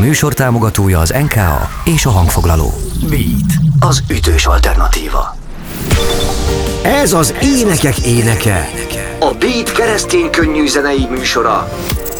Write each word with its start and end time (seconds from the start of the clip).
műsor 0.00 0.34
támogatója 0.34 0.98
az 0.98 1.14
NKA 1.22 1.68
és 1.84 2.06
a 2.06 2.10
hangfoglaló. 2.10 2.74
Beat, 3.08 3.52
az 3.80 4.02
ütős 4.10 4.46
alternatíva. 4.46 5.36
Ez 6.82 7.12
az 7.12 7.34
énekek 7.42 7.98
éneke. 7.98 8.70
A 9.18 9.34
Beat 9.38 9.72
keresztény 9.72 10.30
könnyű 10.30 10.66
zenei 10.66 11.06
műsora. 11.10 11.68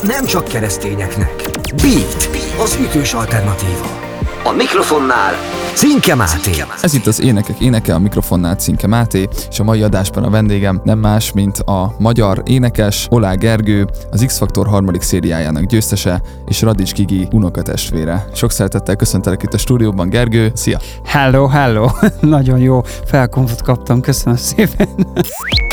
Nem 0.03 0.27
csak 0.27 0.45
keresztényeknek. 0.45 1.51
Beat, 1.83 2.31
az 2.63 2.79
ütős 2.81 3.13
alternatíva. 3.13 4.10
A 4.45 4.53
mikrofonnál 4.53 5.35
Cinke 5.75 6.15
Máté. 6.15 6.51
Ez 6.83 6.95
itt 6.95 7.07
az 7.07 7.21
Énekek 7.21 7.61
Éneke, 7.61 7.95
a 7.95 7.99
mikrofonnál 7.99 8.55
Cinke 8.55 8.87
Máté, 8.87 9.29
és 9.51 9.61
a 9.61 9.65
mai 9.65 9.83
adásban 9.83 10.25
a 10.25 10.31
vendégem 10.31 10.81
nem 10.85 10.99
más, 10.99 11.33
mint 11.33 11.59
a 11.59 11.95
magyar 11.99 12.43
énekes 12.47 13.07
Olá 13.11 13.35
Gergő, 13.35 13.87
az 14.11 14.25
X-Faktor 14.27 14.67
harmadik 14.67 15.01
szériájának 15.03 15.65
győztese, 15.65 16.23
és 16.47 16.63
Radics 16.63 16.93
Gigi 16.93 17.29
unokatestvére. 17.33 18.27
Sok 18.35 18.51
szeretettel 18.51 18.97
köszöntelek 18.97 19.43
itt 19.43 19.55
a 19.55 19.59
stúdióban, 19.59 20.09
Gergő, 20.09 20.53
szia! 20.55 20.79
Hello, 21.05 21.47
hello! 21.47 21.89
Nagyon 22.21 22.59
jó 22.59 22.83
felkonfot 23.07 23.63
kaptam, 23.63 24.01
köszönöm 24.01 24.39
szépen! 24.39 24.89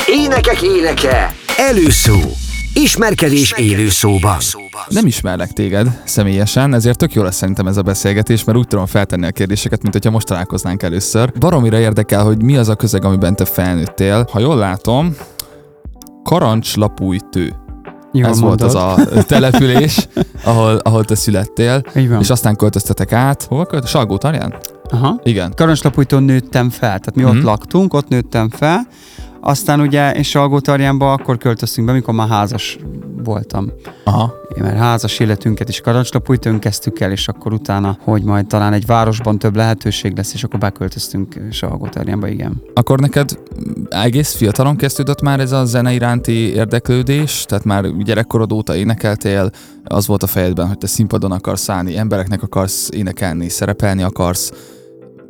Énekek 0.06 0.62
éneke! 0.62 1.34
Előszó! 1.56 2.47
Ismerkedés 2.82 3.52
élő 3.52 3.88
szóban. 3.88 4.36
Nem 4.88 5.06
ismerlek 5.06 5.52
téged 5.52 6.00
személyesen, 6.04 6.74
ezért 6.74 6.98
tök 6.98 7.12
jó 7.14 7.22
lesz 7.22 7.36
szerintem 7.36 7.66
ez 7.66 7.76
a 7.76 7.82
beszélgetés, 7.82 8.44
mert 8.44 8.58
úgy 8.58 8.66
tudom 8.66 8.86
feltenni 8.86 9.26
a 9.26 9.30
kérdéseket, 9.30 9.82
mint 9.82 9.94
hogyha 9.94 10.10
most 10.10 10.26
találkoznánk 10.26 10.82
először. 10.82 11.32
Baromira 11.38 11.78
érdekel, 11.78 12.24
hogy 12.24 12.42
mi 12.42 12.56
az 12.56 12.68
a 12.68 12.74
közeg, 12.74 13.04
amiben 13.04 13.36
te 13.36 13.44
felnőttél. 13.44 14.26
Ha 14.32 14.38
jól 14.40 14.56
látom, 14.56 15.16
Karancslapújtő. 16.22 17.54
Jól 18.12 18.28
ez 18.28 18.38
mondod. 18.38 18.60
volt 18.60 18.74
az 18.74 18.74
a 18.74 19.04
település, 19.34 20.08
ahol, 20.44 20.76
ahol 20.76 21.04
te 21.04 21.14
születtél, 21.14 21.82
van. 21.94 22.20
és 22.20 22.30
aztán 22.30 22.56
költöztetek 22.56 23.12
át. 23.12 23.42
Hova 23.42 23.64
költ? 23.66 23.86
Salgó 23.86 24.16
Tarján? 24.16 24.54
Aha. 24.90 25.20
Igen. 25.22 25.52
Karancslapújtón 25.56 26.22
nőttem 26.22 26.70
fel, 26.70 26.78
tehát 26.98 27.14
mi 27.14 27.22
Mhm. 27.22 27.36
ott 27.36 27.42
laktunk, 27.42 27.94
ott 27.94 28.08
nőttem 28.08 28.50
fel, 28.50 28.86
aztán 29.40 29.80
ugye 29.80 30.12
én 30.12 30.22
Salgótarjánba 30.22 31.12
akkor 31.12 31.38
költöztünk 31.38 31.86
be, 31.86 31.92
mikor 31.92 32.14
már 32.14 32.28
házas 32.28 32.78
voltam. 33.24 33.72
Aha. 34.04 34.34
Én 34.56 34.62
mert 34.62 34.78
házas 34.78 35.18
életünket 35.18 35.68
is 35.68 35.80
Karancslapújtón 35.80 36.58
kezdtük 36.58 37.00
el, 37.00 37.10
és 37.10 37.28
akkor 37.28 37.52
utána, 37.52 37.98
hogy 38.00 38.22
majd 38.22 38.46
talán 38.46 38.72
egy 38.72 38.86
városban 38.86 39.38
több 39.38 39.56
lehetőség 39.56 40.16
lesz, 40.16 40.34
és 40.34 40.44
akkor 40.44 40.58
beköltöztünk 40.58 41.40
Salgótarjánba, 41.50 42.28
igen. 42.28 42.62
Akkor 42.74 43.00
neked 43.00 43.38
egész 43.88 44.34
fiatalon 44.34 44.76
kezdődött 44.76 45.20
már 45.20 45.40
ez 45.40 45.52
a 45.52 45.64
zene 45.64 45.92
iránti 45.92 46.32
érdeklődés? 46.32 47.44
Tehát 47.48 47.64
már 47.64 47.96
gyerekkorod 47.96 48.52
óta 48.52 48.76
énekeltél, 48.76 49.50
az 49.84 50.06
volt 50.06 50.22
a 50.22 50.26
fejedben, 50.26 50.66
hogy 50.66 50.78
te 50.78 50.86
színpadon 50.86 51.32
akarsz 51.32 51.68
állni, 51.68 51.96
embereknek 51.96 52.42
akarsz 52.42 52.88
énekelni, 52.92 53.48
szerepelni 53.48 54.02
akarsz. 54.02 54.52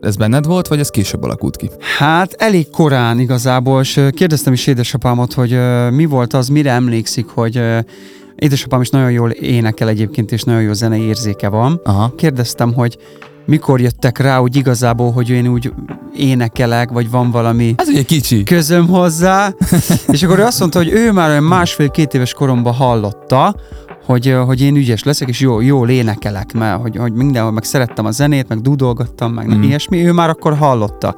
Ez 0.01 0.17
benned 0.17 0.47
volt, 0.47 0.69
vagy 0.69 0.79
ez 0.79 0.89
később 0.89 1.23
alakult 1.23 1.57
ki? 1.57 1.71
Hát 1.99 2.33
elég 2.33 2.71
korán 2.71 3.19
igazából, 3.19 3.81
és 3.81 4.01
kérdeztem 4.11 4.53
is 4.53 4.67
édesapámat, 4.67 5.33
hogy 5.33 5.59
mi 5.91 6.05
volt 6.05 6.35
az, 6.35 6.49
mire 6.49 6.71
emlékszik, 6.71 7.27
hogy 7.27 7.63
édesapám 8.35 8.81
is 8.81 8.91
nagyon 8.91 9.11
jól 9.11 9.31
énekel 9.31 9.89
egyébként, 9.89 10.33
és 10.33 10.43
nagyon 10.43 10.63
jó 10.63 10.73
zenei 10.73 11.01
érzéke 11.03 11.49
van. 11.49 11.81
Aha. 11.85 12.13
Kérdeztem, 12.17 12.73
hogy 12.73 12.99
mikor 13.47 13.81
jöttek 13.81 14.19
rá, 14.19 14.39
hogy 14.39 14.57
igazából, 14.57 15.13
hogy 15.13 15.29
én 15.31 15.47
úgy 15.47 15.73
énekelek, 16.17 16.91
vagy 16.91 17.11
van 17.11 17.31
valami 17.31 17.75
Ez 17.77 17.89
ugye 17.89 18.03
kicsi. 18.03 18.43
közöm 18.43 18.89
hozzá, 18.89 19.55
és 20.13 20.23
akkor 20.23 20.39
ő 20.39 20.43
azt 20.43 20.61
mondta, 20.61 20.79
hogy 20.79 20.93
ő 20.93 21.13
már 21.13 21.31
olyan 21.31 21.43
másfél-két 21.43 22.15
éves 22.15 22.33
koromban 22.33 22.75
hallotta, 22.75 23.55
hogy, 24.09 24.37
hogy 24.47 24.61
én 24.61 24.77
ügyes 24.77 25.03
leszek, 25.03 25.29
és 25.29 25.41
jó, 25.41 25.61
jól 25.61 25.89
énekelek, 25.89 26.53
mert 26.53 26.81
hogy, 26.81 26.97
hogy 26.97 27.13
mindenhol 27.13 27.53
meg 27.53 27.65
szerettem 27.65 28.07
a 28.07 28.11
zenét, 28.11 28.49
meg 28.49 28.61
dudolgattam, 28.61 29.33
meg 29.33 29.57
Mm. 29.57 29.63
ilyesmi, 29.63 30.07
ő 30.07 30.13
már 30.13 30.29
akkor 30.29 30.57
hallotta. 30.57 31.17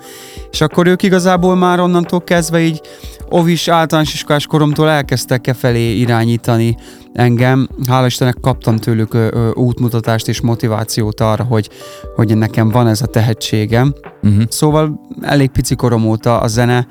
És 0.50 0.60
akkor 0.60 0.86
ők 0.86 1.02
igazából 1.02 1.56
már 1.56 1.80
onnantól 1.80 2.20
kezdve 2.20 2.60
így 2.60 2.80
ovis 3.28 3.68
általános 3.68 4.14
iskolás 4.14 4.46
koromtól 4.46 4.88
elkezdtek 4.88 5.46
e 5.46 5.52
felé 5.52 5.92
irányítani 5.92 6.76
engem. 7.12 7.68
Hála 7.86 8.06
Istennek 8.06 8.36
kaptam 8.40 8.76
tőlük 8.76 9.14
ö, 9.14 9.28
ö, 9.32 9.50
útmutatást 9.54 10.28
és 10.28 10.40
motivációt 10.40 11.20
arra, 11.20 11.44
hogy, 11.44 11.70
hogy 12.16 12.36
nekem 12.36 12.68
van 12.68 12.86
ez 12.86 13.02
a 13.02 13.06
tehetségem. 13.06 13.94
Uh-huh. 14.22 14.42
Szóval 14.48 15.00
elég 15.20 15.50
pici 15.50 15.74
korom 15.74 16.06
óta 16.06 16.40
a 16.40 16.46
zene 16.46 16.86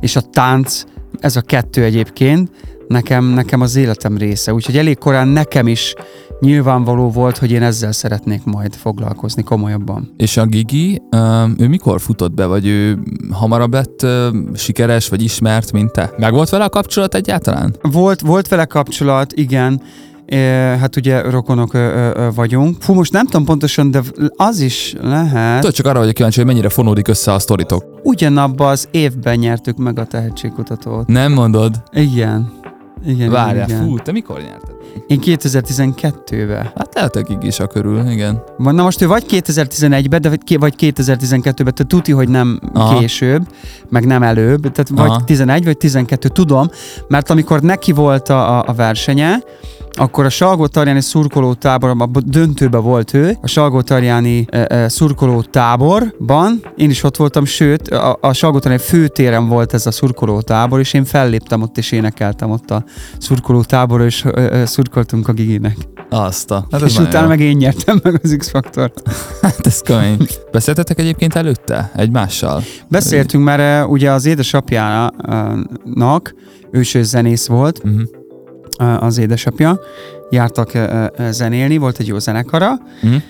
és 0.00 0.16
a 0.16 0.20
tánc, 0.20 0.82
ez 1.20 1.36
a 1.36 1.40
kettő 1.40 1.82
egyébként, 1.82 2.50
nekem, 2.90 3.24
nekem 3.24 3.60
az 3.60 3.76
életem 3.76 4.16
része. 4.16 4.54
Úgyhogy 4.54 4.76
elég 4.76 4.98
korán 4.98 5.28
nekem 5.28 5.66
is 5.66 5.94
nyilvánvaló 6.40 7.10
volt, 7.10 7.38
hogy 7.38 7.50
én 7.50 7.62
ezzel 7.62 7.92
szeretnék 7.92 8.44
majd 8.44 8.74
foglalkozni 8.74 9.42
komolyabban. 9.42 10.14
És 10.16 10.36
a 10.36 10.46
Gigi, 10.46 11.02
ö, 11.10 11.44
ő 11.58 11.68
mikor 11.68 12.00
futott 12.00 12.32
be, 12.32 12.46
vagy 12.46 12.66
ő 12.66 12.98
hamarabb 13.30 13.72
lett 13.72 14.06
sikeres, 14.54 15.08
vagy 15.08 15.22
ismert, 15.22 15.72
mint 15.72 15.92
te? 15.92 16.12
Meg 16.18 16.32
volt 16.32 16.48
vele 16.48 16.64
a 16.64 16.68
kapcsolat 16.68 17.14
egyáltalán? 17.14 17.76
Volt, 17.82 18.20
volt 18.20 18.48
vele 18.48 18.64
kapcsolat, 18.64 19.32
igen, 19.32 19.82
hát 20.80 20.96
ugye 20.96 21.20
rokonok 21.20 21.76
vagyunk. 22.34 22.76
Fú, 22.82 22.94
most 22.94 23.12
nem 23.12 23.26
tudom 23.26 23.44
pontosan, 23.44 23.90
de 23.90 24.02
az 24.36 24.60
is 24.60 24.94
lehet. 25.00 25.60
Tudod, 25.60 25.74
csak 25.74 25.86
arra 25.86 25.98
vagyok 25.98 26.14
kíváncsi, 26.14 26.38
hogy 26.38 26.48
mennyire 26.48 26.68
fonódik 26.68 27.08
össze 27.08 27.32
a 27.32 27.38
sztoritok. 27.38 27.84
Ugyanabban 28.02 28.68
az 28.70 28.88
évben 28.90 29.38
nyertük 29.38 29.76
meg 29.76 29.98
a 29.98 30.04
tehetségkutatót. 30.04 31.06
Nem 31.06 31.32
mondod? 31.32 31.82
Igen. 31.92 32.52
Igen, 33.06 33.30
Várjál, 33.30 33.68
igen, 33.68 33.86
fú, 33.86 33.98
te 33.98 34.12
mikor 34.12 34.40
nyerted? 34.40 34.74
Én 35.06 35.20
2012-ben. 35.24 36.62
Hát 36.76 36.94
lehet, 36.94 37.14
hogy 37.14 37.44
is 37.44 37.60
a 37.60 37.66
körül, 37.66 38.10
igen. 38.10 38.42
Na 38.58 38.82
most 38.82 39.00
ő 39.02 39.06
vagy 39.06 39.24
2011-ben, 39.28 40.20
de 40.20 40.28
vagy 40.28 40.44
ké- 40.44 40.58
vagy 40.58 40.74
2012-ben, 40.78 41.54
tehát 41.54 41.86
tuti, 41.86 42.12
hogy 42.12 42.28
nem 42.28 42.60
Aha. 42.72 42.98
Később, 42.98 43.42
meg 43.88 44.06
nem 44.06 44.22
előbb, 44.22 44.60
tehát 44.60 44.88
vagy 44.88 45.08
Aha. 45.08 45.24
11 45.24 45.64
vagy 45.64 45.76
12, 45.76 46.28
tudom, 46.28 46.68
mert 47.08 47.30
amikor 47.30 47.60
neki 47.60 47.92
volt 47.92 48.28
a, 48.28 48.64
a 48.68 48.72
versenye, 48.72 49.38
akkor 49.92 50.24
a 50.24 50.28
Salgó-Tarjáni 50.28 51.00
szurkoló 51.00 51.54
táborban, 51.54 52.10
a 52.12 52.20
döntőben 52.20 52.82
volt 52.82 53.14
ő, 53.14 53.36
a 53.40 53.46
Salgó-Tarjáni 53.46 54.46
e, 54.48 54.66
e, 54.68 54.88
szurkoló 54.88 55.42
táborban, 55.42 56.60
én 56.76 56.90
is 56.90 57.02
ott 57.02 57.16
voltam, 57.16 57.44
sőt, 57.44 57.88
a, 57.88 58.18
a 58.20 58.32
Salgó-Tarjáni 58.32 58.82
főtéren 58.82 59.48
volt 59.48 59.74
ez 59.74 59.86
a 59.86 59.90
szurkoló 59.90 60.40
tábor, 60.40 60.80
és 60.80 60.92
én 60.92 61.04
felléptem 61.04 61.62
ott, 61.62 61.78
és 61.78 61.92
énekeltem 61.92 62.50
ott 62.50 62.70
a 62.70 62.84
szurkoló 63.18 63.62
táborra, 63.62 64.04
és 64.04 64.24
e, 64.24 64.40
e, 64.40 64.66
szurkoltunk 64.66 65.28
a 65.28 65.32
Giginek. 65.32 65.76
Azt 66.10 66.50
a. 66.50 66.66
Hát 66.70 66.80
és 66.80 66.98
utána 66.98 67.22
jó. 67.22 67.28
meg 67.28 67.40
én 67.40 67.56
nyertem 67.56 68.00
meg 68.02 68.20
az 68.22 68.34
X-faktort. 68.38 69.02
Hát 69.42 69.66
ez 69.66 69.80
kemény. 69.80 70.26
Beszéltetek 70.52 70.98
egyébként 70.98 71.34
előtte? 71.34 71.90
Egymással? 71.96 72.62
Beszéltünk, 72.88 73.44
mert 73.44 73.88
ugye 73.88 74.10
az 74.10 74.26
édesapjának, 74.26 76.34
ő 76.70 76.80
is 76.80 76.96
zenész 77.00 77.46
volt, 77.46 77.80
Uh-huh. 77.84 78.19
Az 78.80 79.18
édesapja, 79.18 79.80
jártak 80.30 80.70
zenélni, 81.30 81.76
volt 81.76 81.98
egy 81.98 82.06
jó 82.06 82.18
zenekara, 82.18 82.78
Uh-huh. 83.02 83.22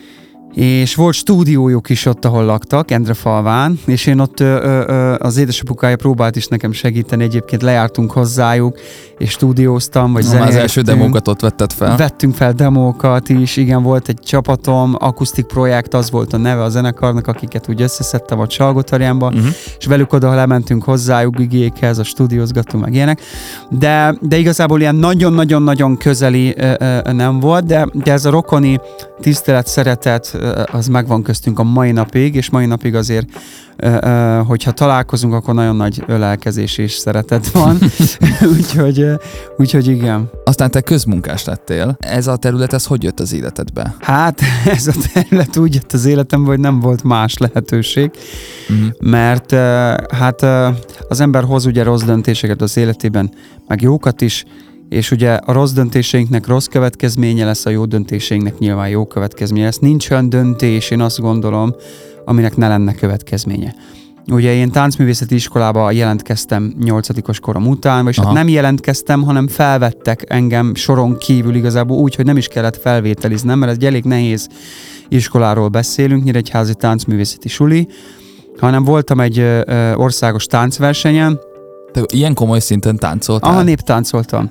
És 0.54 0.94
volt 0.94 1.14
stúdiójuk 1.14 1.88
is 1.90 2.06
ott, 2.06 2.24
ahol 2.24 2.44
laktak, 2.44 2.90
Endrefalván, 2.90 3.78
és 3.86 4.06
én 4.06 4.18
ott 4.18 4.40
ö, 4.40 4.44
ö, 4.86 5.14
az 5.18 5.36
édesapukája 5.36 5.96
próbált 5.96 6.36
is 6.36 6.46
nekem 6.46 6.72
segíteni, 6.72 7.22
egyébként 7.22 7.62
lejártunk 7.62 8.10
hozzájuk, 8.12 8.78
és 9.18 9.30
stúdióztam, 9.30 10.12
vagy 10.12 10.22
Már 10.22 10.22
az 10.22 10.28
zenéltünk. 10.30 10.60
első 10.62 10.80
demókat 10.80 11.28
ott 11.28 11.40
vetted 11.40 11.72
fel. 11.72 11.96
Vettünk 11.96 12.34
fel 12.34 12.52
demókat 12.52 13.28
is, 13.28 13.56
igen, 13.56 13.82
volt 13.82 14.08
egy 14.08 14.18
csapatom, 14.24 14.94
akusztik 14.98 15.44
projekt, 15.46 15.94
az 15.94 16.10
volt 16.10 16.32
a 16.32 16.36
neve 16.36 16.62
a 16.62 16.68
zenekarnak, 16.68 17.26
akiket 17.26 17.68
úgy 17.68 17.82
összeszedtem 17.82 18.40
a 18.40 18.46
Csalgotarjánba, 18.46 19.28
Uh-huh. 19.30 19.46
és 19.78 19.86
velük 19.86 20.12
oda 20.12 20.34
lementünk 20.34 20.84
hozzájuk 20.84 21.38
igékhez, 21.38 21.98
a 21.98 22.04
stúdiózgattunk 22.04 22.84
meg 22.84 22.94
ilyenek, 22.94 23.20
de, 23.70 24.14
de 24.20 24.36
igazából 24.36 24.80
ilyen 24.80 24.94
nagyon-nagyon-nagyon 24.94 25.96
közeli 25.96 26.54
ö, 26.56 26.72
ö, 26.78 27.12
nem 27.12 27.40
volt, 27.40 27.64
de, 27.66 27.86
de 27.92 28.12
ez 28.12 28.24
a 28.24 28.30
rokoni 28.30 28.80
tisztelet, 29.20 29.66
szeretet, 29.66 30.38
az 30.72 30.86
megvan 30.86 31.22
köztünk 31.22 31.58
a 31.58 31.62
mai 31.62 31.92
napig, 31.92 32.34
és 32.34 32.50
mai 32.50 32.66
napig 32.66 32.94
azért, 32.94 33.28
hogyha 34.46 34.70
találkozunk, 34.70 35.34
akkor 35.34 35.54
nagyon 35.54 35.76
nagy 35.76 36.02
ölelkezés 36.06 36.78
és 36.78 36.92
szeretet 36.92 37.50
van, 37.50 37.78
úgyhogy, 38.56 39.06
úgyhogy 39.56 39.86
igen. 39.86 40.30
Aztán 40.44 40.70
te 40.70 40.80
közmunkás 40.80 41.44
lettél. 41.44 41.96
Ez 41.98 42.26
a 42.26 42.36
terület, 42.36 42.72
ez 42.72 42.84
hogy 42.84 43.02
jött 43.02 43.20
az 43.20 43.32
életedbe? 43.32 43.94
Hát 43.98 44.40
ez 44.76 44.86
a 44.86 44.92
terület 45.12 45.56
úgy 45.56 45.74
jött 45.74 45.92
az 45.92 46.04
életembe, 46.04 46.48
hogy 46.48 46.60
nem 46.60 46.80
volt 46.80 47.02
más 47.02 47.38
lehetőség, 47.38 48.10
Uh-huh. 48.68 49.10
mert 49.10 49.50
hát 50.14 50.42
az 51.08 51.20
ember 51.20 51.44
hoz 51.44 51.66
ugye 51.66 51.82
rossz 51.82 52.02
döntéseket 52.02 52.62
az 52.62 52.76
életében, 52.76 53.30
meg 53.66 53.80
jókat 53.80 54.20
is, 54.20 54.44
és 54.90 55.10
ugye 55.10 55.32
a 55.32 55.52
rossz 55.52 55.72
döntéseinknek 55.72 56.46
rossz 56.46 56.66
következménye 56.66 57.44
lesz, 57.44 57.66
a 57.66 57.70
jó 57.70 57.84
döntéseinknek 57.84 58.58
nyilván 58.58 58.88
jó 58.88 59.06
következménye 59.06 59.64
lesz. 59.64 59.78
Nincs 59.78 60.10
olyan 60.10 60.28
döntés, 60.28 60.90
én 60.90 61.00
azt 61.00 61.20
gondolom, 61.20 61.74
aminek 62.24 62.56
ne 62.56 62.68
lenne 62.68 62.94
következménye. 62.94 63.74
Ugye 64.26 64.54
én 64.54 64.70
táncművészeti 64.70 65.34
iskolába 65.34 65.90
jelentkeztem 65.90 66.74
nyolcadikos 66.80 67.40
korom 67.40 67.66
után, 67.66 68.08
és 68.08 68.16
hát 68.16 68.24
Aha. 68.24 68.34
nem 68.34 68.48
jelentkeztem, 68.48 69.22
hanem 69.22 69.48
felvettek 69.48 70.24
engem 70.28 70.74
soron 70.74 71.18
kívül 71.18 71.54
igazából 71.54 71.96
úgy, 71.98 72.14
hogy 72.14 72.24
nem 72.24 72.36
is 72.36 72.46
kellett 72.46 72.76
felvételiznem, 72.76 73.58
mert 73.58 73.70
ez 73.70 73.76
egy 73.76 73.86
elég 73.86 74.04
nehéz 74.04 74.48
iskoláról 75.08 75.68
beszélünk, 75.68 76.24
Nyíregyházi 76.24 76.74
táncművészeti 76.74 77.48
suli, 77.48 77.88
hanem 78.58 78.84
voltam 78.84 79.20
egy 79.20 79.38
ö, 79.38 79.94
országos 79.94 80.46
táncversenyen, 80.46 81.38
Te 81.92 82.00
ilyen 82.12 82.34
komoly 82.34 82.58
szinten 82.58 82.96
táncoltál? 82.96 83.50
ahol 83.50 83.62
néptáncoltam. 83.62 84.50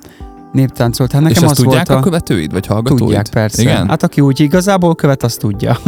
Néptáncolt. 0.51 1.11
Hát 1.11 1.21
És 1.21 1.27
nekem 1.27 1.43
ezt 1.43 1.51
az 1.51 1.57
tudják 1.57 1.87
volt 1.87 1.99
a 1.99 2.01
a... 2.01 2.03
követőid, 2.03 2.51
vagy 2.51 2.65
hallgatóid? 2.65 2.99
Tudják, 2.99 3.29
persze. 3.29 3.61
Igen? 3.61 3.89
Hát 3.89 4.03
aki 4.03 4.21
úgy 4.21 4.39
igazából 4.39 4.95
követ, 4.95 5.23
azt 5.23 5.39
tudja. 5.39 5.79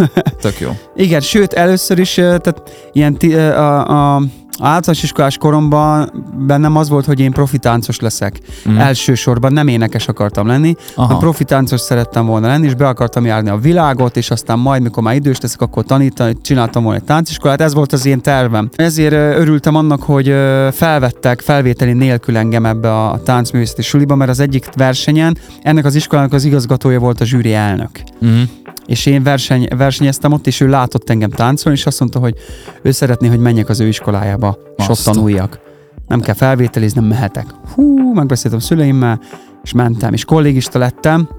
Tök 0.41 0.59
jó. 0.59 0.69
Igen, 0.95 1.21
sőt, 1.21 1.53
először 1.53 1.99
is, 1.99 2.13
tehát 2.13 2.89
ilyen 2.91 3.17
ö, 3.21 3.55
a, 3.55 4.15
a 4.15 4.21
általános 4.61 5.03
iskolás 5.03 5.37
koromban 5.37 6.11
bennem 6.37 6.75
az 6.75 6.89
volt, 6.89 7.05
hogy 7.05 7.19
én 7.19 7.31
profi 7.31 7.57
táncos 7.57 7.99
leszek. 7.99 8.39
Mm. 8.69 8.77
Elsősorban 8.77 9.53
nem 9.53 9.67
énekes 9.67 10.07
akartam 10.07 10.47
lenni, 10.47 10.75
Aha. 10.95 11.01
hanem 11.01 11.19
profi 11.19 11.43
táncos 11.43 11.81
szerettem 11.81 12.25
volna 12.25 12.47
lenni, 12.47 12.65
és 12.65 12.75
be 12.75 12.87
akartam 12.87 13.25
járni 13.25 13.49
a 13.49 13.57
világot, 13.57 14.17
és 14.17 14.31
aztán 14.31 14.59
majd, 14.59 14.81
mikor 14.81 15.03
már 15.03 15.15
idős 15.15 15.39
leszek, 15.41 15.61
akkor 15.61 15.83
tanítani, 15.83 16.37
csináltam 16.41 16.83
volna 16.83 16.97
egy 16.97 17.05
tánciskolát, 17.05 17.61
ez 17.61 17.73
volt 17.73 17.93
az 17.93 18.05
én 18.05 18.21
tervem. 18.21 18.69
Ezért 18.75 19.13
örültem 19.13 19.75
annak, 19.75 20.03
hogy 20.03 20.25
felvettek 20.71 21.41
felvételi 21.41 21.93
nélkül 21.93 22.37
engem 22.37 22.65
ebbe 22.65 22.93
a 23.05 23.21
táncművészeti 23.23 23.81
suliba, 23.81 24.15
mert 24.15 24.29
az 24.29 24.39
egyik 24.39 24.65
versenyen 24.75 25.37
ennek 25.61 25.85
az 25.85 25.95
iskolának 25.95 26.33
az 26.33 26.43
igazgatója 26.43 26.99
volt 26.99 27.21
a 27.21 27.25
zsűri 27.25 27.53
elnök 27.53 27.89
Mm. 28.25 28.41
És 28.91 29.05
én 29.05 29.23
verseny, 29.23 29.67
versenyeztem 29.77 30.31
ott, 30.31 30.47
és 30.47 30.59
ő 30.59 30.67
látott 30.67 31.09
engem 31.09 31.29
táncolni, 31.29 31.77
és 31.77 31.85
azt 31.85 31.99
mondta, 31.99 32.19
hogy 32.19 32.35
ő 32.81 32.91
szeretné, 32.91 33.27
hogy 33.27 33.39
menjek 33.39 33.69
az 33.69 33.79
ő 33.79 33.87
iskolájába, 33.87 34.57
és 34.77 34.83
ott 34.83 34.89
Azt. 34.89 35.05
tanuljak. 35.05 35.59
Nem 36.07 36.19
kell 36.19 36.33
felvételizni, 36.33 36.99
nem 36.99 37.09
mehetek. 37.09 37.45
Hú, 37.75 38.13
megbeszéltem 38.13 38.59
szüleimmel, 38.59 39.19
és 39.63 39.71
mentem, 39.71 40.13
és 40.13 40.25
kollégista 40.25 40.79
lettem, 40.79 41.29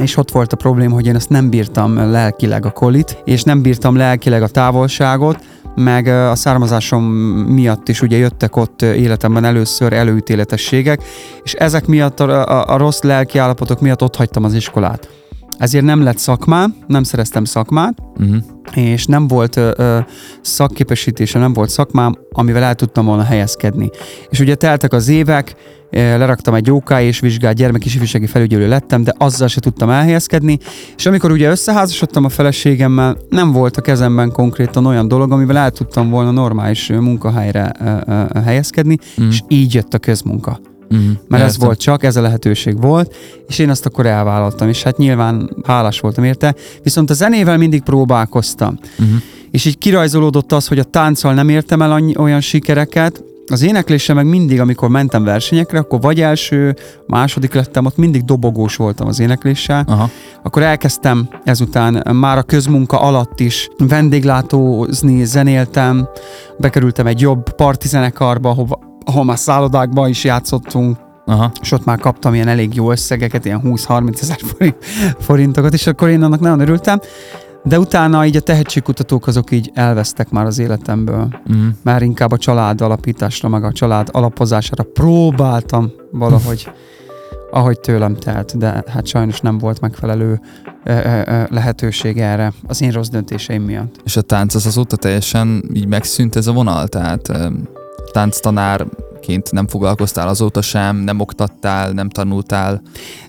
és 0.00 0.16
ott 0.16 0.30
volt 0.30 0.52
a 0.52 0.56
probléma, 0.56 0.94
hogy 0.94 1.06
én 1.06 1.14
ezt 1.14 1.28
nem 1.28 1.50
bírtam 1.50 2.10
lelkileg 2.10 2.66
a 2.66 2.70
kolit, 2.70 3.22
és 3.24 3.42
nem 3.42 3.62
bírtam 3.62 3.96
lelkileg 3.96 4.42
a 4.42 4.48
távolságot, 4.48 5.44
meg 5.74 6.06
a 6.06 6.34
származásom 6.34 7.04
miatt 7.48 7.88
is 7.88 8.02
ugye 8.02 8.16
jöttek 8.16 8.56
ott 8.56 8.82
életemben 8.82 9.44
először 9.44 9.92
előítéletességek, 9.92 11.02
és 11.42 11.52
ezek 11.52 11.86
miatt 11.86 12.20
a, 12.20 12.48
a, 12.48 12.74
a 12.74 12.76
rossz 12.76 13.00
lelki 13.00 13.38
állapotok 13.38 13.80
miatt 13.80 14.02
ott 14.02 14.16
hagytam 14.16 14.44
az 14.44 14.54
iskolát. 14.54 15.21
Ezért 15.62 15.84
nem 15.84 16.02
lett 16.02 16.18
szakmám, 16.18 16.74
nem 16.86 17.02
szereztem 17.02 17.44
szakmát, 17.44 17.94
Mm. 18.22 18.36
és 18.74 19.06
nem 19.06 19.26
volt 19.28 19.56
ö, 19.56 19.70
ö, 19.76 19.98
szakképesítése, 20.40 21.38
nem 21.38 21.52
volt 21.52 21.68
szakmám, 21.68 22.14
amivel 22.32 22.62
el 22.62 22.74
tudtam 22.74 23.04
volna 23.04 23.22
helyezkedni. 23.22 23.90
És 24.30 24.40
ugye 24.40 24.54
teltek 24.54 24.92
az 24.92 25.08
évek, 25.08 25.54
leraktam 25.90 26.54
egy 26.54 26.70
OK 26.70 26.90
és 27.00 27.20
vizsgált 27.20 27.56
gyermek 27.56 27.84
és 27.84 27.94
ifjúsági 27.94 28.26
felügyelő 28.26 28.68
lettem, 28.68 29.02
de 29.04 29.14
azzal 29.18 29.48
se 29.48 29.60
tudtam 29.60 29.90
elhelyezkedni, 29.90 30.58
és 30.96 31.06
amikor 31.06 31.30
ugye 31.30 31.50
összeházasodtam 31.50 32.24
a 32.24 32.28
feleségemmel, 32.28 33.16
nem 33.28 33.52
volt 33.52 33.76
a 33.76 33.80
kezemben 33.80 34.32
konkrétan 34.32 34.86
olyan 34.86 35.08
dolog, 35.08 35.32
amivel 35.32 35.56
el 35.56 35.70
tudtam 35.70 36.10
volna 36.10 36.30
normális 36.30 36.88
munkahelyre 36.88 37.72
helyezkedni, 38.44 38.96
Mm. 39.22 39.28
és 39.28 39.42
így 39.48 39.74
jött 39.74 39.94
a 39.94 39.98
közmunka 39.98 40.58
Mm. 40.94 41.10
mert 41.28 41.42
ez 41.42 41.52
Értem. 41.52 41.66
volt 41.66 41.80
csak, 41.80 42.04
ez 42.04 42.16
a 42.16 42.20
lehetőség 42.20 42.80
volt, 42.80 43.14
és 43.48 43.58
én 43.58 43.70
azt 43.70 43.86
akkor 43.86 44.06
elvállaltam, 44.06 44.68
és 44.68 44.82
hát 44.82 44.96
nyilván 44.96 45.56
hálás 45.64 46.00
voltam 46.00 46.24
érte, 46.24 46.54
viszont 46.82 47.10
a 47.10 47.14
zenével 47.14 47.56
mindig 47.56 47.82
próbálkoztam. 47.82 48.78
Mhm. 48.98 49.14
És 49.50 49.64
így 49.64 49.78
kirajzolódott 49.78 50.52
az, 50.52 50.66
hogy 50.68 50.78
a 50.78 50.84
tánccal 50.84 51.34
nem 51.34 51.48
értem 51.48 51.82
el 51.82 51.92
annyi, 51.92 52.16
olyan 52.16 52.40
sikereket, 52.40 53.22
az 53.46 53.62
éneklése 53.62 54.14
meg 54.14 54.26
mindig, 54.26 54.60
amikor 54.60 54.88
mentem 54.88 55.24
versenyekre, 55.24 55.78
akkor 55.78 56.00
vagy 56.00 56.20
első, 56.20 56.76
második 57.06 57.54
lettem, 57.54 57.84
ott 57.84 57.96
mindig 57.96 58.24
dobogós 58.24 58.76
voltam 58.76 59.06
az 59.06 59.20
énekléssel. 59.20 59.84
Aha. 59.86 60.10
Akkor 60.42 60.62
elkezdtem 60.62 61.28
ezután 61.44 62.16
már 62.16 62.38
a 62.38 62.42
közmunka 62.42 63.00
alatt 63.00 63.40
is 63.40 63.68
vendéglátózni, 63.78 65.24
zenéltem, 65.24 66.08
bekerültem 66.58 67.06
egy 67.06 67.20
jobb 67.20 67.50
partizenekarba, 67.50 68.50
ahova, 68.50 68.78
ahol 69.04 69.24
már 69.24 69.38
szállodákba 69.38 70.08
is 70.08 70.24
játszottunk, 70.24 70.96
Aha. 71.26 71.52
és 71.60 71.72
ott 71.72 71.84
már 71.84 71.98
kaptam 71.98 72.34
ilyen 72.34 72.48
elég 72.48 72.74
jó 72.74 72.90
összegeket, 72.90 73.44
ilyen 73.44 73.60
20-30 73.64 74.22
ezer 74.22 74.38
forint, 74.38 74.76
forintokat, 75.18 75.72
és 75.72 75.86
akkor 75.86 76.08
én 76.08 76.22
annak 76.22 76.40
nagyon 76.40 76.60
örültem. 76.60 77.00
De 77.64 77.78
utána 77.78 78.26
így 78.26 78.36
a 78.36 78.40
tehetségkutatók 78.40 79.26
azok 79.26 79.50
így 79.50 79.70
elvesztek 79.74 80.30
már 80.30 80.46
az 80.46 80.58
életemből. 80.58 81.28
Mm. 81.52 81.68
Már 81.82 82.02
inkább 82.02 82.32
a 82.32 82.38
család 82.38 82.80
alapításra, 82.80 83.48
meg 83.48 83.64
a 83.64 83.72
család 83.72 84.08
alapozására 84.12 84.82
próbáltam 84.82 85.90
valahogy, 86.10 86.70
ahogy 87.50 87.80
tőlem 87.80 88.16
telt, 88.16 88.58
de 88.58 88.84
hát 88.86 89.06
sajnos 89.06 89.40
nem 89.40 89.58
volt 89.58 89.80
megfelelő 89.80 90.40
ö, 90.84 90.92
ö, 90.92 91.20
ö, 91.26 91.42
lehetőség 91.48 92.18
erre 92.18 92.52
az 92.66 92.82
én 92.82 92.90
rossz 92.90 93.08
döntéseim 93.08 93.62
miatt. 93.62 94.00
És 94.04 94.16
a 94.16 94.20
tánc 94.20 94.54
az 94.54 94.66
azóta 94.66 94.96
teljesen 94.96 95.62
így 95.72 95.86
megszűnt 95.86 96.36
ez 96.36 96.46
a 96.46 96.52
vonal? 96.52 96.88
Tehát 96.88 97.28
em, 97.28 97.68
tánctanárként 98.12 99.52
nem 99.52 99.66
foglalkoztál 99.66 100.28
azóta 100.28 100.62
sem, 100.62 100.96
nem 100.96 101.20
oktattál, 101.20 101.90
nem 101.92 102.08
tanultál? 102.08 102.82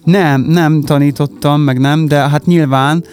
Nem, 0.04 0.42
nem 0.42 0.82
tanítottam, 0.82 1.62
meg 1.62 1.80
nem, 1.80 2.08
de 2.08 2.30
hát 2.30 2.46
nyilván 2.46 3.04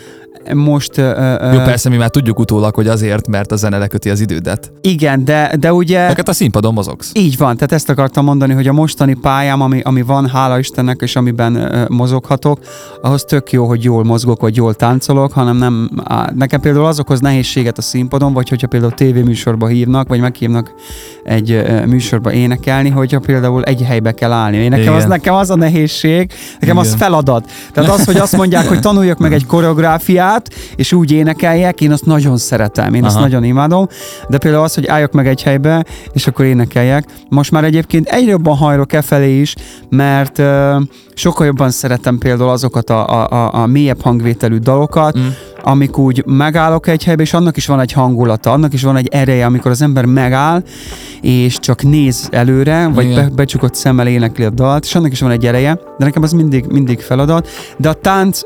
most... 0.55 0.99
Ö, 0.99 1.35
Jó, 1.53 1.59
persze 1.59 1.89
mi 1.89 1.97
már 1.97 2.11
tudjuk 2.11 2.39
utólag, 2.39 2.75
hogy 2.75 2.87
azért, 2.89 3.29
mert 3.29 3.53
a 3.53 3.57
zene 3.57 3.79
leköti 3.79 4.11
az 4.11 4.21
idődet. 4.21 4.73
Igen, 4.81 5.25
de, 5.25 5.57
de 5.59 5.73
ugye... 5.73 6.07
Neked 6.07 6.29
a 6.29 6.33
színpadon 6.33 6.73
mozogsz. 6.73 7.11
Így 7.15 7.37
van, 7.37 7.55
tehát 7.55 7.73
ezt 7.73 7.89
akartam 7.89 8.25
mondani, 8.25 8.53
hogy 8.53 8.69
a 8.69 8.73
mostani 8.73 9.15
pályám, 9.15 9.61
ami, 9.61 9.81
ami 9.81 10.03
van, 10.03 10.29
hála 10.29 10.59
Istennek, 10.59 11.01
és 11.01 11.17
amiben 11.17 11.55
ö, 11.55 11.85
mozoghatok, 11.89 12.59
ahhoz 13.03 13.25
tök 13.25 13.53
jó, 13.53 13.67
hogy 13.67 13.85
jól 13.85 14.05
mozgok, 14.05 14.41
vagy 14.41 14.57
jól 14.57 14.75
táncolok, 14.75 15.33
hanem 15.33 15.57
nem, 15.57 15.91
á, 16.05 16.31
nekem 16.35 16.61
például 16.61 16.87
az 16.87 16.99
okoz 16.99 17.21
nehézséget 17.21 17.79
a 17.79 17.83
színpadon, 17.83 18.33
vagy 18.33 18.49
hogyha 18.49 18.67
például 18.67 18.93
tévéműsorba 18.93 19.67
hívnak, 19.67 20.09
vagy 20.09 20.21
meghívnak 20.21 20.73
egy 21.25 21.51
ö, 21.51 21.87
műsorba 21.87 22.33
énekelni, 22.33 22.89
hogyha 22.89 23.19
például 23.19 23.63
egy 23.63 23.83
helybe 23.83 24.13
kell 24.13 24.33
állni. 24.33 24.57
Én 24.57 24.69
nekem, 24.69 24.95
az, 24.95 25.05
nekem 25.05 25.35
az 25.35 25.51
a 25.51 25.57
nehézség, 25.57 26.33
nekem 26.61 26.77
az 26.77 26.87
Igen. 26.87 26.99
feladat. 26.99 27.51
Tehát 27.73 27.91
az, 27.91 28.05
hogy 28.05 28.17
azt 28.17 28.37
mondják, 28.37 28.69
hogy 28.69 28.81
tanuljak 28.81 29.19
meg 29.19 29.33
egy 29.33 29.47
koreográfiát, 29.47 30.30
és 30.77 30.93
úgy 30.93 31.13
énekeljek, 31.13 31.81
én 31.81 31.93
azt 31.93 32.07
nagyon 32.07 32.37
szeretem, 32.37 32.95
én 32.95 33.05
azt 33.05 33.15
Aha. 33.15 33.25
nagyon 33.25 33.45
imádom, 33.45 33.87
de 34.29 34.39
például 34.39 34.65
az, 34.65 34.75
hogy 34.75 34.87
álljak 34.87 35.13
meg 35.13 35.27
egy 35.27 35.43
helybe, 35.43 35.85
és 36.13 36.27
akkor 36.27 36.45
énekeljek. 36.45 37.05
Most 37.29 37.51
már 37.51 37.65
egyébként 37.65 38.09
egyre 38.09 38.31
jobban 38.31 38.57
hajlok 38.57 38.93
e 38.93 39.03
felé 39.03 39.41
is, 39.41 39.55
mert 39.89 40.39
uh, 40.39 40.47
sokkal 41.15 41.47
jobban 41.47 41.71
szeretem 41.71 42.19
például 42.19 42.51
azokat 42.51 42.91
a, 42.91 43.09
a, 43.09 43.31
a, 43.31 43.55
a 43.63 43.67
mélyebb 43.67 44.01
hangvételű 44.01 44.57
dalokat, 44.57 45.19
Mm. 45.19 45.27
amik 45.63 45.99
úgy 45.99 46.23
megállok 46.27 46.87
egy 46.87 47.05
helybe, 47.05 47.23
és 47.23 47.35
annak 47.35 47.57
is 47.57 47.67
van 47.67 47.81
egy 47.81 47.93
hangulata, 47.93 48.53
annak 48.53 48.73
is 48.73 48.83
van 48.83 48.97
egy 48.97 49.09
ereje, 49.09 49.47
amikor 49.47 49.71
az 49.71 49.83
ember 49.83 50.05
megáll, 50.05 50.63
és 51.21 51.59
csak 51.59 51.83
néz 51.83 52.29
előre, 52.31 52.89
vagy 52.95 53.05
Igen. 53.05 53.15
be, 53.29 53.35
becsukott 53.35 53.75
szemmel 53.75 54.07
énekli 54.07 54.45
a 54.45 54.51
dalt, 54.51 54.85
és 54.85 54.95
annak 54.95 55.13
is 55.13 55.21
van 55.21 55.31
egy 55.31 55.47
ereje, 55.47 55.75
de 55.99 56.05
nekem 56.05 56.23
az 56.23 56.33
mindig, 56.33 56.65
mindig 56.67 57.01
feladat. 57.01 57.49
De 57.77 57.89
a 57.89 57.93
tánc, 57.93 58.41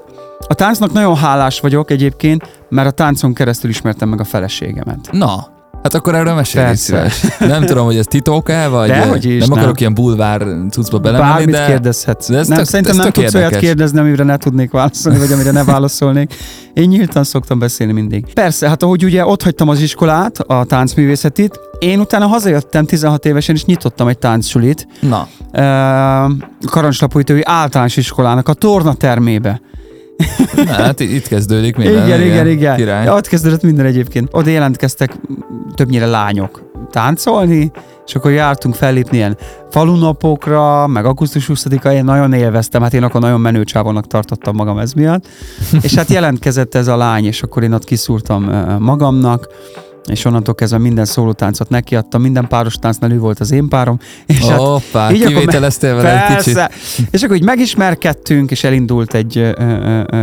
a 0.46 0.54
táncnak 0.54 0.92
nagyon 0.92 1.16
hálás 1.16 1.60
vagyok 1.60 1.90
egyébként, 1.90 2.64
mert 2.68 2.88
a 2.88 2.90
táncon 2.90 3.34
keresztül 3.34 3.70
ismertem 3.70 4.08
meg 4.08 4.20
a 4.20 4.24
feleségemet. 4.24 5.08
Na, 5.12 5.52
hát 5.82 5.94
akkor 5.94 6.14
erről 6.14 6.34
mesélj 6.34 6.74
szíves. 6.74 7.20
Nem 7.38 7.64
tudom, 7.64 7.84
hogy 7.84 7.96
ez 7.96 8.06
titok-e, 8.06 8.68
vagy 8.68 8.88
Dehogy 8.88 9.24
is, 9.24 9.38
nem, 9.38 9.48
nem. 9.48 9.58
akarok 9.58 9.80
ilyen 9.80 9.94
bulvár 9.94 10.46
cuccba 10.70 10.98
belemenni, 10.98 11.32
Bármit 11.32 11.54
de... 11.54 11.66
kérdezhetsz. 11.66 12.28
de 12.30 12.38
ez 12.38 12.48
nem, 12.48 12.56
tök- 12.56 12.68
szerintem 12.68 12.94
ez 12.98 13.02
nem 13.02 13.12
tudsz 13.12 13.34
olyat 13.34 13.56
kérdezni, 13.56 13.98
amire 13.98 14.24
ne 14.24 14.36
tudnék 14.36 14.70
válaszolni, 14.70 15.18
vagy 15.18 15.32
amire 15.32 15.50
ne 15.50 15.64
válaszolnék. 15.64 16.34
Én 16.74 16.88
nyíltan 16.88 17.24
szoktam 17.24 17.58
beszélni 17.58 17.92
mindig. 17.92 18.32
Persze, 18.32 18.68
hát 18.68 18.82
ahogy 18.82 19.04
ugye 19.04 19.26
ott 19.26 19.42
hagytam 19.42 19.68
az 19.68 19.80
iskolát, 19.80 20.38
a 20.38 20.64
táncművészetit, 20.64 21.60
én 21.78 22.00
utána 22.00 22.26
hazajöttem 22.26 22.86
16 22.86 23.24
évesen, 23.26 23.54
és 23.54 23.64
nyitottam 23.64 24.08
egy 24.08 24.18
táncsulit, 24.18 24.86
Na, 25.00 25.28
Karancslapújtói 26.66 27.40
általános 27.44 27.96
iskolának 27.96 28.48
a 28.48 28.52
tornatermébe. 28.52 29.60
Na, 30.56 30.72
hát 30.72 31.00
itt 31.00 31.28
kezdődik 31.28 31.76
minden. 31.76 32.06
igen, 32.06 32.20
igen, 32.20 32.46
igen. 32.46 32.76
Király. 32.76 33.04
Ja, 33.04 33.14
ott 33.14 33.26
kezdődött 33.26 33.62
minden 33.62 33.86
egyébként. 33.86 34.28
Oda 34.32 34.50
jelentkeztek 34.50 35.16
többnyire 35.74 36.06
lányok 36.06 36.62
táncolni, 36.90 37.70
és 38.06 38.14
akkor 38.14 38.30
jártunk 38.30 38.74
fellépni 38.74 39.16
ilyen 39.16 39.38
falunapokra, 39.70 40.86
meg 40.86 41.04
augusztus 41.04 41.50
20-a, 41.54 41.88
én 41.88 42.04
nagyon 42.04 42.32
élveztem, 42.32 42.82
hát 42.82 42.94
én 42.94 43.02
akkor 43.02 43.20
nagyon 43.20 43.40
menő 43.40 43.64
csávónak 43.64 44.06
tartottam 44.06 44.54
magam 44.54 44.78
ez 44.78 44.92
miatt. 44.92 45.26
és 45.82 45.94
hát 45.94 46.08
jelentkezett 46.08 46.74
ez 46.74 46.88
a 46.88 46.96
lány, 46.96 47.24
és 47.24 47.42
akkor 47.42 47.62
én 47.62 47.72
ott 47.72 47.84
kiszúrtam 47.84 48.42
magamnak, 48.78 49.48
és 50.06 50.24
onnantól 50.24 50.54
kezdve 50.54 50.78
minden 50.78 51.04
szólótáncot 51.04 51.68
nekiadtam, 51.68 52.22
minden 52.22 52.48
páros 52.48 52.74
táncnál 52.74 53.12
ő 53.12 53.18
volt 53.18 53.40
az 53.40 53.52
én 53.52 53.68
párom, 53.68 53.98
és 54.26 54.46
hát 54.46 54.58
Hoppá, 54.58 55.10
így 55.10 55.22
akkor 55.22 55.34
kivételeztél 55.34 55.94
vele 55.94 56.26
egy 56.26 56.36
kicsit. 56.36 56.70
És 57.10 57.22
akkor 57.22 57.36
így 57.36 57.44
megismerkedtünk, 57.44 58.50
és 58.50 58.64
elindult 58.64 59.14
egy, 59.14 59.54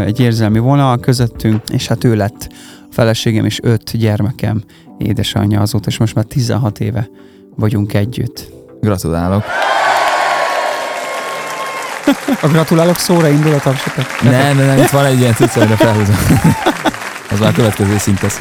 egy 0.06 0.20
érzelmi 0.20 0.60
vonal 0.60 1.00
közöttünk, 1.00 1.62
és 1.70 1.88
hát 1.88 2.04
ő 2.04 2.16
lett 2.16 2.48
a 2.90 2.94
feleségem 2.94 3.46
és 3.46 3.60
öt 3.64 3.98
gyermekem 3.98 4.64
édesanyja 4.98 5.62
azóta, 5.62 5.90
és 5.90 5.98
most 5.98 6.16
már 6.16 6.26
16 6.26 6.80
éve 6.80 7.10
vagyunk 7.56 7.94
együtt. 7.94 8.48
Gratulálok. 8.82 9.44
A 12.42 12.48
gratulálok 12.48 12.98
szóra 12.98 13.30
indul 13.30 13.54
a 13.54 13.60
tapsokat? 13.60 14.06
Nem, 14.22 14.58
nem, 14.58 14.66
nem, 14.66 14.78
itt 14.78 14.90
van 14.90 15.06
egy 15.06 15.20
ilyen 15.20 15.34
cucc, 15.34 15.56
amire 15.56 15.76
felhúzom. 15.76 16.16
Az 17.32 17.40
már 17.40 17.50
a 17.50 17.54
következő 17.54 17.98
szint 17.98 18.22
lesz. 18.22 18.40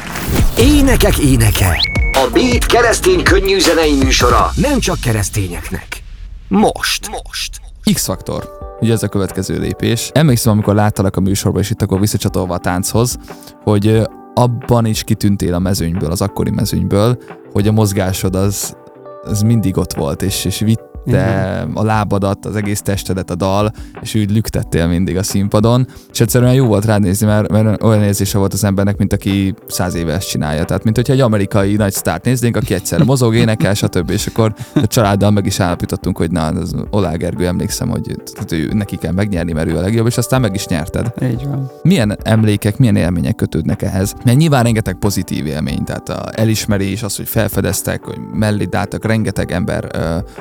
Énekek 0.57 1.17
éneke. 1.17 1.79
A 2.11 2.29
Beat 2.33 2.65
keresztény 2.65 3.23
könnyű 3.23 3.59
zenei 3.59 3.97
műsora 4.03 4.51
nem 4.55 4.79
csak 4.79 4.99
keresztényeknek. 4.99 6.03
Most. 6.47 7.09
Most. 7.09 7.61
X-faktor. 7.93 8.49
Ugye 8.79 8.93
ez 8.93 9.03
a 9.03 9.07
következő 9.07 9.59
lépés. 9.59 10.09
Emlékszem, 10.13 10.51
amikor 10.51 10.75
láttalak 10.75 11.15
a 11.15 11.19
műsorban, 11.19 11.61
és 11.61 11.69
itt 11.69 11.81
akkor 11.81 11.99
visszacsatolva 11.99 12.53
a 12.53 12.57
tánchoz, 12.57 13.17
hogy 13.63 14.01
abban 14.33 14.85
is 14.85 15.03
kitűntél 15.03 15.53
a 15.53 15.59
mezőnyből, 15.59 16.11
az 16.11 16.21
akkori 16.21 16.49
mezőnyből, 16.49 17.17
hogy 17.51 17.67
a 17.67 17.71
mozgásod 17.71 18.35
az, 18.35 18.75
az 19.23 19.41
mindig 19.41 19.77
ott 19.77 19.93
volt, 19.93 20.21
és, 20.21 20.45
és 20.45 20.59
vitte 21.03 21.67
a 21.73 21.83
lábadat, 21.83 22.45
az 22.45 22.55
egész 22.55 22.81
testedet 22.81 23.29
a 23.29 23.35
dal, 23.35 23.71
és 24.01 24.15
úgy 24.15 24.31
lüktettél 24.31 24.87
mindig 24.87 25.17
a 25.17 25.23
színpadon, 25.23 25.87
és 26.11 26.19
egyszerűen 26.19 26.53
jó 26.53 26.65
volt 26.65 26.85
rád 26.85 27.01
nézni, 27.01 27.25
mert, 27.25 27.51
mert 27.51 27.83
olyan 27.83 28.03
érzése 28.03 28.37
volt 28.37 28.53
az 28.53 28.63
embernek, 28.63 28.97
mint 28.97 29.13
aki 29.13 29.53
száz 29.67 29.95
éve 29.95 30.13
ezt 30.13 30.29
csinálja. 30.29 30.63
Tehát, 30.63 30.83
mint 30.83 30.95
hogyha 30.95 31.13
egy 31.13 31.19
amerikai 31.19 31.75
nagy 31.75 31.93
sztárt 31.93 32.25
néznénk, 32.25 32.55
aki 32.55 32.73
egyszerre 32.73 33.03
mozog, 33.03 33.35
énekel, 33.35 33.73
stb. 33.73 34.09
És 34.09 34.27
akkor 34.27 34.53
a 34.75 34.87
családdal 34.87 35.31
meg 35.31 35.45
is 35.45 35.59
állapítottunk, 35.59 36.17
hogy 36.17 36.31
na, 36.31 36.45
az 36.45 36.75
Olá 36.89 37.13
Gergő, 37.13 37.47
emlékszem, 37.47 37.89
hogy 37.89 38.17
ő, 38.51 38.71
neki 38.73 38.95
kell 38.95 39.11
megnyerni, 39.11 39.51
mert 39.51 39.67
ő 39.67 39.77
a 39.77 39.81
legjobb, 39.81 40.07
és 40.07 40.17
aztán 40.17 40.41
meg 40.41 40.55
is 40.55 40.67
nyerted. 40.67 41.13
Így 41.23 41.45
van. 41.45 41.71
Milyen 41.81 42.17
emlékek, 42.23 42.77
milyen 42.77 42.95
élmények 42.95 43.35
kötődnek 43.35 43.81
ehhez? 43.81 44.13
Mert 44.23 44.37
nyilván 44.37 44.63
rengeteg 44.63 44.95
pozitív 44.95 45.45
élmény, 45.45 45.83
tehát 45.83 46.09
a 46.09 46.29
elismerés, 46.31 47.03
az, 47.03 47.15
hogy 47.15 47.27
felfedeztek, 47.27 48.03
hogy 48.03 48.17
melléd 48.33 48.75
álltak, 48.75 49.05
rengeteg 49.05 49.51
ember 49.51 49.85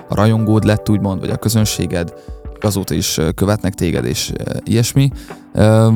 a 0.08 0.14
rajongód 0.50 0.64
lett, 0.64 0.90
úgymond, 0.90 1.20
vagy 1.20 1.30
a 1.30 1.36
közönséged, 1.36 2.14
azóta 2.60 2.94
is 2.94 3.20
követnek 3.34 3.74
téged, 3.74 4.04
és 4.04 4.32
ilyesmi. 4.64 5.10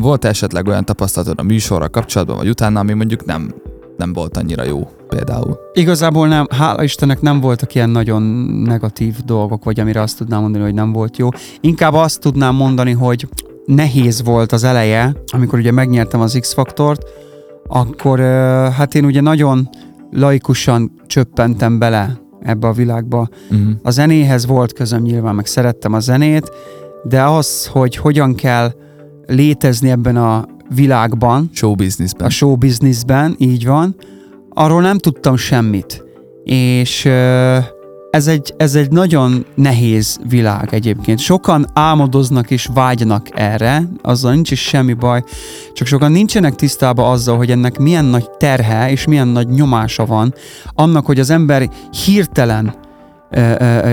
Volt 0.00 0.24
esetleg 0.24 0.66
olyan 0.66 0.84
tapasztalatod 0.84 1.38
a 1.38 1.42
műsorral 1.42 1.88
kapcsolatban, 1.88 2.36
vagy 2.36 2.48
utána, 2.48 2.80
ami 2.80 2.92
mondjuk 2.92 3.24
nem, 3.24 3.54
nem 3.96 4.12
volt 4.12 4.36
annyira 4.36 4.62
jó 4.64 4.88
például? 5.08 5.58
Igazából 5.72 6.28
nem, 6.28 6.46
hála 6.50 6.82
Istennek 6.82 7.20
nem 7.20 7.40
voltak 7.40 7.74
ilyen 7.74 7.90
nagyon 7.90 8.22
negatív 8.66 9.16
dolgok, 9.24 9.64
vagy 9.64 9.80
amire 9.80 10.00
azt 10.00 10.18
tudnám 10.18 10.40
mondani, 10.40 10.64
hogy 10.64 10.74
nem 10.74 10.92
volt 10.92 11.16
jó. 11.16 11.28
Inkább 11.60 11.94
azt 11.94 12.20
tudnám 12.20 12.54
mondani, 12.54 12.92
hogy 12.92 13.28
nehéz 13.66 14.22
volt 14.22 14.52
az 14.52 14.64
eleje, 14.64 15.16
amikor 15.26 15.58
ugye 15.58 15.70
megnyertem 15.70 16.20
az 16.20 16.36
X-faktort, 16.40 17.02
akkor 17.66 18.18
hát 18.76 18.94
én 18.94 19.04
ugye 19.04 19.20
nagyon 19.20 19.68
laikusan 20.10 20.92
csöppentem 21.06 21.78
bele 21.78 22.22
ebbe 22.44 22.66
a 22.66 22.72
világba. 22.72 23.28
Uh-huh. 23.50 23.68
A 23.82 23.90
zenéhez 23.90 24.46
volt 24.46 24.72
közöm 24.72 25.02
nyilván, 25.02 25.34
meg 25.34 25.46
szerettem 25.46 25.92
a 25.92 26.00
zenét, 26.00 26.50
de 27.04 27.22
az, 27.22 27.66
hogy 27.66 27.96
hogyan 27.96 28.34
kell 28.34 28.72
létezni 29.26 29.90
ebben 29.90 30.16
a 30.16 30.46
világban, 30.74 31.50
Show 31.52 31.74
businessben. 31.74 32.26
a 32.26 32.30
show 32.30 32.56
businessben, 32.56 33.34
így 33.38 33.66
van, 33.66 33.94
arról 34.48 34.80
nem 34.80 34.98
tudtam 34.98 35.36
semmit. 35.36 36.04
És 36.44 37.04
ö, 37.04 37.58
ez 38.14 38.26
egy, 38.26 38.54
ez 38.56 38.74
egy 38.74 38.90
nagyon 38.90 39.46
nehéz 39.54 40.18
világ 40.28 40.74
egyébként. 40.74 41.18
Sokan 41.18 41.66
álmodoznak 41.72 42.50
és 42.50 42.68
vágynak 42.74 43.26
erre, 43.30 43.82
azzal 44.02 44.32
nincs 44.32 44.50
is 44.50 44.60
semmi 44.60 44.92
baj, 44.92 45.22
csak 45.72 45.86
sokan 45.86 46.12
nincsenek 46.12 46.54
tisztában 46.54 47.10
azzal, 47.10 47.36
hogy 47.36 47.50
ennek 47.50 47.78
milyen 47.78 48.04
nagy 48.04 48.30
terhe 48.30 48.90
és 48.90 49.04
milyen 49.04 49.28
nagy 49.28 49.48
nyomása 49.48 50.06
van, 50.06 50.34
annak, 50.74 51.06
hogy 51.06 51.20
az 51.20 51.30
ember 51.30 51.70
hirtelen 52.04 52.74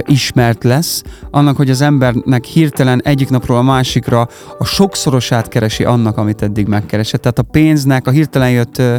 ismert 0.05 0.63
lesz, 0.63 1.03
annak, 1.31 1.57
hogy 1.57 1.69
az 1.69 1.81
embernek 1.81 2.45
hirtelen 2.45 3.01
egyik 3.03 3.29
napról 3.29 3.57
a 3.57 3.61
másikra 3.61 4.27
a 4.57 4.65
sokszorosát 4.65 5.47
keresi 5.47 5.83
annak, 5.83 6.17
amit 6.17 6.41
eddig 6.41 6.67
megkeresett. 6.67 7.21
Tehát 7.21 7.39
a 7.39 7.43
pénznek, 7.43 8.07
a 8.07 8.11
hirtelen 8.11 8.51
jött 8.51 8.77
ö, 8.77 8.95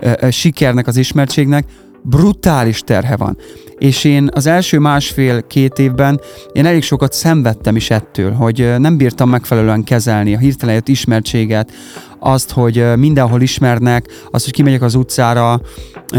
ö, 0.00 0.30
sikernek, 0.30 0.86
az 0.86 0.96
ismertségnek 0.96 1.64
brutális 2.08 2.80
terhe 2.80 3.16
van. 3.16 3.38
És 3.78 4.04
én 4.04 4.28
az 4.32 4.46
első 4.46 4.78
másfél-két 4.78 5.78
évben 5.78 6.20
én 6.52 6.66
elég 6.66 6.82
sokat 6.82 7.12
szenvedtem 7.12 7.76
is 7.76 7.90
ettől, 7.90 8.32
hogy 8.32 8.74
nem 8.78 8.96
bírtam 8.96 9.28
megfelelően 9.28 9.84
kezelni 9.84 10.34
a 10.34 10.38
hirtelen 10.38 10.74
jött 10.74 10.88
ismertséget, 10.88 11.72
azt, 12.18 12.50
hogy 12.50 12.84
mindenhol 12.96 13.40
ismernek, 13.40 14.06
azt, 14.30 14.44
hogy 14.44 14.52
kimegyek 14.52 14.82
az 14.82 14.94
utcára, 14.94 15.60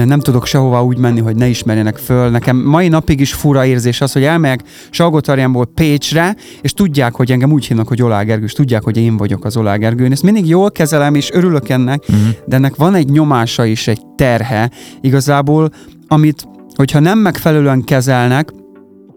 nem 0.05 0.19
tudok 0.19 0.45
sehova 0.45 0.83
úgy 0.83 0.97
menni, 0.97 1.19
hogy 1.19 1.35
ne 1.35 1.47
ismerjenek 1.47 1.97
föl. 1.97 2.29
Nekem 2.29 2.57
mai 2.57 2.87
napig 2.87 3.19
is 3.19 3.33
fura 3.33 3.65
érzés 3.65 4.01
az, 4.01 4.11
hogy 4.11 4.23
elmegyek 4.23 4.63
Salgótarjánból 4.89 5.65
Pécsre, 5.65 6.35
és 6.61 6.73
tudják, 6.73 7.15
hogy 7.15 7.31
engem 7.31 7.51
úgy 7.51 7.65
hívnak, 7.65 7.87
hogy 7.87 8.01
Olá 8.01 8.21
Gergő, 8.21 8.43
és 8.43 8.53
tudják, 8.53 8.83
hogy 8.83 8.97
én 8.97 9.17
vagyok 9.17 9.45
az 9.45 9.57
Olá 9.57 9.75
Gergő. 9.75 10.03
Én 10.03 10.11
ezt 10.11 10.23
mindig 10.23 10.47
jól 10.47 10.71
kezelem, 10.71 11.15
és 11.15 11.31
örülök 11.31 11.69
ennek, 11.69 12.05
Uh-huh. 12.09 12.27
de 12.45 12.55
ennek 12.55 12.75
van 12.75 12.95
egy 12.95 13.09
nyomása 13.09 13.65
is, 13.65 13.87
egy 13.87 14.01
terhe 14.15 14.71
igazából, 15.01 15.69
amit, 16.07 16.47
hogyha 16.75 16.99
nem 16.99 17.19
megfelelően 17.19 17.83
kezelnek, 17.83 18.49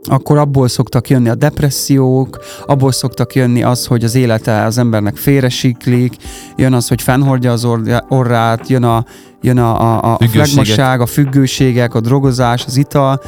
akkor 0.05 0.39
abból 0.39 0.69
szoktak 0.69 1.09
jönni 1.09 1.29
a 1.29 1.35
depressziók, 1.35 2.39
abból 2.67 2.93
szoktak 2.93 3.35
jönni 3.35 3.63
az, 3.63 3.87
hogy 3.87 4.05
az 4.05 4.15
élete 4.15 4.65
az 4.65 4.79
embernek 4.79 5.17
félresiklik, 5.17 6.17
jön 6.57 6.73
az, 6.73 6.89
hogy 6.89 7.03
fennhordja 7.03 7.53
az 7.53 7.65
orr- 7.65 8.05
orrát, 8.09 8.69
jön 8.69 8.85
a, 8.85 9.05
jön 9.41 9.59
a, 9.59 9.81
a, 9.81 10.17
a 10.19 10.29
flegmaság, 10.29 11.01
a 11.01 11.07
függőségek, 11.07 11.95
a 11.95 12.01
drogozás, 12.01 12.65
az 12.67 12.77
ital, 12.77 13.21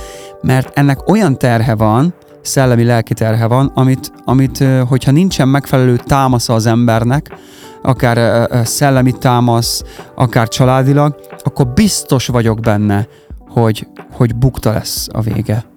mert 0.42 0.78
ennek 0.78 1.08
olyan 1.08 1.38
terhe 1.38 1.74
van, 1.74 2.14
szellemi 2.42 2.84
lelki 2.84 3.14
terhe 3.14 3.46
van, 3.46 3.70
amit, 3.74 4.12
amit 4.24 4.64
hogyha 4.88 5.10
nincsen 5.10 5.48
megfelelő 5.48 5.96
támasza 5.96 6.54
az 6.54 6.66
embernek, 6.66 7.36
akár 7.82 8.48
szellemi 8.66 9.12
támasz, 9.12 9.82
akár 10.14 10.48
családilag, 10.48 11.20
akkor 11.42 11.68
biztos 11.68 12.26
vagyok 12.26 12.60
benne, 12.60 13.06
hogy, 13.48 13.86
hogy 14.12 14.34
bukta 14.34 14.72
lesz 14.72 15.08
a 15.12 15.20
vége. 15.20 15.71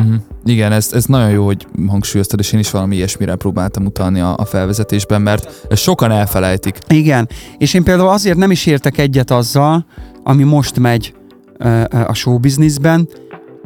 Uh-huh. 0.00 0.14
Igen, 0.44 0.72
ez, 0.72 0.92
ez 0.92 1.04
nagyon 1.04 1.30
jó, 1.30 1.44
hogy 1.44 1.66
hangsúlyoztad, 1.88 2.38
és 2.40 2.52
én 2.52 2.60
is 2.60 2.70
valami 2.70 2.94
ilyesmire 2.96 3.34
próbáltam 3.34 3.84
utalni 3.84 4.20
a, 4.20 4.34
a 4.36 4.44
felvezetésben, 4.44 5.22
mert 5.22 5.66
ezt 5.68 5.82
sokan 5.82 6.10
elfelejtik. 6.10 6.78
Igen, 6.88 7.28
és 7.58 7.74
én 7.74 7.82
például 7.82 8.08
azért 8.08 8.36
nem 8.36 8.50
is 8.50 8.66
értek 8.66 8.98
egyet 8.98 9.30
azzal, 9.30 9.86
ami 10.22 10.42
most 10.42 10.78
megy 10.78 11.14
ö, 11.58 11.82
a 12.06 12.14
showbizniszben, 12.14 13.08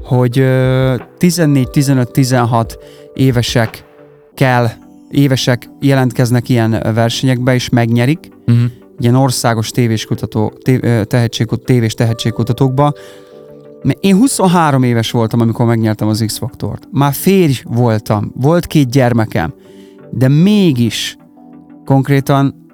hogy 0.03 0.39
ö, 0.39 0.95
14-15-16 1.19 2.71
évesek 3.15 3.85
kell, 4.35 4.69
évesek 5.11 5.69
jelentkeznek 5.81 6.49
ilyen 6.49 6.71
versenyekbe, 6.95 7.55
és 7.55 7.69
megnyerik, 7.69 8.19
Uh-huh. 8.47 8.65
ilyen 8.99 9.15
országos 9.15 9.71
tévéskutató, 9.71 10.53
té, 10.63 10.79
ö, 10.83 11.05
tehetségkut, 11.05 11.65
tévés 11.65 11.95
tehetségkutatókba. 11.95 12.93
Én 14.01 14.17
23 14.17 14.83
éves 14.83 15.11
voltam, 15.11 15.41
amikor 15.41 15.67
megnyertem 15.67 16.09
az 16.09 16.23
X-faktort. 16.27 16.89
Már 16.91 17.13
férj 17.13 17.63
voltam, 17.65 18.33
volt 18.35 18.67
két 18.67 18.91
gyermekem, 18.91 19.55
de 20.11 20.29
mégis 20.29 21.17
konkrétan 21.85 22.67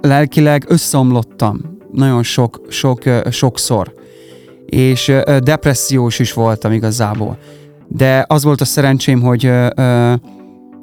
lelkileg 0.00 0.64
összeomlottam 0.68 1.60
nagyon 1.92 2.22
sok, 2.22 2.60
sok, 2.68 3.02
sokszor. 3.30 3.94
És 4.66 5.12
depressziós 5.42 6.18
is 6.18 6.32
voltam 6.32 6.72
igazából. 6.72 7.38
De 7.88 8.24
az 8.28 8.44
volt 8.44 8.60
a 8.60 8.64
szerencsém, 8.64 9.20
hogy 9.20 9.50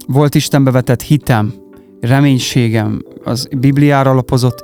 volt 0.08 0.36
Istenbe 0.36 0.72
vetett 0.72 1.01
hitem, 1.01 1.53
reménységem, 2.01 3.01
az 3.24 3.48
Bibliára 3.58 4.10
alapozott 4.10 4.63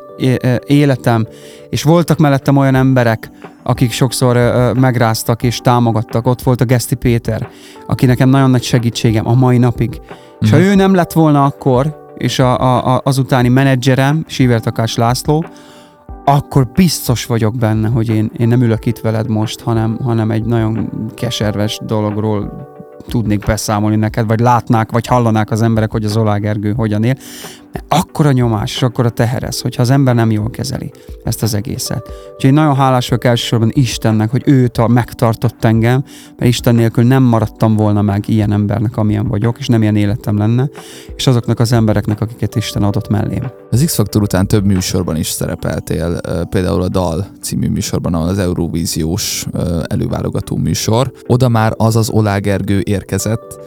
életem, 0.66 1.28
és 1.70 1.84
voltak 1.84 2.18
mellettem 2.18 2.58
olyan 2.58 2.75
emberek, 2.75 3.32
akik 3.63 3.92
sokszor 3.92 4.36
ö, 4.36 4.72
megráztak 4.74 5.44
és 5.44 5.58
támogattak. 5.58 6.28
Ott 6.28 6.42
volt 6.42 6.62
a 6.62 6.66
Geszti 6.66 6.96
Péter, 6.96 7.50
aki 7.88 8.06
nekem 8.06 8.30
nagyon 8.30 8.50
nagy 8.50 8.63
segítségem 8.63 9.28
a 9.28 9.34
mai 9.34 9.58
napig. 9.58 10.01
És 10.40 10.50
ha 10.50 10.58
Mhm. 10.58 10.66
ő 10.66 10.75
nem 10.75 10.94
lett 10.94 11.12
volna 11.12 11.44
akkor, 11.44 12.10
és 12.18 12.40
a, 12.40 12.60
a, 12.60 12.96
a, 12.96 13.01
azutáni 13.04 13.48
menedzserem, 13.48 14.24
Síver 14.28 14.60
Takás 14.60 14.96
László, 14.96 15.46
akkor 16.25 16.68
biztos 16.68 17.25
vagyok 17.25 17.56
benne, 17.56 17.88
hogy 17.88 18.10
én, 18.10 18.32
én 18.38 18.48
nem 18.48 18.62
ülök 18.62 18.86
itt 18.86 19.00
veled 19.00 19.30
most, 19.30 19.60
hanem, 19.62 19.98
hanem 20.04 20.32
egy 20.32 20.46
nagyon 20.46 20.90
keserves 21.16 21.80
dologról 21.86 22.70
tudnék 23.10 23.46
beszámolni 23.46 23.96
neked, 23.96 24.28
vagy 24.28 24.40
látnák, 24.40 24.92
vagy 24.92 25.08
hallanák 25.08 25.51
az 25.51 25.62
emberek, 25.62 25.92
hogy 25.92 26.04
az 26.06 26.18
Olá 26.18 26.38
Gergő 26.38 26.74
hogyan 26.74 27.04
él. 27.04 27.16
Akkora 27.88 28.32
nyomás 28.32 28.75
és 28.75 28.82
akkora 28.82 29.10
teherez, 29.10 29.62
hogyha 29.62 29.82
az 29.82 29.90
ember 29.90 30.16
nem 30.16 30.32
jól 30.32 30.50
kezeli 30.50 30.92
ezt 31.24 31.44
az 31.44 31.54
egészet. 31.54 32.10
Úgyhogy 32.34 32.54
nagyon 32.54 32.75
hálás 32.75 33.10
vagyok 33.10 33.25
elsősorban 33.25 33.70
Istennek, 33.74 34.32
hogy 34.32 34.44
ő 34.46 34.68
ta, 34.68 34.88
megtartott 34.88 35.63
engem, 35.63 36.04
mert 36.38 36.51
Isten 36.51 36.75
nélkül 36.75 37.04
nem 37.04 37.24
maradtam 37.24 37.75
volna 37.75 38.01
meg 38.01 38.28
ilyen 38.28 38.51
embernek, 38.51 38.98
amilyen 38.98 39.28
vagyok, 39.28 39.60
és 39.60 39.68
nem 39.68 39.82
ilyen 39.82 39.96
életem 39.96 40.38
lenne, 40.38 40.70
és 41.16 41.28
azoknak 41.28 41.60
az 41.60 41.72
embereknek, 41.72 42.22
akiket 42.22 42.56
Isten 42.56 42.84
adott 42.84 43.10
mellém. 43.10 43.51
Az 43.72 43.84
X-Faktor 43.86 44.22
után 44.22 44.48
több 44.48 44.66
műsorban 44.66 45.16
is 45.16 45.28
szerepeltél, 45.28 46.20
például 46.50 46.82
a 46.82 46.90
Dal 46.90 47.25
című 47.42 47.70
műsorban, 47.70 48.13
az 48.13 48.38
Eurovíziós 48.38 49.46
előválogató 49.88 50.56
műsor. 50.56 51.12
Oda 51.28 51.50
már 51.50 51.74
az 51.78 51.96
az 51.96 52.10
Olá 52.10 52.40
érkezett, 52.84 53.60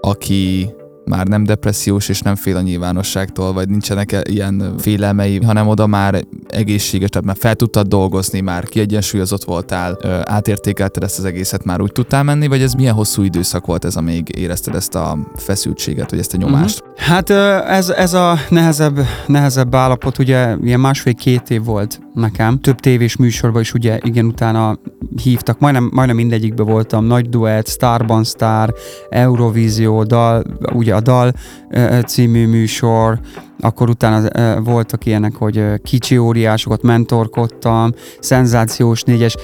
aki 0.00 0.70
már 1.08 1.26
nem 1.26 1.44
depressziós 1.44 2.08
és 2.08 2.20
nem 2.20 2.34
fél 2.34 2.56
a 2.56 2.60
nyilvánosságtól, 2.60 3.52
vagy 3.52 3.68
nincsenek 3.68 4.12
e- 4.12 4.22
ilyen 4.24 4.74
félelmei, 4.78 5.44
hanem 5.44 5.68
oda 5.68 5.86
már 5.86 6.24
egészséges, 6.48 7.08
tehát 7.08 7.26
már 7.26 7.36
fel 7.38 7.54
tudtad 7.54 7.86
dolgozni, 7.86 8.40
már 8.40 8.64
kiegyensúlyozott 8.64 9.44
voltál, 9.44 9.98
átértékelted 10.24 11.02
ezt 11.02 11.18
az 11.18 11.24
egészet, 11.24 11.64
már 11.64 11.80
úgy 11.80 11.92
tudtál 11.92 12.22
menni, 12.22 12.46
vagy 12.46 12.62
ez 12.62 12.72
milyen 12.72 12.94
hosszú 12.94 13.22
időszak 13.22 13.66
volt 13.66 13.84
ez, 13.84 13.96
amíg 13.96 14.36
érezted 14.36 14.74
ezt 14.74 14.94
a 14.94 15.18
feszültséget, 15.36 16.10
vagy 16.10 16.18
ezt 16.18 16.34
a 16.34 16.36
nyomást? 16.36 16.80
Uh-huh. 16.80 17.06
Hát 17.06 17.30
ez, 17.70 17.88
ez 17.88 18.12
a 18.12 18.38
nehezebb, 18.48 18.98
nehezebb 19.26 19.74
állapot, 19.74 20.18
ugye 20.18 20.56
ilyen 20.62 20.80
másfél-két 20.80 21.50
év 21.50 21.64
volt 21.64 22.00
nekem. 22.14 22.60
Több 22.60 22.80
tévés 22.80 23.16
műsorban 23.16 23.60
is 23.60 23.74
ugye 23.74 23.98
igen 24.02 24.24
utána 24.24 24.78
hívtak, 25.22 25.58
majdnem, 25.58 25.90
majdnem 25.94 26.16
mindegyikbe 26.16 26.62
voltam, 26.62 27.04
Nagy 27.04 27.28
Duett, 27.28 27.68
Starban 27.68 28.24
Star, 28.24 28.74
Eurovízió, 29.08 30.02
dal, 30.02 30.44
ugye 30.72 30.94
a 30.98 31.00
Dal 31.00 31.32
című 32.06 32.46
műsor, 32.46 33.18
akkor 33.60 33.88
utána 33.88 34.28
voltak 34.60 35.06
ilyenek, 35.06 35.34
hogy 35.34 35.64
kicsi 35.82 36.18
óriásokat 36.18 36.82
mentorkodtam, 36.82 37.92
szenzációs 38.20 39.02
négyes, 39.02 39.36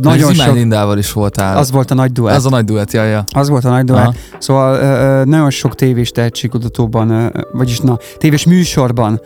nagyon 0.00 0.34
sok... 0.34 0.54
Lindával 0.54 0.98
is 0.98 1.12
voltál. 1.12 1.56
Az 1.56 1.70
volt 1.70 1.90
a 1.90 1.94
nagy 1.94 2.12
duett. 2.12 2.36
Az 2.36 2.46
a 2.46 2.50
nagy 2.50 2.64
duett, 2.64 2.90
jaj, 2.90 3.08
ja. 3.08 3.24
Az 3.32 3.48
volt 3.48 3.64
a 3.64 3.68
nagy 3.70 3.84
duett. 3.84 4.02
Aha. 4.02 4.14
Szóval 4.38 5.24
nagyon 5.24 5.50
sok 5.50 5.74
tévés 5.74 6.10
tehetségkutatóban, 6.10 7.32
vagyis 7.52 7.78
na, 7.78 7.98
tévés 8.18 8.46
műsorban 8.46 9.20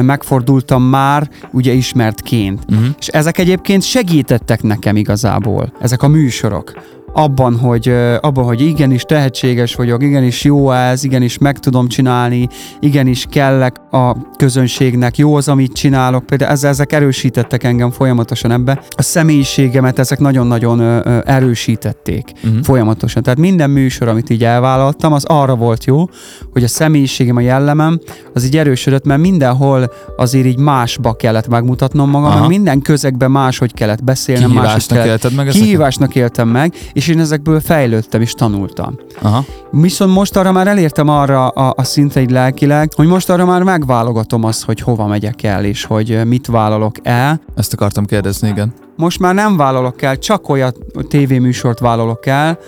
megfordultam 0.00 0.82
már, 0.82 1.30
ugye 1.52 1.72
ismertként. 1.72 2.62
Uh-huh. 2.68 2.86
És 2.98 3.06
ezek 3.06 3.38
egyébként 3.38 3.82
segítettek 3.82 4.62
nekem 4.62 4.96
igazából, 4.96 5.72
ezek 5.80 6.02
a 6.02 6.08
műsorok 6.08 6.72
abban, 7.12 7.56
hogy, 7.56 7.94
abban, 8.20 8.44
hogy 8.44 8.60
igenis 8.60 9.02
tehetséges 9.02 9.74
vagyok, 9.74 10.02
igenis 10.02 10.44
jó 10.44 10.70
ez, 10.70 11.04
igenis 11.04 11.38
meg 11.38 11.58
tudom 11.58 11.88
csinálni, 11.88 12.48
igenis 12.80 13.26
kellek 13.30 13.76
a 13.90 14.16
közönségnek, 14.36 15.18
jó 15.18 15.34
az, 15.34 15.48
amit 15.48 15.72
csinálok. 15.72 16.26
Például 16.26 16.50
ezzel, 16.50 16.70
ezek 16.70 16.92
erősítettek 16.92 17.64
engem 17.64 17.90
folyamatosan 17.90 18.50
ebbe. 18.50 18.82
A 18.88 19.02
személyiségemet 19.02 19.98
ezek 19.98 20.18
nagyon-nagyon 20.18 21.06
erősítették 21.26 22.32
uh-huh. 22.44 22.62
folyamatosan. 22.62 23.22
Tehát 23.22 23.38
minden 23.38 23.70
műsor, 23.70 24.08
amit 24.08 24.30
így 24.30 24.44
elvállaltam, 24.44 25.12
az 25.12 25.24
arra 25.24 25.54
volt 25.54 25.84
jó, 25.84 26.04
hogy 26.52 26.64
a 26.64 26.68
személyiségem, 26.68 27.36
a 27.36 27.40
jellemem, 27.40 28.00
az 28.34 28.44
így 28.44 28.56
erősödött, 28.56 29.04
mert 29.04 29.20
mindenhol 29.20 29.92
azért 30.16 30.46
így 30.46 30.58
másba 30.58 31.12
kellett 31.12 31.48
megmutatnom 31.48 32.10
magam, 32.10 32.38
meg 32.38 32.48
minden 32.48 32.80
közegben 32.80 33.30
máshogy 33.30 33.74
kellett 33.74 34.04
beszélnem, 34.04 34.50
máshogy 34.50 34.98
kellett. 34.98 35.34
Meg 35.34 35.46
kihívásnak 35.46 36.14
éltem 36.14 36.48
meg, 36.48 36.74
és 36.98 37.08
én 37.08 37.20
ezekből 37.20 37.60
fejlődtem 37.60 38.20
és 38.20 38.32
tanultam. 38.32 38.98
Aha. 39.22 39.44
Viszont 39.70 40.14
most 40.14 40.36
arra 40.36 40.52
már 40.52 40.66
elértem 40.66 41.08
arra 41.08 41.48
a, 41.48 41.74
a 41.76 41.84
szintre 41.84 42.20
egy 42.20 42.30
lelkileg, 42.30 42.92
hogy 42.94 43.06
most 43.06 43.30
arra 43.30 43.44
már 43.44 43.62
megválogatom 43.62 44.44
azt, 44.44 44.64
hogy 44.64 44.80
hova 44.80 45.06
megyek 45.06 45.42
el, 45.42 45.64
és 45.64 45.84
hogy 45.84 46.26
mit 46.26 46.46
vállalok 46.46 46.94
el. 47.02 47.40
Ezt 47.54 47.72
akartam 47.72 48.04
kérdezni, 48.04 48.48
igen. 48.48 48.72
Most 48.96 49.18
már 49.18 49.34
nem 49.34 49.56
vállalok 49.56 50.02
el, 50.02 50.18
csak 50.18 50.48
olyan 50.48 50.72
tévéműsort 51.08 51.78
vállalok 51.78 52.26
el, 52.26 52.58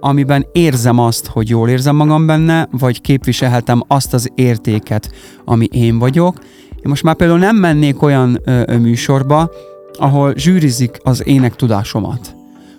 amiben 0.00 0.46
érzem 0.52 0.98
azt, 0.98 1.26
hogy 1.26 1.48
jól 1.48 1.68
érzem 1.68 1.96
magam 1.96 2.26
benne, 2.26 2.68
vagy 2.70 3.00
képviselhetem 3.00 3.82
azt 3.86 4.14
az 4.14 4.30
értéket, 4.34 5.10
ami 5.44 5.68
én 5.72 5.98
vagyok. 5.98 6.38
Én 6.70 6.84
most 6.88 7.02
már 7.02 7.14
például 7.14 7.38
nem 7.38 7.56
mennék 7.56 8.02
olyan 8.02 8.40
ö, 8.44 8.62
ö, 8.66 8.78
műsorba, 8.78 9.50
ahol 9.98 10.32
zsűrizik 10.36 10.98
az 11.02 11.26
ének 11.26 11.56
tudásomat 11.56 12.36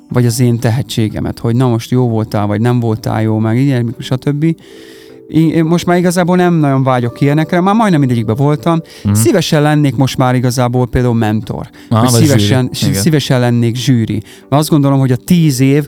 vagy 0.10 0.26
az 0.26 0.40
én 0.40 0.60
tehetségemet, 0.60 1.40
hogy 1.40 1.56
na 1.56 1.68
most 1.68 1.92
jó 1.92 2.08
voltál, 2.08 2.48
vagy 2.48 2.62
nem 2.62 2.80
voltál 2.80 3.22
jó, 3.22 3.38
meg 3.38 3.58
ilyen, 3.58 3.96
stb. 4.00 4.56
Én 5.28 5.66
most 5.66 5.86
már 5.86 5.98
igazából 5.98 6.36
nem 6.36 6.54
nagyon 6.54 6.84
vágyok 6.84 7.22
ilyenekre, 7.22 7.62
már 7.62 7.76
majdnem 7.76 8.00
mindegyikben 8.00 8.36
voltam. 8.36 8.82
Mm. 9.10 9.14
Szívesen 9.14 9.62
lennék 9.62 9.96
most 9.96 10.18
már 10.18 10.36
igazából 10.36 10.88
például 10.88 11.14
mentor. 11.14 11.70
Aha, 11.90 12.10
vagy 12.12 12.22
szívesen, 12.22 12.70
szívesen 12.72 13.40
lennék 13.40 13.76
zsűri. 13.76 14.22
Mert 14.50 14.62
azt 14.62 14.70
gondolom, 14.70 15.00
hogy 15.00 15.12
a 15.12 15.16
tíz 15.16 15.60
év, 15.60 15.88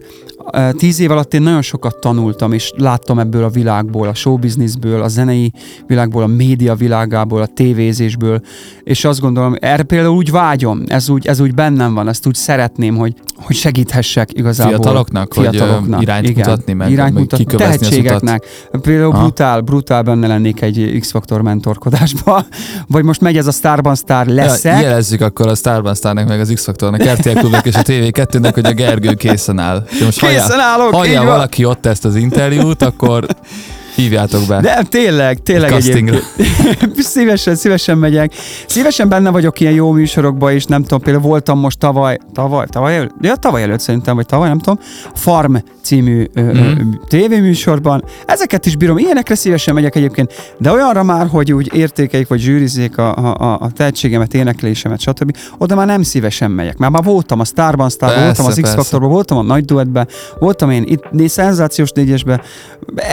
tíz 0.71 0.99
év 0.99 1.11
alatt 1.11 1.33
én 1.33 1.41
nagyon 1.41 1.61
sokat 1.61 1.99
tanultam, 1.99 2.53
és 2.53 2.71
láttam 2.77 3.19
ebből 3.19 3.43
a 3.43 3.49
világból, 3.49 4.07
a 4.07 4.13
showbizniszből, 4.13 5.01
a 5.01 5.07
zenei 5.07 5.51
világból, 5.87 6.23
a 6.23 6.27
média 6.27 6.75
világából, 6.75 7.41
a 7.41 7.45
tévézésből, 7.45 8.41
és 8.83 9.05
azt 9.05 9.19
gondolom, 9.19 9.55
erre 9.59 9.83
például 9.83 10.15
úgy 10.15 10.31
vágyom, 10.31 10.83
ez 10.87 11.09
úgy, 11.09 11.27
ez 11.27 11.39
úgy 11.39 11.53
bennem 11.53 11.93
van, 11.93 12.07
ezt 12.07 12.27
úgy 12.27 12.35
szeretném, 12.35 12.97
hogy, 12.97 13.13
hogy 13.35 13.55
segíthessek 13.55 14.29
igazából. 14.33 14.75
Fiataloknak, 14.75 15.33
fiataloknak 15.33 15.93
hogy 15.93 16.03
irányt 16.03 16.27
igen, 16.27 16.49
mutatni, 16.49 16.73
meg, 16.73 16.91
irányt 16.91 17.13
mutatni, 17.13 17.45
tehetségeknek. 17.45 18.45
Például 18.81 19.11
Aha. 19.11 19.21
brutál, 19.21 19.61
brutál 19.61 20.01
benne 20.01 20.27
lennék 20.27 20.61
egy 20.61 20.97
X-faktor 20.99 21.41
mentorkodásba, 21.41 22.45
vagy 22.87 23.03
most 23.03 23.21
megy 23.21 23.37
ez 23.37 23.47
a 23.47 23.51
Starban 23.51 23.95
Star 23.95 24.25
lesz 24.25 24.63
ja, 24.63 24.79
Jelezzük 24.79 25.21
akkor 25.21 25.47
a 25.47 25.55
Starban 25.55 25.95
Starnak, 25.95 26.27
meg 26.27 26.39
az 26.39 26.51
X-faktornak, 26.53 27.03
RTL 27.03 27.29
Klubnak 27.29 27.65
és 27.65 27.75
a 27.75 27.81
TV2-nek, 27.81 28.51
hogy 28.53 28.65
a 28.65 28.73
Gergő 28.73 29.13
készen 29.13 29.59
áll. 29.59 29.85
De 29.99 30.05
most 30.05 30.19
készen 30.41 30.59
állok, 30.59 30.93
hallja 30.93 31.23
valaki 31.23 31.65
ott 31.65 31.85
ezt 31.85 32.05
az 32.05 32.15
interjút, 32.15 32.81
akkor 32.81 33.25
Hívjátok 33.95 34.47
be. 34.47 34.61
De 34.61 34.83
tényleg, 34.89 35.37
tényleg 35.43 35.71
egyébként. 35.71 36.23
szívesen, 37.13 37.55
szívesen 37.55 37.97
megyek. 37.97 38.33
Szívesen 38.67 39.09
benne 39.09 39.29
vagyok 39.29 39.59
ilyen 39.59 39.73
jó 39.73 39.91
műsorokban 39.91 40.55
is, 40.55 40.65
nem 40.65 40.81
tudom, 40.81 40.99
például 40.99 41.25
voltam 41.25 41.59
most 41.59 41.77
tavaly, 41.77 42.17
tavaly, 42.33 42.65
tavaly 42.69 42.95
előtt, 42.95 43.13
ja, 43.21 43.35
tavaly 43.35 43.63
előtt 43.63 43.79
szerintem, 43.79 44.15
vagy 44.15 44.25
tavaly, 44.25 44.47
nem 44.47 44.59
tudom, 44.59 44.79
Farm 45.13 45.55
című 45.81 46.25
mm. 46.39 46.91
tévéműsorban. 47.07 48.03
Ezeket 48.25 48.65
is 48.65 48.75
bírom, 48.75 48.97
ilyenekre 48.97 49.35
szívesen 49.35 49.73
megyek 49.73 49.95
egyébként, 49.95 50.55
de 50.57 50.71
olyanra 50.71 51.03
már, 51.03 51.27
hogy 51.27 51.53
úgy 51.53 51.69
értékeik, 51.73 52.27
vagy 52.27 52.39
zsűrizzék 52.39 52.97
a, 52.97 53.15
a, 53.15 53.57
a 53.61 53.71
tehetségemet, 53.71 54.33
éneklésemet, 54.33 54.99
stb. 54.99 55.37
Oda 55.57 55.75
már 55.75 55.85
nem 55.85 56.03
szívesen 56.03 56.51
megyek. 56.51 56.77
Már, 56.77 56.89
már 56.89 57.03
voltam 57.03 57.39
a 57.39 57.45
Starban, 57.45 57.89
Star, 57.89 58.09
persze, 58.09 58.25
voltam 58.25 58.45
az 58.45 58.59
X-Faktorban, 58.61 59.09
voltam 59.09 59.37
a 59.37 59.41
Nagy 59.41 59.65
Duetben, 59.65 60.07
voltam 60.39 60.69
én 60.69 60.83
itt 60.87 61.11
né, 61.11 61.27
szenzációs 61.27 61.91
négyesben, 61.91 62.41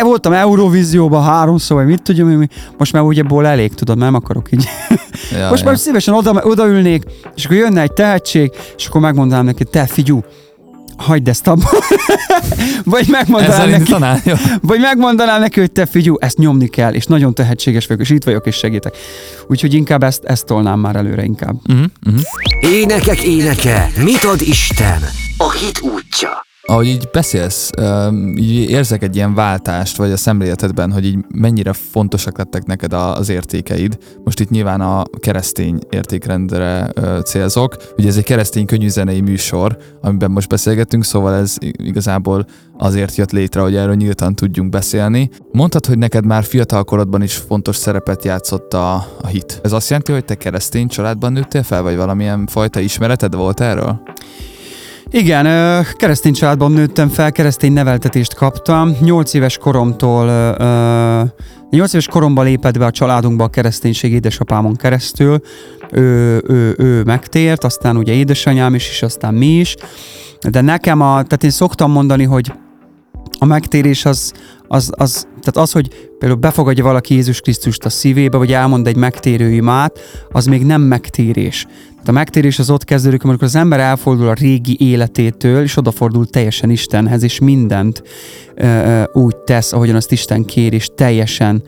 voltam 0.02 0.32
Eurovízióban 0.68 1.22
háromszor, 1.22 1.76
vagy 1.76 1.86
mit 1.86 2.02
tudjam, 2.02 2.28
mi, 2.28 2.46
most 2.76 2.92
már 2.92 3.02
ugye 3.02 3.22
ból 3.22 3.46
elég, 3.46 3.74
tudod, 3.74 3.98
nem 3.98 4.14
akarok 4.14 4.52
így. 4.52 4.68
Ja, 5.38 5.48
most 5.48 5.62
ja. 5.62 5.68
már 5.68 5.78
szívesen 5.78 6.14
oda, 6.14 6.42
odaülnék, 6.44 7.04
és 7.34 7.44
akkor 7.44 7.56
jönne 7.56 7.80
egy 7.80 7.92
tehetség, 7.92 8.52
és 8.76 8.86
akkor 8.86 9.00
megmondanám 9.00 9.44
neki, 9.44 9.64
te 9.64 9.86
figyú, 9.86 10.24
hagyd 10.96 11.28
ezt 11.28 11.46
abba. 11.46 11.70
vagy 12.84 13.06
megmondanám 13.08 13.70
neki, 13.70 13.92
vagy 14.60 14.80
megmondanám 14.80 15.40
neki, 15.40 15.60
hogy 15.60 15.72
te 15.72 15.86
figyú, 15.86 16.16
ezt 16.18 16.38
nyomni 16.38 16.68
kell, 16.68 16.92
és 16.92 17.04
nagyon 17.04 17.34
tehetséges 17.34 17.86
vagyok, 17.86 18.02
és 18.02 18.10
itt 18.10 18.24
vagyok, 18.24 18.46
és 18.46 18.56
segítek. 18.56 18.96
Úgyhogy 19.46 19.74
inkább 19.74 20.02
ezt, 20.02 20.24
ezt 20.24 20.46
tolnám 20.46 20.78
már 20.78 20.96
előre 20.96 21.24
inkább. 21.24 21.54
Uh-huh, 21.68 21.84
uh-huh. 22.06 22.22
Énekek 22.72 23.22
éneke, 23.22 23.90
mit 24.04 24.24
ad 24.24 24.40
Isten? 24.40 25.02
A 25.36 25.50
hit 25.52 25.80
útja 25.80 26.46
ahogy 26.68 26.86
így 26.86 27.08
beszélsz, 27.12 27.70
így 28.36 28.70
érzek 28.70 29.02
egy 29.02 29.16
ilyen 29.16 29.34
váltást, 29.34 29.96
vagy 29.96 30.10
a 30.10 30.16
szemléletedben, 30.16 30.92
hogy 30.92 31.04
így 31.04 31.18
mennyire 31.34 31.72
fontosak 31.72 32.38
lettek 32.38 32.64
neked 32.64 32.92
az 32.92 33.28
értékeid. 33.28 33.98
Most 34.24 34.40
itt 34.40 34.50
nyilván 34.50 34.80
a 34.80 35.04
keresztény 35.20 35.78
értékrendre 35.90 36.92
célzok. 37.24 37.76
Ugye 37.96 38.08
ez 38.08 38.16
egy 38.16 38.24
keresztény 38.24 38.66
könnyűzenei 38.66 39.20
műsor, 39.20 39.76
amiben 40.00 40.30
most 40.30 40.48
beszélgetünk, 40.48 41.04
szóval 41.04 41.34
ez 41.34 41.56
igazából 41.60 42.46
azért 42.78 43.16
jött 43.16 43.32
létre, 43.32 43.60
hogy 43.60 43.76
erről 43.76 43.94
nyíltan 43.94 44.34
tudjunk 44.34 44.70
beszélni. 44.70 45.30
Mondtad, 45.52 45.86
hogy 45.86 45.98
neked 45.98 46.24
már 46.24 46.44
fiatal 46.44 46.84
korodban 46.84 47.22
is 47.22 47.34
fontos 47.34 47.76
szerepet 47.76 48.24
játszott 48.24 48.74
a, 48.74 48.94
a 49.20 49.26
hit. 49.26 49.60
Ez 49.62 49.72
azt 49.72 49.88
jelenti, 49.88 50.12
hogy 50.12 50.24
te 50.24 50.34
keresztény 50.34 50.88
családban 50.88 51.32
nőttél 51.32 51.62
fel, 51.62 51.82
vagy 51.82 51.96
valamilyen 51.96 52.46
fajta 52.46 52.80
ismereted 52.80 53.34
volt 53.34 53.60
erről? 53.60 54.02
Igen, 55.10 55.46
keresztény 55.96 56.32
családban 56.32 56.72
nőttem 56.72 57.08
fel, 57.08 57.32
keresztény 57.32 57.72
neveltetést 57.72 58.34
kaptam. 58.34 58.96
Nyolc 59.00 59.34
éves 59.34 59.58
koromtól, 59.58 60.26
nyolc 61.70 61.92
éves 61.92 62.06
koromban 62.06 62.44
lépett 62.44 62.78
be 62.78 62.86
a 62.86 62.90
családunkba 62.90 63.44
a 63.44 63.48
kereszténység 63.48 64.12
édesapámon 64.12 64.76
keresztül. 64.76 65.40
Ő, 65.90 66.42
ő, 66.46 66.74
ő 66.78 67.02
megtért, 67.02 67.64
aztán 67.64 67.96
ugye 67.96 68.12
édesanyám 68.12 68.74
is, 68.74 68.88
és 68.88 69.02
aztán 69.02 69.34
mi 69.34 69.46
is. 69.46 69.76
De 70.50 70.60
nekem 70.60 71.00
a, 71.00 71.12
tehát 71.12 71.44
én 71.44 71.50
szoktam 71.50 71.90
mondani, 71.90 72.24
hogy 72.24 72.52
a 73.38 73.44
megtérés 73.44 74.04
az, 74.04 74.32
az, 74.68 74.92
az 74.96 75.26
Tehát 75.50 75.68
az, 75.68 75.72
hogy 75.72 75.88
például 76.18 76.40
befogadja 76.40 76.84
valaki 76.84 77.14
Jézus 77.14 77.40
Krisztust 77.40 77.84
a 77.84 77.88
szívébe, 77.88 78.36
vagy 78.36 78.52
elmond 78.52 78.86
egy 78.86 78.96
megtérő 78.96 79.50
imát, 79.50 79.98
az 80.30 80.46
még 80.46 80.64
nem 80.64 80.80
megtérés. 80.80 81.66
Tehát 81.90 82.08
a 82.08 82.12
megtérés 82.12 82.58
az 82.58 82.70
ott 82.70 82.84
kezdődik, 82.84 83.24
amikor 83.24 83.44
az 83.44 83.54
ember 83.54 83.80
elfordul 83.80 84.28
a 84.28 84.32
régi 84.32 84.76
életétől, 84.80 85.62
és 85.62 85.76
odafordul 85.76 86.26
teljesen 86.26 86.70
Istenhez, 86.70 87.22
és 87.22 87.38
mindent 87.38 88.02
ö, 88.54 89.02
úgy 89.12 89.36
tesz, 89.36 89.72
ahogyan 89.72 89.96
azt 89.96 90.12
Isten 90.12 90.44
kér, 90.44 90.72
és 90.72 90.88
teljesen 90.94 91.62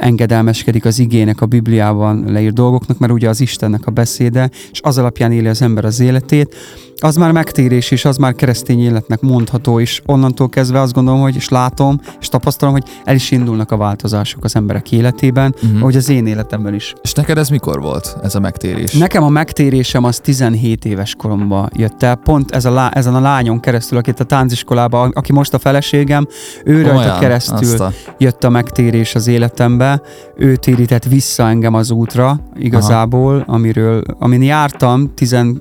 engedelmeskedik 0.00 0.84
az 0.84 0.98
igének, 0.98 1.40
a 1.40 1.46
Bibliában 1.46 2.24
leírt 2.26 2.54
dolgoknak, 2.54 2.98
mert 2.98 3.12
ugye 3.12 3.28
az 3.28 3.40
Istennek 3.40 3.86
a 3.86 3.90
beszéde, 3.90 4.50
és 4.72 4.80
az 4.82 4.98
alapján 4.98 5.32
éli 5.32 5.46
az 5.46 5.62
ember 5.62 5.84
az 5.84 6.00
életét, 6.00 6.54
az 7.00 7.16
már 7.16 7.32
megtérés, 7.32 7.90
és 7.90 8.04
az 8.04 8.16
már 8.16 8.34
keresztény 8.34 8.80
életnek 8.80 9.20
mondható, 9.20 9.80
és 9.80 10.02
onnantól 10.06 10.48
kezdve 10.48 10.80
azt 10.80 10.92
gondolom, 10.92 11.20
hogy 11.20 11.36
és 11.36 11.48
látom, 11.48 12.00
és 12.20 12.28
tapasztalom, 12.28 12.74
hogy 12.74 12.84
el 13.04 13.14
is 13.14 13.30
indulnak 13.30 13.70
a 13.70 13.76
változások 13.76 14.44
az 14.44 14.56
emberek 14.56 14.92
életében, 14.92 15.54
uh-huh. 15.62 15.80
ahogy 15.80 15.96
az 15.96 16.08
én 16.08 16.26
életemben 16.26 16.74
is. 16.74 16.94
És 17.02 17.12
neked 17.12 17.38
ez 17.38 17.48
mikor 17.48 17.80
volt, 17.80 18.16
ez 18.22 18.34
a 18.34 18.40
megtérés? 18.40 18.92
Nekem 18.92 19.22
a 19.22 19.28
megtérésem 19.28 20.04
az 20.04 20.20
17 20.20 20.84
éves 20.84 21.14
koromban 21.14 21.70
jött 21.74 22.02
el, 22.02 22.14
pont 22.14 22.50
ez 22.50 22.64
a 22.64 22.70
lá, 22.70 22.88
ezen 22.88 23.14
a 23.14 23.20
lányon 23.20 23.60
keresztül, 23.60 23.98
akit 23.98 24.20
a 24.20 24.24
tánciskolában, 24.24 25.10
aki 25.14 25.32
most 25.32 25.54
a 25.54 25.58
feleségem, 25.58 26.26
ő 26.64 26.82
rajta 26.82 27.18
keresztül 27.18 27.82
a- 27.82 27.92
jött 28.18 28.44
a 28.44 28.48
megtérés 28.50 29.14
az 29.14 29.26
életembe, 29.56 30.02
ő 30.36 30.56
térített 30.56 31.04
vissza 31.04 31.48
engem 31.48 31.74
az 31.74 31.90
útra 31.90 32.40
igazából, 32.58 33.44
amiről, 33.46 34.02
amin 34.18 34.42
jártam 34.42 35.14
12 35.14 35.60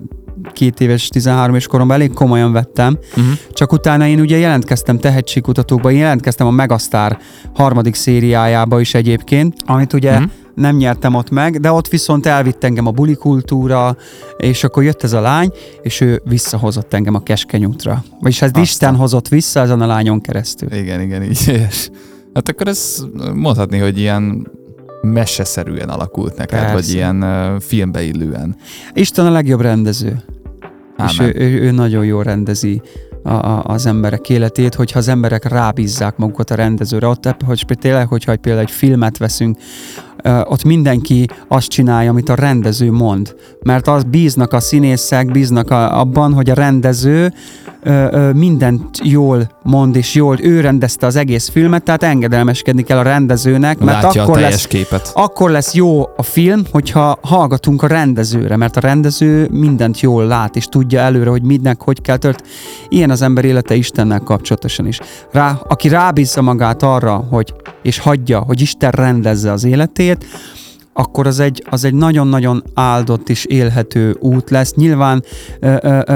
éves, 0.78 1.08
13 1.08 1.50
éves 1.50 1.68
koromban 1.68 1.96
elég 1.96 2.14
komolyan 2.14 2.52
vettem, 2.52 2.98
Uh-huh. 3.10 3.34
csak 3.54 3.72
utána 3.72 4.08
én 4.08 4.20
ugye 4.20 4.38
jelentkeztem 4.38 4.98
tehetségkutatókba, 5.00 5.92
én 5.92 5.98
jelentkeztem 5.98 6.48
a 6.48 6.52
Megasztár 6.52 7.18
harmadik 7.54 7.96
szériájába 7.96 8.80
is 8.80 8.94
egyébként, 8.94 9.56
amit 9.66 9.94
ugye 9.94 10.12
uh-huh. 10.12 10.30
nem 10.56 10.76
nyertem 10.76 11.14
ott 11.14 11.30
meg, 11.30 11.60
de 11.60 11.72
ott 11.72 11.88
viszont 11.88 12.26
elvitt 12.26 12.64
engem 12.64 12.88
a 12.88 12.92
bulikultúra, 12.92 13.98
és 14.38 14.64
akkor 14.64 14.84
jött 14.84 15.04
ez 15.04 15.14
a 15.14 15.22
lány, 15.22 15.52
és 15.82 16.02
ő 16.02 16.22
visszahozott 16.26 16.94
engem 16.94 17.16
a 17.16 17.24
keskeny 17.24 17.66
útra. 17.66 18.04
Vagyis 18.22 18.42
ez. 18.42 18.52
Isten 18.56 18.96
hozott 18.96 19.28
vissza 19.28 19.60
ezen 19.60 19.82
a 19.82 19.86
lányon 19.86 20.22
keresztül. 20.22 20.74
Igen, 20.74 21.02
igen, 21.02 21.24
így. 21.24 21.68
És, 22.36 22.42
hát 22.42 22.50
akkor 22.50 22.68
ez 22.68 23.06
mondhatni, 23.34 23.78
hogy 23.78 24.00
ilyen 24.00 24.48
meseszerűen 25.02 25.90
alakult 25.90 26.38
neked, 26.38 26.60
Persze. 26.60 26.74
vagy 26.74 26.94
ilyen 26.94 27.24
uh, 27.24 27.62
filmbe 27.62 28.04
illően. 28.04 28.56
Isten 28.94 29.26
a 29.26 29.32
legjobb 29.32 29.62
rendező. 29.62 30.24
És 30.98 31.20
Ámen. 31.20 31.36
ő, 31.36 31.40
ő, 31.40 31.62
ő 31.62 31.72
nagyon 31.72 32.06
jól 32.06 32.24
rendezi 32.24 32.82
a, 33.24 33.34
a, 33.34 33.64
az 33.64 33.86
emberek 33.86 34.30
életét, 34.30 34.76
hogyha 34.76 35.00
az 35.00 35.08
emberek 35.08 35.50
rábízzák 35.50 36.18
magukat 36.18 36.52
a 36.52 36.56
rendezőre. 36.56 37.08
Ott, 37.08 37.36
hogy 37.46 37.66
tényleg, 37.80 38.08
hogyha 38.08 38.38
például 38.38 38.66
egy 38.66 38.72
filmet 38.72 39.18
veszünk, 39.18 39.58
ott 40.44 40.64
mindenki 40.64 41.28
azt 41.48 41.68
csinálja, 41.68 42.10
amit 42.10 42.30
a 42.30 42.36
rendező 42.36 42.92
mond. 42.92 43.36
Mert 43.62 43.88
az 43.88 44.04
bíznak 44.04 44.54
a 44.54 44.60
színészek, 44.60 45.32
bíznak 45.32 45.72
a, 45.72 46.00
abban, 46.00 46.34
hogy 46.34 46.50
a 46.50 46.54
rendező 46.54 47.34
ö, 47.86 48.08
ö, 48.12 48.32
mindent 48.32 49.00
jól 49.04 49.50
mond, 49.64 49.96
és 49.96 50.14
jól 50.14 50.38
ő 50.42 50.62
rendezte 50.62 51.06
az 51.06 51.16
egész 51.16 51.50
filmet, 51.50 51.84
tehát 51.84 52.04
engedelmeskedni 52.04 52.84
kell 52.84 52.98
a 52.98 53.02
rendezőnek, 53.02 53.80
mert 53.80 54.02
Látja 54.04 54.24
akkor 54.24 54.40
lesz 54.40 54.68
képet. 54.68 55.12
akkor 55.14 55.52
lesz 55.52 55.74
jó 55.74 56.02
a 56.18 56.24
film, 56.24 56.62
hogyha 56.72 57.18
hallgatunk 57.22 57.84
a 57.84 57.88
rendezőre, 57.88 58.58
mert 58.58 58.78
a 58.78 58.80
rendező 58.80 59.48
mindent 59.52 60.00
jól 60.00 60.26
lát, 60.26 60.56
és 60.56 60.66
tudja 60.66 61.00
előre, 61.00 61.30
hogy 61.30 61.44
mindnek 61.44 61.82
hogy 61.82 62.02
kell 62.02 62.18
tört. 62.18 62.48
Ilyen 62.90 63.10
az 63.10 63.22
ember 63.22 63.46
élete 63.46 63.76
Istennel 63.76 64.20
kapcsolatosan 64.20 64.88
is. 64.88 65.00
Rá, 65.32 65.60
aki 65.68 65.88
rábízza 65.88 66.42
magát 66.42 66.84
arra, 66.84 67.26
hogy 67.30 67.54
és 67.82 68.00
hagyja, 68.00 68.40
hogy 68.40 68.62
Isten 68.62 68.92
rendezze 68.92 69.52
az 69.52 69.64
életét, 69.64 70.26
akkor 70.98 71.28
az 71.28 71.40
egy, 71.40 71.64
az 71.70 71.84
egy 71.84 71.94
nagyon-nagyon 71.94 72.64
áldott 72.74 73.30
és 73.30 73.46
élhető 73.46 74.16
út 74.20 74.50
lesz. 74.50 74.74
Nyilván 74.74 75.24
ö, 75.60 75.76
ö, 75.82 76.00
ö, 76.08 76.14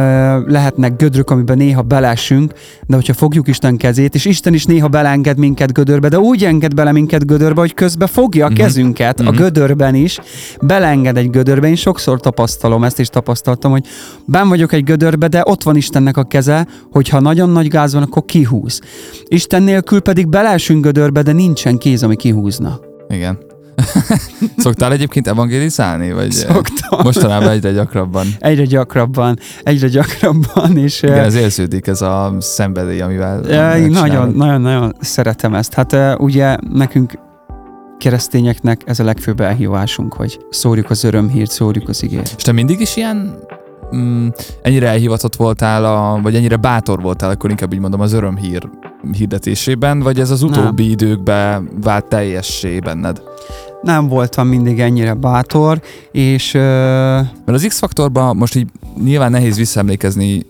lehetnek 0.51 0.95
gödrök, 0.95 1.29
amiben 1.29 1.57
néha 1.57 1.81
belesünk, 1.81 2.53
de 2.87 2.95
hogyha 2.95 3.13
fogjuk 3.13 3.47
Isten 3.47 3.77
kezét, 3.77 4.15
és 4.15 4.25
Isten 4.25 4.53
is 4.53 4.65
néha 4.65 4.87
belenged 4.87 5.37
minket 5.37 5.73
gödörbe, 5.73 6.07
de 6.09 6.19
úgy 6.19 6.43
enged 6.45 6.73
bele 6.73 6.91
minket 6.91 7.25
gödörbe, 7.25 7.59
hogy 7.59 7.73
közben 7.73 8.07
fogja 8.07 8.45
a 8.45 8.49
Mhm. 8.49 8.57
kezünket 8.57 9.19
a 9.19 9.23
Mhm. 9.23 9.35
gödörben 9.35 9.95
is, 9.95 10.19
belenged 10.61 11.17
egy 11.17 11.29
gödörbe. 11.29 11.67
Én 11.67 11.75
sokszor 11.75 12.19
tapasztalom, 12.19 12.83
ezt 12.83 12.99
is 12.99 13.07
tapasztaltam, 13.07 13.71
hogy 13.71 13.85
ben 14.25 14.47
vagyok 14.49 14.73
egy 14.73 14.83
gödörbe, 14.83 15.27
de 15.27 15.43
ott 15.45 15.63
van 15.63 15.75
Istennek 15.75 16.17
a 16.17 16.23
keze, 16.23 16.67
hogyha 16.91 17.19
nagyon 17.19 17.49
nagy 17.49 17.67
gáz 17.67 17.93
van, 17.93 18.03
akkor 18.03 18.25
kihúz. 18.25 18.81
Isten 19.27 19.63
nélkül 19.63 19.99
pedig 19.99 20.27
belesünk 20.27 20.83
gödörbe, 20.83 21.21
de 21.21 21.31
nincsen 21.31 21.77
kéz, 21.77 22.03
ami 22.03 22.15
kihúzna. 22.15 22.79
Igen. 23.09 23.37
Szoktál 24.57 24.91
egyébként 24.91 25.27
evangélizálni? 25.27 26.11
Vagy 26.11 26.31
Szoktam. 26.31 26.99
mostanában 27.03 27.49
egyre 27.49 27.71
gyakrabban? 27.71 28.27
Egyre 28.39 28.63
gyakrabban, 28.63 29.39
egyre 29.63 29.87
gyakrabban, 29.87 30.77
és 30.77 31.01
Igen, 31.01 31.17
eh, 31.17 31.25
ez 31.25 31.35
érződik, 31.35 31.87
ez 31.87 32.01
a 32.01 32.35
szenvedély, 32.39 33.01
amivel 33.01 33.49
eh, 33.49 33.87
nagyon, 33.87 34.29
nagyon, 34.29 34.61
nagyon 34.61 34.95
szeretem 34.99 35.53
ezt. 35.53 35.73
Hát 35.73 35.93
eh, 35.93 36.19
ugye 36.19 36.57
nekünk 36.73 37.13
keresztényeknek 37.97 38.81
ez 38.85 38.99
a 38.99 39.03
legfőbb 39.03 39.39
elhívásunk, 39.39 40.13
hogy 40.13 40.39
szórjuk 40.49 40.89
az 40.89 41.03
örömhírt, 41.03 41.51
szórjuk 41.51 41.89
az 41.89 42.03
igét. 42.03 42.33
És 42.37 42.43
te 42.43 42.51
mindig 42.51 42.79
is 42.79 42.95
ilyen 42.95 43.37
mm, 43.95 44.27
ennyire 44.61 44.87
elhivatott 44.87 45.35
voltál, 45.35 45.85
a, 45.85 46.19
vagy 46.21 46.35
ennyire 46.35 46.55
bátor 46.55 47.01
voltál, 47.01 47.29
akkor 47.29 47.49
inkább 47.49 47.73
így 47.73 47.79
mondom, 47.79 48.01
az 48.01 48.13
örömhír 48.13 48.69
hirdetésében, 49.11 49.99
vagy 49.99 50.19
ez 50.19 50.29
az 50.29 50.43
utóbbi 50.43 50.83
Nem. 50.83 50.91
időkben 50.91 51.69
vált 51.81 52.05
teljessé 52.05 52.79
benned? 52.79 53.21
Nem 53.81 54.07
voltam 54.07 54.47
mindig 54.47 54.79
ennyire 54.79 55.13
bátor, 55.13 55.81
és 56.11 56.55
eh, 56.55 56.61
Mert 57.21 57.57
az 57.57 57.65
X-faktorban 57.67 58.35
most 58.35 58.55
így 58.55 58.67
nyilván 59.03 59.31
nehéz 59.31 59.57
visszaemlékezni, 59.57 60.45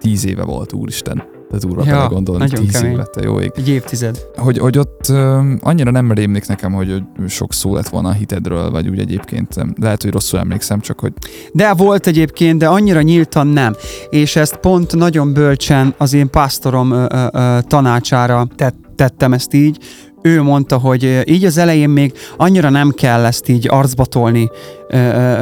tíz 0.00 0.26
éve 0.26 0.44
volt, 0.44 0.72
úristen. 0.72 1.29
De 1.50 1.58
durva 1.58 1.82
Ja, 1.84 1.94
ja, 1.94 2.08
gondolni, 2.08 2.42
nagyon 2.48 2.64
tíz 2.64 2.72
kemény. 2.72 2.92
éve, 2.92 3.04
te 3.04 3.22
jó 3.22 3.40
ég. 3.40 3.52
egy 3.56 3.68
évtized. 3.68 4.18
Hogy, 4.36 4.58
hogy 4.58 4.78
ott 4.78 5.08
ö, 5.08 5.40
annyira 5.60 5.90
nem 5.90 6.12
rémlik 6.12 6.46
nekem, 6.46 6.72
hogy, 6.72 7.02
sok 7.28 7.52
szó 7.52 7.74
lett 7.74 7.88
volna 7.88 8.08
a 8.08 8.12
hitedről, 8.12 8.70
vagy 8.70 8.88
úgy 8.88 8.98
egyébként. 8.98 9.56
nem. 9.56 9.74
Lehet, 9.80 10.02
hogy 10.02 10.10
rosszul 10.10 10.38
emlékszem, 10.38 10.80
csak 10.80 11.00
hogy 11.00 11.12
De 11.52 11.72
volt 11.74 12.06
egyébként, 12.06 12.58
de 12.58 12.68
annyira 12.68 13.00
nyíltan 13.02 13.46
nem. 13.46 13.74
És 14.10 14.36
ezt 14.36 14.56
pont 14.56 14.94
nagyon 14.96 15.32
bölcsen 15.32 15.94
az 15.98 16.12
én 16.12 16.30
pásztorom 16.30 16.90
ö, 16.92 17.04
ö, 17.32 17.58
tanácsára 17.66 18.46
tett, 18.56 18.74
tettem 18.96 19.32
ezt 19.32 19.54
így. 19.54 19.78
Ő 20.22 20.42
mondta, 20.42 20.78
hogy 20.78 21.22
így 21.24 21.44
az 21.44 21.58
elején 21.58 21.88
még 21.88 22.12
annyira 22.36 22.68
nem 22.70 22.90
kell 22.90 23.24
ezt 23.24 23.48
így 23.48 23.66
arcba 23.70 24.04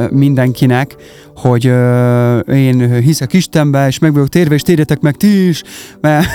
mindenkinek, 0.09 0.95
hogy 1.35 1.65
én 2.55 3.01
hiszek 3.01 3.33
Istenbe, 3.33 3.87
és 3.87 3.99
meg 3.99 4.13
vagyok 4.13 4.29
térve, 4.29 4.55
és 4.55 4.61
térjetek 4.61 4.99
meg 4.99 5.15
ti 5.15 5.47
is, 5.47 5.63
mert 6.01 6.27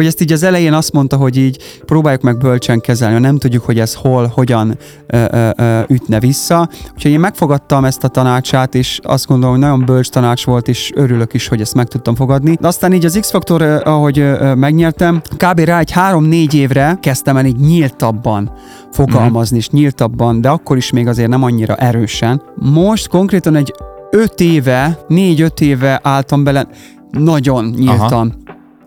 hogy 0.00 0.08
ezt 0.08 0.20
így 0.20 0.32
az 0.32 0.42
elején 0.42 0.72
azt 0.72 0.92
mondta, 0.92 1.16
hogy 1.16 1.36
így 1.36 1.80
próbáljuk 1.84 2.22
meg 2.22 2.38
bölcsen 2.38 2.80
kezelni, 2.80 3.18
nem 3.18 3.38
tudjuk, 3.38 3.64
hogy 3.64 3.78
ez 3.78 3.94
hol, 3.94 4.32
hogyan 4.34 4.78
ö, 5.06 5.24
ö, 5.30 5.50
ö, 5.56 5.80
ütne 5.88 6.20
vissza. 6.20 6.68
Úgyhogy 6.94 7.10
én 7.10 7.20
megfogadtam 7.20 7.84
ezt 7.84 8.04
a 8.04 8.08
tanácsát, 8.08 8.74
és 8.74 8.98
azt 9.02 9.26
gondolom, 9.26 9.54
hogy 9.54 9.64
nagyon 9.64 9.84
bölcs 9.84 10.08
tanács 10.08 10.44
volt, 10.44 10.68
és 10.68 10.90
örülök 10.94 11.34
is, 11.34 11.48
hogy 11.48 11.60
ezt 11.60 11.74
meg 11.74 11.88
tudtam 11.88 12.14
fogadni. 12.14 12.56
De 12.60 12.66
aztán 12.66 12.92
így 12.92 13.04
az 13.04 13.18
X-Faktor, 13.20 13.62
ahogy 13.62 14.24
megnyertem, 14.54 15.20
kb. 15.36 15.58
rá 15.58 15.78
egy 15.78 15.90
három-négy 15.90 16.54
évre 16.54 16.98
kezdtem 17.00 17.36
el 17.36 17.44
így 17.44 17.56
nyíltabban 17.56 18.52
fogalmazni, 18.92 19.56
és 19.56 19.68
nyíltabban, 19.68 20.40
de 20.40 20.48
akkor 20.48 20.76
is 20.76 20.90
még 20.90 21.06
azért 21.06 21.28
nem 21.28 21.42
annyira 21.42 21.74
erősen. 21.74 22.42
Most 22.54 23.08
konkrétan 23.08 23.56
egy 23.56 23.74
öt 24.10 24.40
éve, 24.40 24.98
négy-öt 25.08 25.60
éve 25.60 26.00
álltam 26.02 26.44
bele, 26.44 26.68
nagyon 27.10 27.64
nyíltan, 27.64 28.39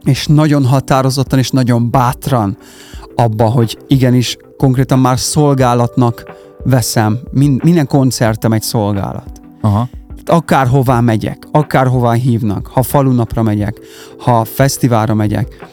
és 0.03 0.27
nagyon 0.27 0.65
határozottan, 0.65 1.39
és 1.39 1.49
nagyon 1.49 1.91
bátran 1.91 2.57
abba, 3.15 3.45
hogy 3.45 3.77
igenis 3.87 4.37
konkrétan 4.57 4.99
már 4.99 5.19
szolgálatnak 5.19 6.23
veszem. 6.63 7.19
Min- 7.31 7.63
minden 7.63 7.87
koncertem 7.87 8.51
egy 8.51 8.61
szolgálat. 8.61 9.41
aha, 9.61 9.89
Akárhová 10.25 10.99
megyek, 10.99 11.47
akárhová 11.51 12.13
hívnak, 12.13 12.67
ha 12.67 12.83
falunapra 12.83 13.41
megyek, 13.41 13.79
ha 14.19 14.43
fesztiválra 14.43 15.13
megyek, 15.13 15.65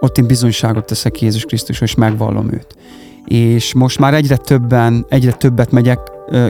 ott 0.00 0.18
én 0.18 0.26
bizonyságot 0.26 0.84
teszek 0.86 1.20
Jézus 1.20 1.44
Krisztusról, 1.44 1.88
és 1.88 1.94
megvallom 1.94 2.52
őt. 2.52 2.76
És 3.24 3.74
most 3.74 3.98
már 3.98 4.14
egyre 4.14 4.36
többen, 4.36 5.06
egyre 5.08 5.32
többet 5.32 5.70
megyek 5.70 5.98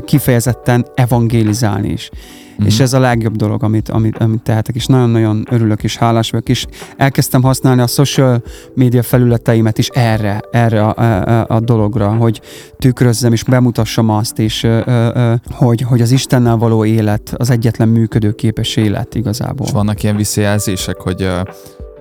kifejezetten 0.05 0.87
evangélizálni 0.95 1.89
is. 1.89 2.11
Mhm. 2.57 2.67
És 2.67 2.81
ez 2.81 2.93
a 2.93 2.99
legjobb 2.99 3.37
dolog, 3.37 3.63
amit, 3.63 3.89
amit, 3.89 4.19
amit 4.19 4.43
tehetek, 4.43 4.75
és 4.75 4.87
nagyon-nagyon 4.87 5.47
örülök 5.51 5.83
és 5.83 5.97
hálás 5.97 6.31
vagyok, 6.31 6.49
és 6.49 6.67
elkezdtem 6.97 7.43
használni 7.43 7.81
a 7.81 7.87
social 7.87 8.43
média 8.75 9.03
felületeimet 9.03 9.79
is 9.79 9.89
erre, 9.89 10.41
erre 10.51 10.85
a, 10.85 10.95
a, 11.03 11.47
a 11.49 11.61
dologra, 11.61 12.09
hogy 12.09 12.41
tükrözzem 12.79 13.33
és 13.33 13.45
bemutassam 13.45 14.09
azt, 14.11 14.39
és 14.39 14.63
ö, 14.63 14.81
ö, 14.87 15.35
hogy, 15.51 15.81
hogy 15.81 16.01
az 16.01 16.11
Istennel 16.11 16.57
való 16.57 16.85
élet 16.85 17.35
az 17.37 17.51
egyetlen 17.51 17.89
működőképes 17.89 18.77
élet 18.77 19.15
igazából. 19.15 19.67
és 19.67 19.73
vannak 19.73 20.03
ilyen 20.03 20.17
visszajelzések, 20.17 20.97
hogy 20.97 21.23
ö, 21.23 21.41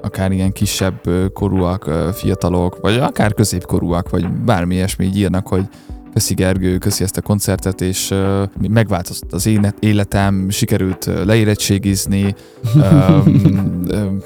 akár 0.02 0.32
ilyen 0.32 0.52
kisebb 0.52 1.10
korúak, 1.34 1.90
fiatalok, 2.14 2.78
vagy 2.82 2.98
akár 2.98 3.34
középkorúak, 3.34 4.10
vagy 4.10 4.28
bármi 4.28 4.76
ilyesmi 4.76 5.06
így 5.06 5.18
írnak, 5.18 5.48
hogy 5.48 5.66
Köszi 6.14 6.34
Gergő, 6.34 6.78
köszi 6.78 7.04
ezt 7.04 7.18
a 7.18 7.22
koncertet, 7.22 7.82
és 7.82 8.10
uh, 8.12 8.44
megváltozott 8.70 9.34
az 9.34 9.46
én 9.46 9.74
életem, 9.80 10.50
sikerült 10.50 11.10
leérettségizni, 11.26 12.36
um, 12.76 13.84
um, 13.92 14.22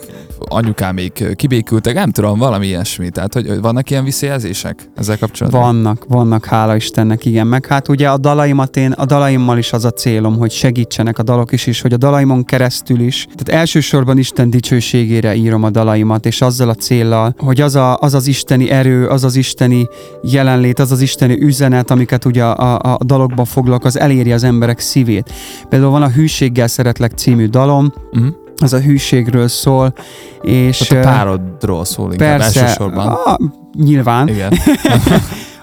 anyukám 0.50 0.94
még 0.94 1.36
kibékültek, 1.36 1.94
nem 1.94 2.12
tudom, 2.12 2.40
valami 2.40 2.66
ilyesmi. 2.66 3.10
Tehát, 3.10 3.34
hogy 3.34 3.62
vannak 3.62 3.90
ilyen 3.90 4.04
visszajelzések 4.04 4.90
ezzel 4.96 5.18
kapcsolatban? 5.18 5.62
Vannak, 5.62 6.06
vannak, 6.08 6.46
hála 6.46 6.76
Istennek, 6.76 7.26
igen. 7.26 7.48
Meg 7.48 7.66
hát 7.66 7.88
ugye 7.88 8.10
a 8.10 8.18
dalaimat 8.18 8.78
én, 8.78 8.92
a 8.92 9.06
dalaimmal 9.06 9.58
is 9.58 9.74
az 9.74 9.86
a 9.86 9.92
célom, 9.92 10.38
hogy 10.38 10.52
segítsenek 10.52 11.20
a 11.20 11.24
dalok 11.24 11.52
is, 11.52 11.68
és 11.68 11.82
hogy 11.82 11.94
a 11.94 11.98
dalaimon 11.98 12.44
keresztül 12.44 13.00
is. 13.00 13.28
Tehát 13.36 13.62
elsősorban 13.62 14.18
Isten 14.18 14.50
dicsőségére 14.50 15.36
írom 15.36 15.64
a 15.64 15.70
dalaimat, 15.70 16.26
és 16.26 16.42
azzal 16.42 16.70
a 16.70 16.74
céllal, 16.74 17.36
hogy 17.38 17.62
az, 17.62 17.76
a, 17.76 17.98
az 18.00 18.14
az 18.14 18.28
isteni 18.28 18.70
erő, 18.70 19.08
az 19.08 19.24
az 19.24 19.36
isteni 19.36 19.88
jelenlét, 20.24 20.80
az 20.80 20.92
az 20.92 21.02
isteni 21.02 21.42
üzenet, 21.42 21.77
amiket 21.86 22.26
ugye 22.26 22.44
a, 22.44 22.78
a, 22.80 22.98
a 23.00 23.04
dalokban 23.04 23.46
foglak, 23.46 23.86
az 23.86 24.00
eléri 24.00 24.32
az 24.32 24.44
emberek 24.44 24.80
szívét. 24.80 25.34
Például 25.70 25.92
van 25.92 26.02
a 26.02 26.10
Hűséggel 26.10 26.68
szeretlek 26.68 27.12
című 27.12 27.48
dalom, 27.48 27.94
Uh-huh. 28.12 28.34
az 28.58 28.74
a 28.74 28.80
hűségről 28.80 29.48
szól, 29.48 29.94
és... 30.42 30.78
Tehát 30.78 31.06
a 31.06 31.10
párodról 31.10 31.86
szól 31.86 32.12
inkább 32.12 32.40
Persze, 32.40 32.62
elsősorban. 32.62 33.08
A, 33.08 33.38
nyilván, 33.78 34.28
Igen. 34.28 34.54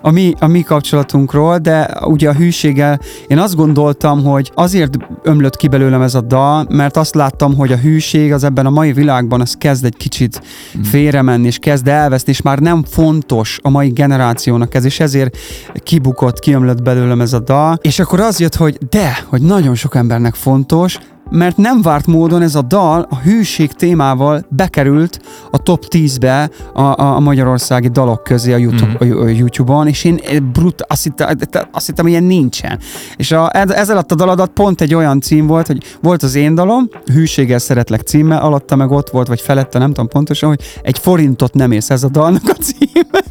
a 0.04 0.10
mi, 0.10 0.34
a 0.38 0.46
mi 0.46 0.62
kapcsolatunkról, 0.62 1.58
de 1.58 1.90
ugye 2.06 2.28
a 2.28 2.32
hűséggel 2.32 3.00
én 3.26 3.38
azt 3.38 3.56
gondoltam, 3.56 4.24
hogy 4.24 4.50
azért 4.54 4.96
ömlött 5.22 5.56
ki 5.56 5.68
belőlem 5.68 6.02
ez 6.02 6.14
a 6.14 6.20
dal, 6.20 6.66
mert 6.70 6.96
azt 6.96 7.14
láttam, 7.14 7.56
hogy 7.56 7.72
a 7.72 7.76
hűség 7.76 8.32
az 8.32 8.44
ebben 8.44 8.66
a 8.66 8.70
mai 8.70 8.92
világban 8.92 9.40
az 9.40 9.54
kezd 9.58 9.84
egy 9.84 9.96
kicsit 9.96 10.42
Mm. 10.78 10.82
félremenni, 10.82 11.46
és 11.46 11.58
kezd 11.58 11.88
elveszni, 11.88 12.32
és 12.32 12.42
már 12.42 12.58
nem 12.58 12.84
fontos 12.84 13.58
a 13.62 13.70
mai 13.70 13.88
generációnak 13.88 14.74
ez, 14.74 14.84
és 14.84 15.00
ezért 15.00 15.36
kibukott, 15.76 16.38
kiömlött 16.38 16.82
belőlem 16.82 17.20
ez 17.20 17.32
a 17.32 17.40
dal, 17.40 17.78
és 17.80 17.98
akkor 17.98 18.20
az 18.20 18.40
jött, 18.40 18.54
hogy 18.54 18.78
de, 18.90 19.24
hogy 19.26 19.42
nagyon 19.42 19.74
sok 19.74 19.94
embernek 19.94 20.34
fontos, 20.34 20.98
mert 21.34 21.56
nem 21.56 21.82
várt 21.82 22.06
módon 22.06 22.42
ez 22.42 22.54
a 22.54 22.62
dal 22.62 23.06
a 23.10 23.16
hűség 23.16 23.72
témával 23.72 24.44
bekerült 24.48 25.20
a 25.50 25.58
top 25.58 25.84
10-be 25.88 26.50
a, 26.72 26.82
a, 26.82 27.14
a 27.14 27.20
magyarországi 27.20 27.88
dalok 27.88 28.22
közé 28.22 28.52
a 28.52 28.56
YouTube, 28.56 28.96
Mhm. 29.04 29.12
a, 29.18 29.22
a 29.22 29.28
YouTube-on, 29.28 29.88
és 29.88 30.04
én 30.04 30.20
brut, 30.52 30.82
azt 30.88 31.02
hittem, 31.02 31.28
azt 31.72 31.86
hittem, 31.86 32.06
ilyen 32.06 32.24
nincsen. 32.24 32.78
És 33.16 33.32
a, 33.32 33.50
ez, 33.56 33.90
alatt 33.90 34.12
a 34.12 34.14
daladat 34.14 34.50
pont 34.50 34.80
egy 34.80 34.94
olyan 34.94 35.20
cím 35.20 35.46
volt, 35.46 35.66
hogy 35.66 35.82
volt 36.02 36.22
az 36.22 36.34
én 36.34 36.54
dalom, 36.54 36.88
Hűséggel 37.12 37.58
szeretlek 37.58 38.00
címmel, 38.00 38.42
alatta 38.42 38.76
meg 38.76 38.90
ott 38.90 39.10
volt, 39.10 39.28
vagy 39.28 39.40
felette, 39.40 39.78
nem 39.78 39.88
tudom 39.88 40.08
pontosan, 40.08 40.48
hogy 40.48 40.60
egy 40.82 40.98
forintot 40.98 41.54
nem 41.54 41.72
érsz 41.72 41.90
ez 41.90 42.02
a 42.04 42.08
dalnak 42.08 42.42
a 42.46 42.52
címe. 42.52 43.22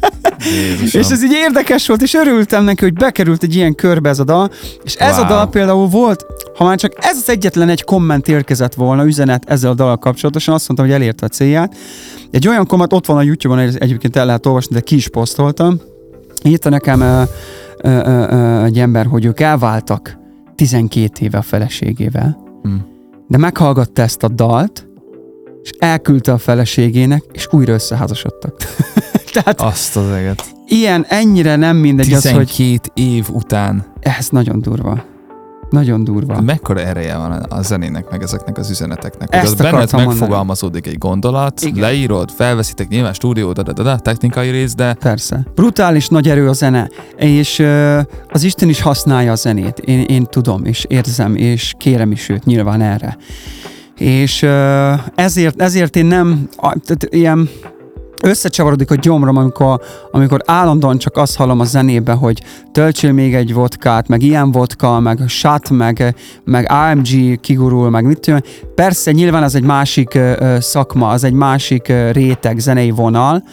Jézusom. 0.52 1.00
És 1.00 1.08
ez 1.10 1.22
így 1.24 1.32
érdekes 1.32 1.86
volt, 1.86 2.02
és 2.02 2.14
örültem 2.14 2.64
neki, 2.64 2.84
hogy 2.84 2.92
bekerült 2.92 3.42
egy 3.42 3.54
ilyen 3.54 3.74
körbe 3.74 4.08
ez 4.08 4.18
a 4.18 4.24
dal, 4.24 4.50
és 4.84 4.94
ez 4.94 5.14
Wow. 5.16 5.24
a 5.24 5.28
dal 5.28 5.48
például 5.48 5.86
volt, 5.88 6.26
ha 6.56 6.64
már 6.64 6.78
csak 6.78 6.92
ez 6.96 7.16
az 7.16 7.28
egyetlen 7.28 7.68
egy 7.68 7.84
komment 7.84 8.28
érkezett 8.28 8.74
volna, 8.74 9.04
üzenet 9.04 9.42
ezzel 9.50 9.70
a 9.70 9.74
dal 9.74 9.96
kapcsolatosan, 9.96 10.54
azt 10.54 10.68
mondtam, 10.68 10.88
hogy 10.88 11.00
elérte 11.00 11.26
a 11.26 11.28
célját. 11.28 11.74
Egy 12.30 12.48
olyan 12.48 12.66
komment 12.66 12.92
ott 12.92 13.06
van 13.06 13.16
a 13.16 13.22
YouTube-on, 13.22 13.58
egy- 13.60 13.76
egyébként 13.78 14.16
el 14.16 14.26
lehet 14.26 14.46
olvasni, 14.46 14.74
de 14.74 14.80
ki 14.80 14.94
is 14.94 15.08
posztoltam. 15.08 15.80
Írta 16.44 16.68
nekem 16.68 17.00
ö, 17.00 17.22
ö, 17.82 17.88
ö, 17.98 18.62
egy 18.64 18.78
ember, 18.78 19.06
hogy 19.06 19.24
ők 19.24 19.40
elváltak 19.40 20.16
12 20.54 21.10
éve 21.24 21.38
a 21.38 21.42
feleségével, 21.42 22.38
Hm. 22.62 22.70
de 23.28 23.38
meghallgatta 23.38 24.02
ezt 24.02 24.22
a 24.22 24.28
dalt, 24.28 24.86
és 25.62 25.70
elküldte 25.78 26.32
a 26.32 26.38
feleségének, 26.38 27.22
és 27.32 27.46
újra 27.50 27.72
összeházasodtak. 27.72 28.54
Tehát 29.42 29.60
Azt 29.60 29.96
az 29.96 30.10
eget. 30.10 30.44
ilyen, 30.66 31.04
ennyire 31.08 31.56
nem 31.56 31.76
mindegy 31.76 32.12
az, 32.12 32.30
hogy 32.30 32.46
12 32.46 32.90
év 32.94 33.26
után. 33.32 33.84
ez 34.00 34.28
nagyon 34.28 34.60
durva. 34.60 35.04
Nagyon 35.70 36.04
durva. 36.04 36.40
Mekkora 36.40 36.80
ereje 36.80 37.16
van 37.16 37.32
a 37.32 37.62
zenének, 37.62 38.10
meg 38.10 38.22
ezeknek 38.22 38.58
az 38.58 38.70
üzeneteknek. 38.70 39.28
Hogy 39.34 39.38
Ezt 39.38 39.52
az 39.52 39.54
benned 39.54 39.74
akartam 39.74 39.98
mondani. 40.00 40.18
megfogalmazódik 40.20 40.86
egy 40.86 40.98
gondolat, 40.98 41.60
Igen. 41.60 41.80
leírod, 41.80 42.30
felveszitek 42.30 42.88
nyilván 42.88 43.12
stúdió, 43.12 43.52
da, 43.52 43.62
da, 43.62 43.72
da, 43.72 43.82
da, 43.82 43.98
technikai 43.98 44.50
rész, 44.50 44.74
de 44.74 44.94
Persze. 44.94 45.46
Brutális 45.54 46.08
nagy 46.08 46.28
erő 46.28 46.48
a 46.48 46.52
zene, 46.52 46.88
és 47.16 47.58
ö, 47.58 48.00
az 48.30 48.42
Isten 48.42 48.68
is 48.68 48.80
használja 48.80 49.32
a 49.32 49.34
zenét. 49.34 49.78
Én, 49.78 50.00
én 50.00 50.24
tudom, 50.30 50.64
és 50.64 50.84
érzem, 50.88 51.34
és 51.36 51.74
kérem 51.78 52.10
is 52.12 52.28
őt 52.28 52.44
nyilván 52.44 52.80
erre. 52.80 53.16
És 53.98 54.42
ö, 54.42 54.92
ezért, 55.14 55.60
ezért 55.60 55.96
én 55.96 56.06
nem, 56.06 56.48
a, 56.56 56.76
tehát 56.84 57.06
ilyen 57.10 57.48
összecsavarodik 58.24 58.90
a 58.90 58.94
gyomrom, 58.94 59.36
amikor, 59.36 59.80
amikor 60.10 60.40
állandóan 60.44 60.98
csak 60.98 61.16
azt 61.16 61.36
hallom 61.36 61.60
a 61.60 61.64
zenében, 61.64 62.16
hogy 62.16 62.42
töltsél 62.72 63.12
még 63.12 63.34
egy 63.34 63.54
vodkát, 63.54 64.08
meg 64.08 64.22
ilyen 64.22 64.52
vodka, 64.52 65.00
meg 65.00 65.18
shot, 65.26 65.70
meg, 65.70 66.14
meg 66.44 66.70
AMG 66.70 67.40
kigurul, 67.40 67.90
meg 67.90 68.04
mit 68.04 68.20
tudom. 68.20 68.40
Persze, 68.74 69.12
nyilván 69.12 69.42
ez 69.42 69.54
egy 69.54 69.62
másik 69.62 70.14
ö, 70.14 70.56
szakma, 70.60 71.08
az 71.08 71.24
egy 71.24 71.32
másik 71.32 71.88
ö, 71.88 72.10
réteg, 72.10 72.58
zenei 72.58 72.90
vonal, 72.90 73.44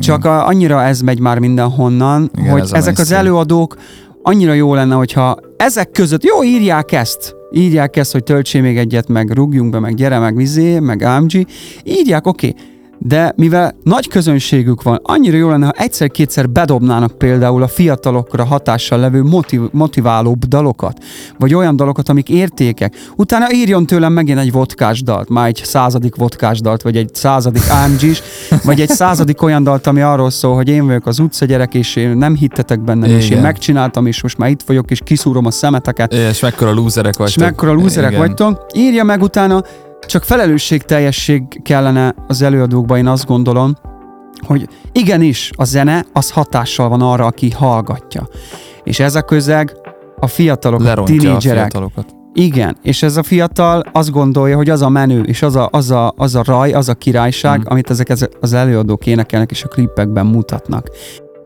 csak 0.00 0.24
a, 0.24 0.46
annyira 0.46 0.82
ez 0.82 1.00
megy 1.00 1.20
már 1.20 1.38
mindenhonnan, 1.38 2.30
Igen, 2.38 2.50
hogy 2.50 2.60
ez 2.60 2.72
ezek 2.72 2.98
az 2.98 3.12
előadók 3.12 3.76
annyira 4.22 4.52
jó 4.52 4.74
lenne, 4.74 4.94
hogyha 4.94 5.36
ezek 5.56 5.90
között, 5.90 6.24
jó, 6.24 6.42
írják 6.42 6.92
ezt, 6.92 7.34
írják 7.52 7.96
ezt, 7.96 8.12
hogy 8.12 8.22
töltsé 8.22 8.60
még 8.60 8.78
egyet, 8.78 9.08
meg 9.08 9.30
rúgjunk 9.30 9.70
be, 9.70 9.78
meg 9.78 9.94
gyere, 9.94 10.18
meg 10.18 10.36
vizé, 10.36 10.78
meg 10.78 11.02
AMG, 11.02 11.46
írják, 11.84 12.26
oké, 12.26 12.48
okay. 12.48 12.72
De 13.06 13.32
mivel 13.36 13.74
nagy 13.82 14.08
közönségük 14.08 14.82
van, 14.82 15.00
annyira 15.02 15.36
jó 15.36 15.48
lenne, 15.48 15.66
ha 15.66 15.72
egyszer-kétszer 15.76 16.50
bedobnának 16.50 17.18
például 17.18 17.62
a 17.62 17.68
fiatalokra 17.68 18.44
hatással 18.44 18.98
levő 18.98 19.22
motiv, 19.22 19.60
motiválóbb 19.70 20.44
dalokat, 20.44 20.98
vagy 21.38 21.54
olyan 21.54 21.76
dalokat, 21.76 22.08
amik 22.08 22.28
értékek. 22.28 22.94
Utána 23.16 23.52
írjon 23.52 23.86
tőlem 23.86 24.12
megint 24.12 24.38
egy 24.38 24.52
vodkás 24.52 25.02
dalt, 25.02 25.28
már 25.28 25.46
egy 25.46 25.60
századik 25.64 26.16
vodkás 26.16 26.60
dalt, 26.60 26.82
vagy 26.82 26.96
egy 26.96 27.14
századik 27.14 27.62
AMG-s, 27.70 28.22
vagy 28.64 28.80
egy 28.80 28.88
századik 28.88 29.42
olyan 29.42 29.62
dalt, 29.62 29.86
ami 29.86 30.00
arról 30.00 30.30
szól, 30.30 30.54
hogy 30.54 30.68
én 30.68 30.86
vagyok 30.86 31.06
az 31.06 31.18
utcagyerek, 31.18 31.74
és 31.74 31.96
én 31.96 32.16
nem 32.16 32.36
hittetek 32.36 32.80
bennem, 32.80 33.10
és 33.10 33.24
én 33.24 33.30
Igen. 33.30 33.42
megcsináltam, 33.42 34.06
és 34.06 34.22
most 34.22 34.38
már 34.38 34.50
itt 34.50 34.62
vagyok, 34.66 34.90
és 34.90 35.00
kiszúrom 35.04 35.46
a 35.46 35.50
szemeteket, 35.50 36.12
és 36.12 36.40
mekkora 36.40 36.72
lúzerek 36.72 37.12
és 37.12 37.18
vagytok. 37.18 37.42
mekkora 37.42 37.72
lúzerek 37.72 38.10
Igen. 38.10 38.26
vagytok. 38.26 38.66
Írja 38.74 39.04
meg 39.04 39.22
utána, 39.22 39.62
csak 40.06 40.22
felelősségteljesség 40.24 41.42
kellene 41.62 42.14
az 42.26 42.42
előadókban, 42.42 42.98
én 42.98 43.06
azt 43.06 43.26
gondolom, 43.26 43.74
hogy 44.46 44.68
igenis 44.92 45.50
a 45.56 45.64
zene 45.64 46.04
az 46.12 46.30
hatással 46.30 46.88
van 46.88 47.00
arra, 47.00 47.26
aki 47.26 47.50
hallgatja. 47.50 48.28
És 48.84 49.00
ez 49.00 49.14
a 49.14 49.22
közeg 49.22 49.76
a 50.20 50.26
fiatalok, 50.26 50.82
Lerontja 50.82 51.14
a 51.14 51.18
tinédzserek. 51.18 51.58
fiatalokat. 51.60 52.06
Igen, 52.32 52.76
és 52.82 53.02
ez 53.02 53.16
a 53.16 53.22
fiatal 53.22 53.82
azt 53.92 54.10
gondolja, 54.10 54.56
hogy 54.56 54.70
az 54.70 54.82
a 54.82 54.88
menő, 54.88 55.22
és 55.22 55.42
az 55.42 55.56
a, 55.56 55.68
az 55.72 55.90
a, 55.90 56.12
az 56.16 56.34
a 56.34 56.42
raj, 56.46 56.72
az 56.72 56.88
a 56.88 56.94
királyság, 56.94 57.58
Mm. 57.58 57.62
amit 57.64 57.90
ezek 57.90 58.08
ez- 58.08 58.28
az 58.40 58.52
előadók 58.52 59.06
énekelnek, 59.06 59.50
és 59.50 59.64
a 59.64 59.68
klippekben 59.68 60.26
mutatnak. 60.26 60.88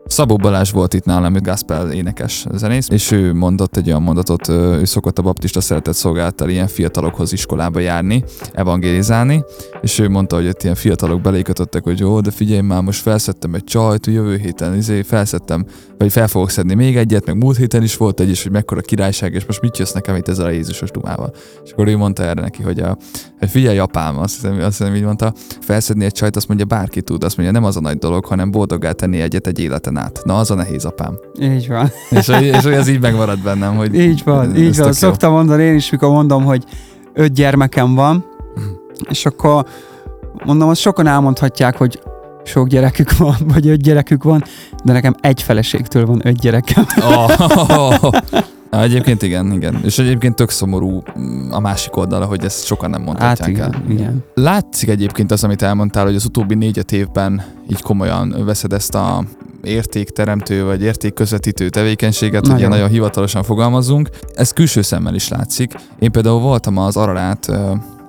Szabó 0.09 0.35
Balázs 0.35 0.71
volt 0.71 0.93
itt 0.93 1.05
nálam, 1.05 1.35
ő 1.35 1.39
gospel 1.39 1.91
énekes 1.91 2.45
zenész, 2.53 2.87
és 2.89 3.11
ő 3.11 3.33
mondott 3.33 3.77
egy 3.77 3.87
olyan 3.87 4.01
mondatot, 4.01 4.47
ő 4.47 4.85
szokott 4.85 5.19
a 5.19 5.21
baptista 5.21 5.61
szeretett 5.61 5.93
szolgálattal 5.93 6.49
ilyen 6.49 6.67
fiatalokhoz 6.67 7.33
iskolába 7.33 7.79
járni, 7.79 8.23
evangelizálni, 8.53 9.43
és 9.81 9.99
ő 9.99 10.09
mondta, 10.09 10.35
hogy 10.35 10.47
ott 10.47 10.63
ilyen 10.63 10.75
fiatalok 10.75 11.21
belékötöttek, 11.21 11.83
hogy 11.83 11.99
jó, 11.99 12.19
de 12.19 12.31
figyelj 12.31 12.61
már, 12.61 12.81
most 12.81 13.01
felszettem 13.01 13.53
egy 13.53 13.63
csajt, 13.63 14.05
jövő 14.05 14.37
héten 14.37 14.75
izé, 14.75 15.01
felszettem, 15.01 15.65
vagy 15.97 16.11
fel 16.11 16.27
fogok 16.27 16.49
szedni 16.49 16.73
még 16.73 16.97
egyet, 16.97 17.25
meg 17.25 17.37
múlt 17.37 17.57
héten 17.57 17.83
is 17.83 17.97
volt 17.97 18.19
egy 18.19 18.29
is, 18.29 18.43
hogy 18.43 18.51
mekkora 18.51 18.81
királyság, 18.81 19.33
és 19.33 19.45
most 19.45 19.61
mit 19.61 19.77
jössz 19.77 19.91
nekem 19.91 20.15
itt 20.15 20.27
ezzel 20.27 20.45
a 20.45 20.49
Jézusos 20.49 20.91
dumával. 20.91 21.33
És 21.63 21.71
akkor 21.71 21.87
ő 21.87 21.97
mondta 21.97 22.23
erre 22.23 22.41
neki, 22.41 22.63
hogy, 22.63 22.79
a, 22.79 22.97
hogy 23.39 23.49
figyelj 23.49 23.77
apám, 23.77 24.17
azt 24.17 24.35
hiszem, 24.35 24.59
azt 24.59 24.77
hiszem 24.77 24.95
így 24.95 25.03
mondta, 25.03 25.33
felszedni 25.61 26.05
egy 26.05 26.11
csajt, 26.11 26.35
azt 26.35 26.47
mondja 26.47 26.65
bárki 26.65 27.01
tud, 27.01 27.23
azt 27.23 27.37
mondja 27.37 27.53
nem 27.55 27.63
az 27.63 27.75
a 27.77 27.81
nagy 27.81 27.97
dolog, 27.97 28.25
hanem 28.25 28.51
boldoggá 28.51 28.91
tenni 28.91 29.21
egyet 29.21 29.47
egy 29.47 29.59
életen 29.59 29.97
át. 29.99 30.21
Na 30.23 30.37
az 30.37 30.51
a 30.51 30.55
nehéz 30.55 30.85
apám. 30.85 31.17
Így 31.39 31.67
van. 31.67 31.91
És, 32.09 32.27
és 32.27 32.63
hogy 32.63 32.73
ez 32.73 32.87
így 32.87 32.99
megmaradt 33.01 33.41
bennem, 33.43 33.75
hogy 33.75 33.95
Így 33.95 34.21
van, 34.23 34.55
így 34.55 34.77
van. 34.77 34.93
Szoktam 34.93 35.31
mondani 35.31 35.63
én 35.63 35.75
is, 35.75 35.89
mikor 35.89 36.09
mondom, 36.09 36.43
hogy 36.43 36.63
öt 37.13 37.33
gyermekem 37.33 37.95
van, 37.95 38.25
és 39.09 39.25
akkor 39.25 39.65
mondom, 40.45 40.69
azt 40.69 40.81
sokan 40.81 41.07
elmondhatják, 41.07 41.77
hogy 41.77 42.01
sok 42.43 42.67
gyerekük 42.67 43.17
van, 43.17 43.35
vagy 43.53 43.67
öt 43.67 43.81
gyerekük 43.81 44.23
van, 44.23 44.43
de 44.83 44.93
nekem 44.93 45.15
egy 45.21 45.41
feleségtől 45.41 46.05
van 46.05 46.21
öt 46.23 46.39
gyerekem. 46.39 46.85
Oh, 47.01 47.31
Na, 48.69 48.81
egyébként 48.87 49.21
igen, 49.21 49.51
igen. 49.51 49.79
És 49.83 49.99
egyébként 49.99 50.35
tök 50.35 50.49
szomorú 50.49 51.01
mm, 51.19 51.51
a 51.51 51.59
másik 51.59 51.95
oldala, 51.97 52.25
hogy 52.25 52.43
ezt 52.43 52.65
sokan 52.65 52.89
nem 52.89 52.99
Hát 52.99 53.07
mondhatják 53.07 53.57
el. 53.57 53.67
igen, 53.67 53.91
igen. 53.91 54.23
Látszik 54.33 54.89
egyébként 54.89 55.31
az, 55.31 55.43
amit 55.43 55.61
elmondtál, 55.61 56.05
hogy 56.05 56.15
az 56.15 56.25
utóbbi 56.25 56.55
négy-öt 56.55 56.91
évben 56.91 57.41
így 57.69 57.81
komolyan 57.81 58.35
veszed 58.45 58.73
ezt 58.73 58.95
a 58.95 59.23
értékteremtő 59.63 60.65
vagy 60.65 60.81
értékközvetítő 60.81 61.69
tevékenységet, 61.69 62.33
hogy 62.39 62.41
Nagyon. 62.41 62.57
ilyen 62.57 62.69
nagyon 62.71 62.89
hivatalosan 62.89 63.43
fogalmazzunk. 63.43 64.09
Ez 64.33 64.51
külső 64.51 64.81
szemmel 64.81 65.15
is 65.15 65.27
látszik. 65.27 65.73
Én 65.99 66.11
például 66.11 66.39
voltam 66.39 66.77
az 66.77 66.97
Ararát 66.97 67.51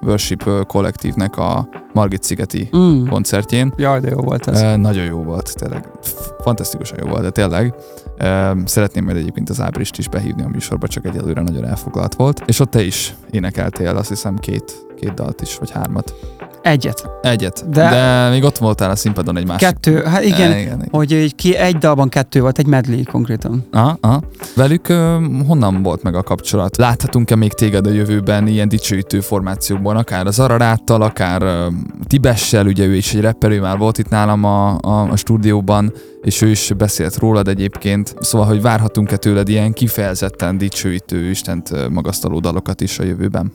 Worship 0.03 0.67
kollektívnek 0.67 1.37
a 1.37 1.69
Margit 1.93 2.23
szigeti 2.23 2.69
Mm. 2.77 3.07
koncertjén. 3.09 3.73
Jaj, 3.77 4.01
de 4.01 4.09
jó 4.11 4.17
volt 4.21 4.47
ez. 4.47 4.61
E, 4.61 4.77
nagyon 4.77 5.05
jó 5.05 5.23
volt, 5.23 5.55
tényleg. 5.59 5.89
Fantasztikusan 6.41 6.99
jó 7.03 7.09
volt, 7.09 7.23
de 7.23 7.31
tényleg. 7.31 7.75
E, 8.17 8.57
szeretném 8.65 9.05
majd 9.05 9.17
egyébként 9.17 9.51
az 9.51 9.61
Ábrist 9.61 9.99
is 9.99 10.09
behívni 10.09 10.43
a 10.43 10.49
műsorba, 10.49 10.87
csak 10.87 11.05
egyelőre 11.05 11.41
nagyon 11.41 11.67
elfoglalt 11.67 12.15
volt. 12.15 12.43
És 12.47 12.61
ott 12.61 12.71
te 12.71 12.83
is 12.83 13.15
énekeltél, 13.31 13.97
azt 13.97 14.09
hiszem 14.09 14.37
két, 14.39 14.87
két 15.01 15.15
dalt 15.15 15.41
is, 15.41 15.57
vagy 15.59 15.71
hármat. 15.71 16.15
Egyet. 16.63 17.11
Egyet. 17.23 17.71
De- 17.71 17.91
De, 17.91 18.29
még 18.31 18.43
ott 18.45 18.59
voltál 18.59 18.91
a 18.91 18.97
színpadon 18.97 19.37
egy 19.37 19.47
másik. 19.47 19.69
Kettő, 19.69 20.03
hát 20.03 20.25
igen, 20.25 20.41
E, 20.53 20.59
igen, 20.59 20.59
igen. 20.59 20.89
hogy 20.91 21.13
egy, 21.13 21.35
ki, 21.35 21.57
egy 21.57 21.77
dalban 21.77 22.09
kettő 22.09 22.41
volt, 22.41 22.59
egy 22.59 22.67
medley 22.67 23.03
konkrétan. 23.11 23.67
Aha, 23.73 23.99
aha. 24.01 24.23
Velük 24.57 24.89
ö, 24.89 25.27
honnan 25.47 25.83
volt 25.83 26.03
meg 26.03 26.15
a 26.15 26.23
kapcsolat? 26.23 26.77
Láthatunk-e 26.77 27.35
még 27.37 27.53
téged 27.53 27.87
a 27.87 27.91
jövőben 27.91 28.47
ilyen 28.47 28.69
dicsőítő 28.69 29.21
formációkban, 29.21 29.97
akár 29.97 30.27
az 30.27 30.39
Araráttal, 30.39 31.03
akár 31.03 31.43
ö, 31.43 31.67
Tibessel, 32.07 32.67
ugye 32.67 32.85
ő 32.85 32.95
is 32.95 33.15
egy 33.15 33.21
rapper, 33.21 33.51
ő 33.51 33.61
már 33.61 33.79
volt 33.79 33.99
itt 33.99 34.09
nálam 34.09 34.45
a, 34.45 34.79
a, 34.81 35.11
a 35.11 35.17
stúdióban, 35.17 35.93
és 36.23 36.43
ő 36.43 36.49
is 36.49 36.73
beszélt 36.77 37.17
rólad 37.17 37.49
egyébként. 37.49 38.15
Szóval, 38.21 38.47
hogy 38.47 38.63
várhatunk-e 38.63 39.17
tőled 39.17 39.49
ilyen 39.49 39.73
kifejezetten 39.73 40.59
dicsőítő, 40.59 41.31
Istent 41.31 41.89
magasztaló 41.91 42.41
dalokat 42.41 42.81
is 42.81 42.99
a 42.99 43.03
jövőben? 43.05 43.53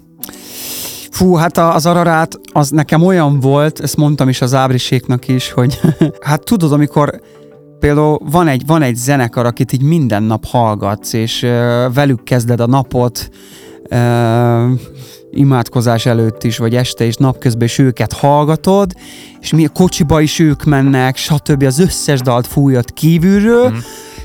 Fú, 1.15 1.34
hát 1.34 1.58
az 1.58 1.86
Ararát 1.86 2.39
az 2.54 2.69
nekem 2.69 3.04
olyan 3.04 3.39
volt, 3.39 3.80
ezt 3.80 3.97
mondtam 3.97 4.30
is 4.30 4.41
az 4.41 4.54
Ábriséknak 4.54 5.28
is, 5.28 5.51
hogy 5.51 5.80
hát 6.28 6.43
tudod, 6.43 6.71
amikor 6.71 7.19
például 7.80 8.19
van 8.32 8.47
egy, 8.47 8.65
van 8.65 8.82
egy 8.82 8.95
zenekar, 8.95 9.45
akit 9.45 9.73
így 9.73 9.82
minden 9.82 10.23
nap 10.23 10.45
hallgatsz, 10.45 11.13
és 11.13 11.41
uh, 11.43 11.49
velük 11.93 12.23
kezded 12.23 12.60
a 12.60 12.67
napot, 12.67 13.30
uh, 13.91 14.80
imádkozás 15.32 16.06
előtt 16.06 16.43
is, 16.43 16.58
vagy 16.58 16.75
este 16.75 17.06
is, 17.06 17.15
napközben 17.15 17.67
is 17.67 17.78
őket 17.78 18.13
hallgatod, 18.13 18.91
és 19.39 19.54
mi 19.54 19.65
a 19.65 19.69
kocsiba 19.69 20.21
is 20.21 20.39
ők 20.39 20.63
mennek, 20.63 21.15
stb. 21.15 21.63
az 21.63 21.80
összes 21.80 22.21
dalt 22.21 22.47
fújott 22.47 22.93
kívülről, 22.93 23.69
Mhm. 23.69 23.78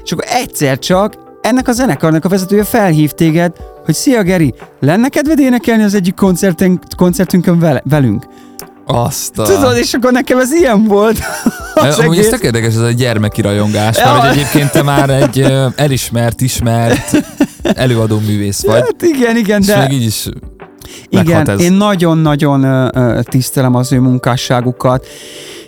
és 0.02 0.12
akkor 0.12 0.24
egyszer 0.28 0.78
csak 0.78 1.14
ennek 1.40 1.68
a 1.68 1.72
zenekarnak 1.72 2.24
a 2.24 2.28
vezetője 2.28 2.64
felhív 2.64 3.10
téged, 3.10 3.52
hogy 3.84 3.94
szia 3.94 4.22
Geri, 4.22 4.54
lenne 4.80 5.08
kedved 5.08 5.38
énekelni 5.38 5.82
az 5.82 5.94
egyik 5.94 6.14
koncertünk, 6.14 6.82
koncertünkön 6.96 7.58
vele, 7.58 7.82
velünk? 7.84 8.24
Azt 8.86 9.38
a... 9.38 9.42
Tudod, 9.42 9.76
és 9.76 9.94
akkor 9.94 10.12
nekem 10.12 10.38
ez 10.38 10.52
ilyen 10.52 10.84
volt. 10.84 11.18
az 11.74 11.98
Amúgy 11.98 12.18
ez 12.18 12.24
egész. 12.24 12.30
tök 12.30 12.42
érdekes, 12.42 12.74
ez 12.74 12.80
a 12.80 12.90
gyermeki 12.90 13.40
rajongás, 13.40 13.96
Ja. 13.96 14.04
mert 14.04 14.18
hogy 14.26 14.38
egyébként 14.38 14.70
te 14.70 14.82
már 14.82 15.10
egy 15.10 15.46
elismert, 15.76 16.40
ismert 16.40 17.16
előadó 17.62 18.18
művész 18.26 18.62
vagy. 18.64 18.80
Hát 18.80 19.02
igen, 19.02 19.36
igen, 19.36 19.60
És 19.60 19.66
de 19.66 19.78
még 19.78 19.92
így 19.92 20.06
is 20.06 20.28
igen, 21.08 21.48
ez. 21.50 21.60
én 21.60 21.72
nagyon-nagyon 21.72 22.90
tisztelem 23.22 23.74
az 23.74 23.92
ő 23.92 23.98
munkásságukat, 24.00 25.06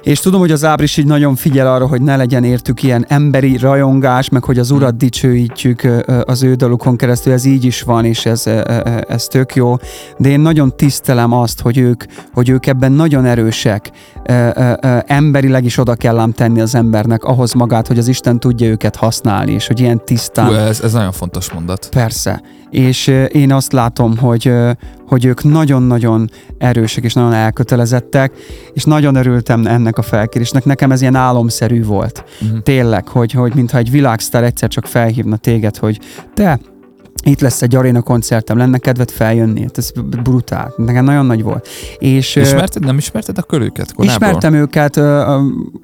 és 0.02 0.20
tudom, 0.20 0.40
hogy 0.40 0.50
az 0.50 0.64
Ábris 0.64 0.96
így 0.96 1.06
nagyon 1.06 1.34
figyel 1.34 1.72
arra, 1.72 1.86
hogy 1.86 2.02
ne 2.02 2.16
legyen 2.16 2.44
értük 2.44 2.82
ilyen 2.82 3.04
emberi 3.08 3.56
rajongás, 3.56 4.28
meg 4.28 4.44
hogy 4.44 4.58
az 4.58 4.68
Hmm. 4.68 4.76
urat 4.76 4.96
dicsőítjük 4.96 5.86
az 6.24 6.42
ő 6.42 6.54
dalukon 6.54 6.96
keresztül, 6.96 7.32
ez 7.32 7.44
így 7.44 7.64
is 7.64 7.82
van, 7.82 8.04
és 8.04 8.26
ez, 8.26 8.46
ez 9.08 9.24
tök 9.24 9.54
jó, 9.54 9.76
de 10.18 10.28
én 10.28 10.40
nagyon 10.40 10.76
tisztelem 10.76 11.32
azt, 11.32 11.60
hogy 11.60 11.78
ők, 11.78 12.04
hogy 12.32 12.48
ők 12.48 12.66
ebben 12.66 12.92
nagyon 12.92 13.24
erősek, 13.24 13.90
emberileg 15.06 15.64
is 15.64 15.78
oda 15.78 15.94
kell 15.94 16.18
ám 16.18 16.32
tenni 16.32 16.60
az 16.60 16.74
embernek 16.74 17.24
ahhoz 17.24 17.52
magát, 17.52 17.86
hogy 17.86 17.98
az 17.98 18.08
Isten 18.08 18.40
tudja 18.40 18.68
őket 18.68 18.96
használni, 18.96 19.52
és 19.52 19.66
hogy 19.66 19.80
ilyen 19.80 20.04
tisztán 20.04 20.46
Hú, 20.46 20.52
ez, 20.52 20.80
ez 20.80 20.92
nagyon 20.92 21.12
fontos 21.12 21.52
mondat. 21.52 21.88
Persze. 21.90 22.42
És 22.70 23.06
én 23.32 23.52
azt 23.52 23.72
látom, 23.72 24.16
hogy, 24.16 24.52
hogy 25.12 25.24
ők 25.24 25.44
nagyon-nagyon 25.44 26.30
erősek 26.58 27.04
és 27.04 27.14
nagyon 27.14 27.32
elkötelezettek, 27.32 28.32
és 28.72 28.84
nagyon 28.84 29.14
örültem 29.14 29.66
ennek 29.66 29.98
a 29.98 30.02
felkérésnek. 30.02 30.64
Nekem 30.64 30.92
ez 30.92 31.00
ilyen 31.00 31.14
álomszerű 31.14 31.84
volt. 31.84 32.24
Mhm. 32.40 32.58
Tényleg, 32.58 33.08
hogy, 33.08 33.32
hogy 33.32 33.54
mintha 33.54 33.78
egy 33.78 33.90
világsztár 33.90 34.44
egyszer 34.44 34.68
csak 34.68 34.86
felhívna 34.86 35.36
téged, 35.36 35.76
hogy 35.76 36.00
te, 36.34 36.60
itt 37.22 37.40
lesz 37.40 37.62
egy 37.62 37.74
aréna 37.74 38.02
koncertem, 38.02 38.56
lenne 38.56 38.78
kedved 38.78 39.10
feljönni. 39.10 39.60
Hát 39.60 39.78
Ez 39.78 39.90
brutál. 40.22 40.72
Nekem 40.76 41.04
nagyon 41.04 41.26
nagy 41.26 41.42
volt. 41.42 41.68
És, 41.98 42.36
Ismerted, 42.36 42.84
nem 42.84 42.96
ismerted 42.96 43.38
akkor 43.38 43.60
őket 43.60 43.92
korábban? 43.92 44.28
Ismertem 44.28 44.54
őket, 44.54 44.96
ö, 44.96 45.18
a, 45.18 45.42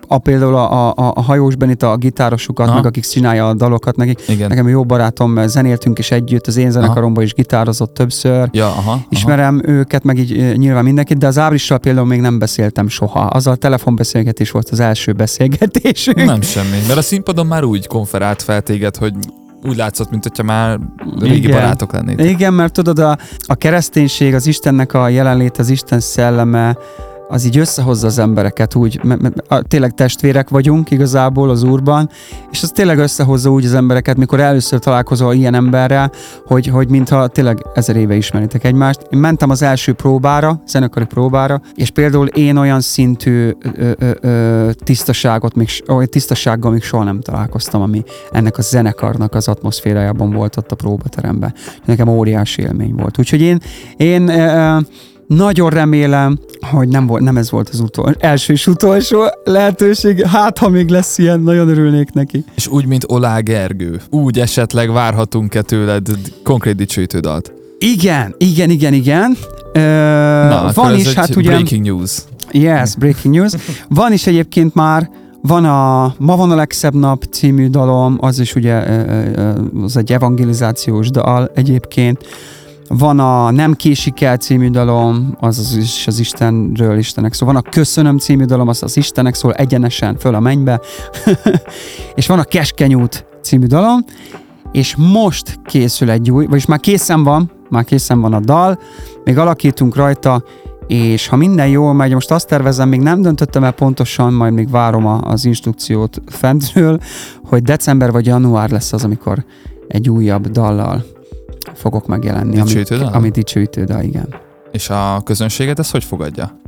a 0.08 0.18
például 0.18 0.54
a, 0.54 0.92
a, 0.96 1.12
a 1.14 1.22
hajós 1.22 1.54
Benita, 1.54 1.90
a 1.90 1.96
gitárosukat, 1.96 2.66
Aha. 2.66 2.76
meg 2.76 2.86
akik 2.86 3.04
csinálja 3.04 3.48
a 3.48 3.54
dalokat 3.54 3.96
nekik. 3.96 4.22
Igen. 4.28 4.48
Nekem 4.48 4.68
jó 4.68 4.84
barátom, 4.84 5.46
zenéltünk 5.46 5.98
is 5.98 6.10
együtt, 6.10 6.46
az 6.46 6.56
én 6.56 6.70
zenekaromban 6.70 7.24
is 7.24 7.34
gitározott 7.34 7.94
többször. 7.94 8.48
Ja, 8.52 8.66
aha, 8.66 8.90
aha. 8.90 9.00
Ismerem 9.08 9.62
őket, 9.64 10.04
meg 10.04 10.18
így 10.18 10.56
nyilván 10.56 10.84
mindenkit, 10.84 11.18
de 11.18 11.26
az 11.26 11.38
Ábrissal 11.38 11.78
például 11.78 12.06
még 12.06 12.20
nem 12.20 12.38
beszéltem 12.38 12.88
soha. 12.88 13.20
Azzal 13.20 13.56
telefonbeszélgetés 13.56 14.50
volt 14.50 14.68
az 14.68 14.80
első 14.80 15.12
beszélgetésünk. 15.12 16.24
Nem 16.24 16.40
semmi. 16.40 16.76
Mert 16.86 16.98
a 16.98 17.02
színpadon 17.02 17.46
már 17.46 17.64
úgy 17.64 17.86
konferált 17.86 18.42
fel 18.42 18.62
téged, 18.62 18.96
hogy 18.96 19.14
úgy 19.62 19.76
látszott, 19.76 20.10
mint 20.10 20.22
hogyha 20.22 20.42
már 20.42 20.78
régi 21.20 21.36
Igen. 21.36 21.50
barátok 21.50 21.92
lennétek. 21.92 22.26
Igen, 22.26 22.54
mert 22.54 22.72
tudod, 22.72 22.98
a, 22.98 23.18
a 23.46 23.54
kereszténység, 23.54 24.34
az 24.34 24.46
Istennek 24.46 24.92
a 24.92 25.08
jelenlét, 25.08 25.58
az 25.58 25.70
Isten 25.70 26.00
szelleme, 26.00 26.76
az 27.28 27.44
így 27.44 27.58
összehozza 27.58 28.06
az 28.06 28.18
embereket 28.18 28.74
úgy, 28.74 29.00
mert, 29.04 29.20
mert 29.20 29.68
tényleg 29.68 29.94
testvérek 29.94 30.48
vagyunk 30.48 30.90
igazából 30.90 31.50
az 31.50 31.62
Úrban, 31.62 32.10
és 32.50 32.62
az 32.62 32.70
tényleg 32.70 32.98
összehozza 32.98 33.50
úgy 33.50 33.64
az 33.64 33.74
embereket, 33.74 34.16
mikor 34.16 34.40
először 34.40 34.78
találkozol 34.78 35.34
ilyen 35.34 35.54
emberrel, 35.54 36.12
hogy, 36.46 36.66
hogy 36.66 36.88
mintha 36.88 37.26
tényleg 37.26 37.66
ezer 37.74 37.96
éve 37.96 38.14
ismeritek 38.14 38.64
egymást. 38.64 39.06
Én 39.10 39.18
mentem 39.18 39.50
az 39.50 39.62
első 39.62 39.92
próbára, 39.92 40.62
zenekari 40.66 41.04
próbára, 41.04 41.60
és 41.74 41.90
például 41.90 42.26
én 42.26 42.56
olyan 42.56 42.80
szintű 42.80 43.50
ö, 43.76 43.90
ö, 43.98 44.10
ö, 44.20 44.70
tisztaságot, 44.84 45.54
még, 45.54 45.68
olyan 45.88 46.08
tisztasággal 46.08 46.70
még 46.70 46.82
soha 46.82 47.04
nem 47.04 47.20
találkoztam, 47.20 47.82
ami 47.82 48.02
ennek 48.30 48.58
a 48.58 48.62
zenekarnak 48.62 49.34
az 49.34 49.48
atmoszférájában 49.48 50.32
volt 50.32 50.56
ott 50.56 50.72
a 50.72 50.76
próbateremben. 50.76 51.54
Nekem 51.84 52.08
óriási 52.08 52.62
élmény 52.62 52.94
volt. 52.94 53.18
Úgyhogy 53.18 53.40
én, 53.40 53.58
én 53.96 54.28
ö, 54.28 54.78
nagyon 55.28 55.70
remélem, 55.70 56.38
hogy 56.70 56.88
nem, 56.88 57.06
volt, 57.06 57.22
nem 57.22 57.36
ez 57.36 57.50
volt 57.50 57.68
az 57.68 57.80
utol, 57.80 58.14
első 58.18 58.52
és 58.52 58.66
utolsó 58.66 59.22
lehetőség. 59.44 60.26
Hát, 60.26 60.58
ha 60.58 60.68
még 60.68 60.88
lesz 60.88 61.18
ilyen, 61.18 61.40
nagyon 61.40 61.68
örülnék 61.68 62.12
neki. 62.12 62.44
És 62.54 62.66
úgy, 62.66 62.86
mint 62.86 63.04
Olá 63.08 63.38
Gergő. 63.38 64.00
Úgy 64.10 64.38
esetleg 64.38 64.92
várhatunk-e 64.92 65.62
tőled 65.62 66.08
konkrét 66.42 66.76
dicsőítő 66.76 67.18
dalt? 67.18 67.52
Igen, 67.78 68.34
igen, 68.38 68.70
igen, 68.70 68.92
igen. 68.92 69.36
Ö, 69.72 69.80
Na, 70.48 70.70
van 70.74 70.94
is, 70.94 71.12
hát 71.12 71.36
ugye... 71.36 71.48
breaking 71.50 71.86
news. 71.86 72.10
Yes, 72.52 72.96
breaking 72.96 73.34
news. 73.34 73.52
Van 73.88 74.12
is 74.12 74.26
egyébként 74.26 74.74
már, 74.74 75.10
van 75.42 75.64
a 75.64 76.14
Ma 76.18 76.36
van 76.36 76.50
a 76.50 76.54
legszebb 76.54 76.94
nap 76.94 77.24
című 77.30 77.68
dalom, 77.68 78.16
az 78.20 78.38
is 78.38 78.54
ugye 78.54 78.74
az 79.82 79.96
egy 79.96 80.12
evangelizációs 80.12 81.10
dal 81.10 81.50
egyébként. 81.54 82.26
Van 82.88 83.18
a 83.18 83.50
Nem 83.50 83.74
késik 83.74 84.20
el 84.20 84.36
című 84.36 84.70
dalom, 84.70 85.36
az, 85.40 85.76
is 85.76 86.06
az 86.06 86.18
Istenről, 86.18 86.98
Istenek 86.98 87.32
szól. 87.32 87.52
Van 87.52 87.62
a 87.64 87.68
Köszönöm 87.70 88.18
című 88.18 88.44
dalom, 88.44 88.68
az 88.68 88.82
az 88.82 88.96
Istenek 88.96 89.34
szól 89.34 89.52
egyenesen 89.52 90.16
föl 90.16 90.34
a 90.34 90.40
mennybe. 90.40 90.80
és 92.14 92.26
van 92.26 92.38
a 92.38 92.44
Keskeny 92.44 92.94
út 92.94 93.26
című 93.42 93.66
dalom, 93.66 94.04
és 94.72 94.96
most 94.96 95.60
készül 95.64 96.10
egy 96.10 96.30
új, 96.30 96.46
vagyis 96.46 96.66
már 96.66 96.80
készen 96.80 97.22
van, 97.22 97.50
már 97.68 97.84
készen 97.84 98.20
van 98.20 98.32
a 98.32 98.40
dal, 98.40 98.78
még 99.24 99.38
alakítunk 99.38 99.96
rajta, 99.96 100.42
és 100.86 101.26
ha 101.26 101.36
minden 101.36 101.68
jól 101.68 101.92
megy, 101.92 102.12
most 102.12 102.30
azt 102.30 102.48
tervezem, 102.48 102.88
még 102.88 103.00
nem 103.00 103.22
döntöttem 103.22 103.64
el 103.64 103.72
pontosan, 103.72 104.32
majd 104.32 104.52
még 104.52 104.70
várom 104.70 105.06
a, 105.06 105.20
az 105.22 105.44
instrukciót 105.44 106.22
fentről, 106.26 107.00
hogy 107.44 107.62
december 107.62 108.12
vagy 108.12 108.26
január 108.26 108.70
lesz 108.70 108.92
az, 108.92 109.04
amikor 109.04 109.44
egy 109.88 110.08
újabb 110.08 110.46
dallal 110.46 111.04
fogok 111.78 112.06
megjelenni. 112.06 112.60
Dicsőítő 112.60 112.94
ami, 112.96 113.08
ami 113.12 113.28
dicsőítő 113.30 113.84
dal, 113.84 114.02
igen. 114.02 114.34
És 114.72 114.90
a 114.90 115.20
közönséget 115.24 115.78
ezt 115.78 115.90
hogy 115.90 116.04
fogadja? 116.04 116.60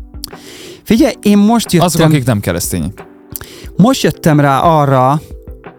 Figyelj, 0.83 1.15
én 1.23 1.39
most 1.39 1.73
jöttem, 1.73 1.87
Azok, 1.89 2.07
akik 2.07 2.25
nem 2.25 2.41
keresztények. 2.41 3.07
most 3.77 4.03
jöttem 4.03 4.41
rá 4.41 4.59
arra, 4.61 5.21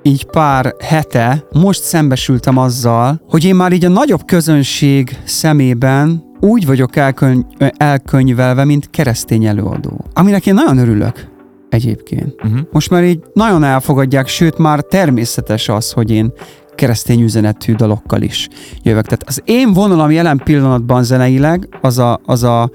így 0.03 0.25
pár 0.25 0.75
hete, 0.79 1.43
most 1.51 1.83
szembesültem 1.83 2.57
azzal, 2.57 3.21
hogy 3.29 3.43
én 3.45 3.55
már 3.55 3.71
így 3.71 3.85
a 3.85 3.89
nagyobb 3.89 4.25
közönség 4.25 5.17
szemében 5.23 6.23
úgy 6.39 6.65
vagyok 6.65 6.95
elköny- 6.95 7.45
elkönyvelve, 7.77 8.63
mint 8.65 8.89
keresztény 8.89 9.45
előadó. 9.45 10.05
Aminek 10.13 10.45
én 10.45 10.53
nagyon 10.53 10.77
örülök 10.77 11.29
egyébként. 11.69 12.33
Uh-huh. 12.43 12.59
Most 12.71 12.89
már 12.89 13.03
így 13.03 13.19
nagyon 13.33 13.63
elfogadják, 13.63 14.27
sőt 14.27 14.57
már 14.57 14.81
természetes 14.81 15.69
az, 15.69 15.91
hogy 15.91 16.11
én 16.11 16.33
keresztény 16.81 17.21
üzenetű 17.21 17.75
dalokkal 17.75 18.21
is 18.21 18.47
jövök. 18.83 19.05
Tehát 19.05 19.23
az 19.27 19.41
én 19.45 19.73
vonalam 19.73 20.11
jelen 20.11 20.41
pillanatban 20.43 21.03
zeneileg 21.03 21.67
az 21.81 21.97
a, 21.97 22.19
az 22.25 22.43
a 22.43 22.69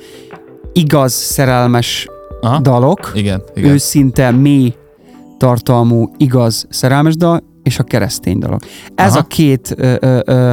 igaz, 0.72 1.12
szerelmes 1.12 2.08
Aha. 2.40 2.60
dalok, 2.60 3.12
Igen, 3.14 3.42
igen. 3.54 3.70
őszinte, 3.70 4.30
mély 4.30 4.74
tartalmú, 5.38 6.10
igaz, 6.16 6.66
szerelmes 6.68 7.16
dal, 7.16 7.42
és 7.62 7.78
a 7.78 7.82
keresztény 7.82 8.38
dalok. 8.38 8.60
Ez 8.94 9.10
Aha. 9.10 9.18
a 9.18 9.22
két 9.22 9.74
ö, 9.76 9.94
ö, 10.00 10.20
ö, 10.24 10.52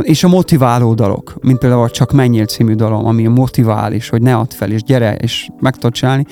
és 0.00 0.24
a 0.24 0.28
motiváló 0.28 0.94
dalok, 0.94 1.34
mint 1.40 1.58
például 1.58 1.82
a 1.82 1.90
Csak 1.90 2.12
menjél 2.12 2.46
című 2.46 2.74
dalom, 2.74 3.06
ami 3.06 3.26
motivál 3.26 3.92
is, 3.92 4.08
hogy 4.08 4.22
ne 4.22 4.36
add 4.36 4.50
fel, 4.50 4.70
és 4.70 4.82
gyere, 4.82 5.14
és 5.14 5.48
meg 5.60 5.74
tudod 5.74 5.92
csinálni. 5.92 6.26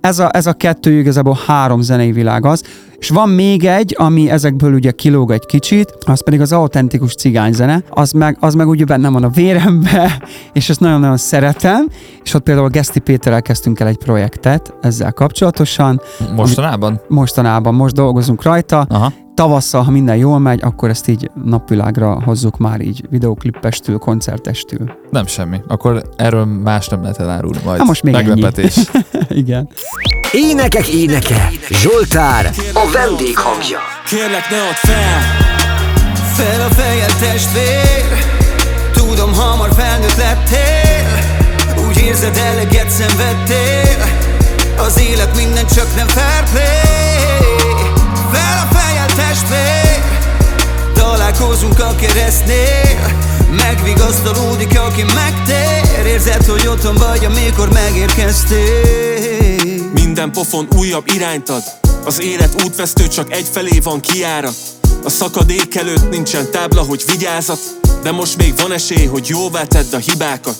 Ez 0.00 0.18
a, 0.18 0.30
ez 0.32 0.46
a 0.46 0.52
kettő 0.52 0.98
igazából 0.98 1.38
három 1.46 1.80
zenei 1.80 2.12
világ 2.12 2.46
az, 2.46 2.62
és 2.98 3.08
van 3.08 3.28
még 3.28 3.64
egy, 3.64 3.94
ami 3.98 4.30
ezekből 4.30 4.74
ugye 4.74 4.90
kilóg 4.90 5.30
egy 5.30 5.46
kicsit, 5.46 5.94
az 6.06 6.24
pedig 6.24 6.40
az 6.40 6.52
autentikus 6.52 7.14
cigányzene, 7.14 7.82
az 7.90 8.12
meg, 8.12 8.36
az 8.40 8.54
meg 8.54 8.68
ugye 8.68 8.84
benne 8.84 9.08
van 9.08 9.24
a 9.24 9.28
vérembe, 9.28 10.18
és 10.52 10.68
ezt 10.68 10.80
nagyon-nagyon 10.80 11.16
szeretem, 11.16 11.88
és 12.22 12.34
ott 12.34 12.42
például 12.42 12.68
Geszti 12.68 13.00
Péterrel 13.00 13.42
kezdtünk 13.42 13.80
el 13.80 13.86
egy 13.86 13.98
projektet 13.98 14.74
ezzel 14.80 15.12
kapcsolatosan. 15.12 16.00
Mostanában? 16.34 17.00
Mostanában, 17.08 17.74
most 17.74 17.94
dolgozunk 17.94 18.42
rajta, 18.42 18.86
Aha 18.88 19.12
tavasszal, 19.36 19.82
ha 19.82 19.90
minden 19.90 20.16
jól 20.16 20.38
megy, 20.38 20.60
akkor 20.62 20.88
ezt 20.88 21.08
így 21.08 21.30
napvilágra 21.44 22.22
hozzuk 22.24 22.58
már 22.58 22.80
így 22.80 23.04
videoklippestül, 23.10 23.98
koncertestül. 23.98 24.90
Nem 25.10 25.26
semmi. 25.26 25.60
Akkor 25.68 26.02
erről 26.16 26.44
más 26.44 26.88
nem 26.88 27.02
lehet 27.02 27.18
elárulni 27.18 27.58
majd. 27.64 27.78
Na 27.78 27.84
most 27.84 28.02
még 28.02 28.14
Meglepetés. 28.14 28.76
Igen. 29.28 29.68
Énekek 30.32 30.88
éneke, 30.88 31.50
Zsoltár, 31.70 32.50
a 32.74 32.90
vendég 32.92 33.36
hangja. 33.36 33.78
Kérlek 34.06 34.50
ne 34.50 34.56
add 34.56 34.74
fel, 34.74 35.20
fel 36.36 36.60
a 36.60 36.74
fejed 36.74 37.14
testvér 37.20 38.04
Tudom 38.92 39.34
hamar 39.34 39.72
felnőtt 39.74 40.16
lettél 40.16 41.18
Úgy 41.88 41.98
érzed 41.98 42.36
eleget 42.36 42.90
szenvedtél 42.90 44.04
Az 44.78 45.00
élet 45.00 45.36
minden 45.36 45.66
csak 45.66 45.96
nem 45.96 46.06
fair 46.06 46.44
play 46.52 47.76
Fel 48.32 48.68
a 48.70 48.74
Találkozunk 51.26 51.80
a 51.80 51.94
keresztnél. 51.94 53.16
Megvigasztalódik, 53.50 54.78
aki 54.78 55.02
megtér. 55.02 56.06
Érzed, 56.06 56.44
hogy 56.44 56.66
otthon 56.66 56.94
vagy, 56.94 57.24
amikor 57.24 57.72
megérkeztél. 57.72 59.90
Minden 59.92 60.32
pofon 60.32 60.68
újabb 60.76 61.06
irányt 61.06 61.48
ad. 61.48 61.62
Az 62.04 62.22
élet 62.22 62.62
útvesztő 62.64 63.08
csak 63.08 63.32
egyfelé 63.32 63.78
van 63.78 64.00
kiárat 64.00 64.56
A 65.04 65.10
szakadék 65.10 65.74
előtt 65.74 66.10
nincsen 66.10 66.50
tábla, 66.50 66.82
hogy 66.82 67.04
vigyázat. 67.10 67.60
De 68.02 68.10
most 68.10 68.36
még 68.36 68.56
van 68.56 68.72
esély, 68.72 69.06
hogy 69.06 69.28
jóvá 69.28 69.64
tedd 69.64 69.94
a 69.94 69.98
hibákat 69.98 70.56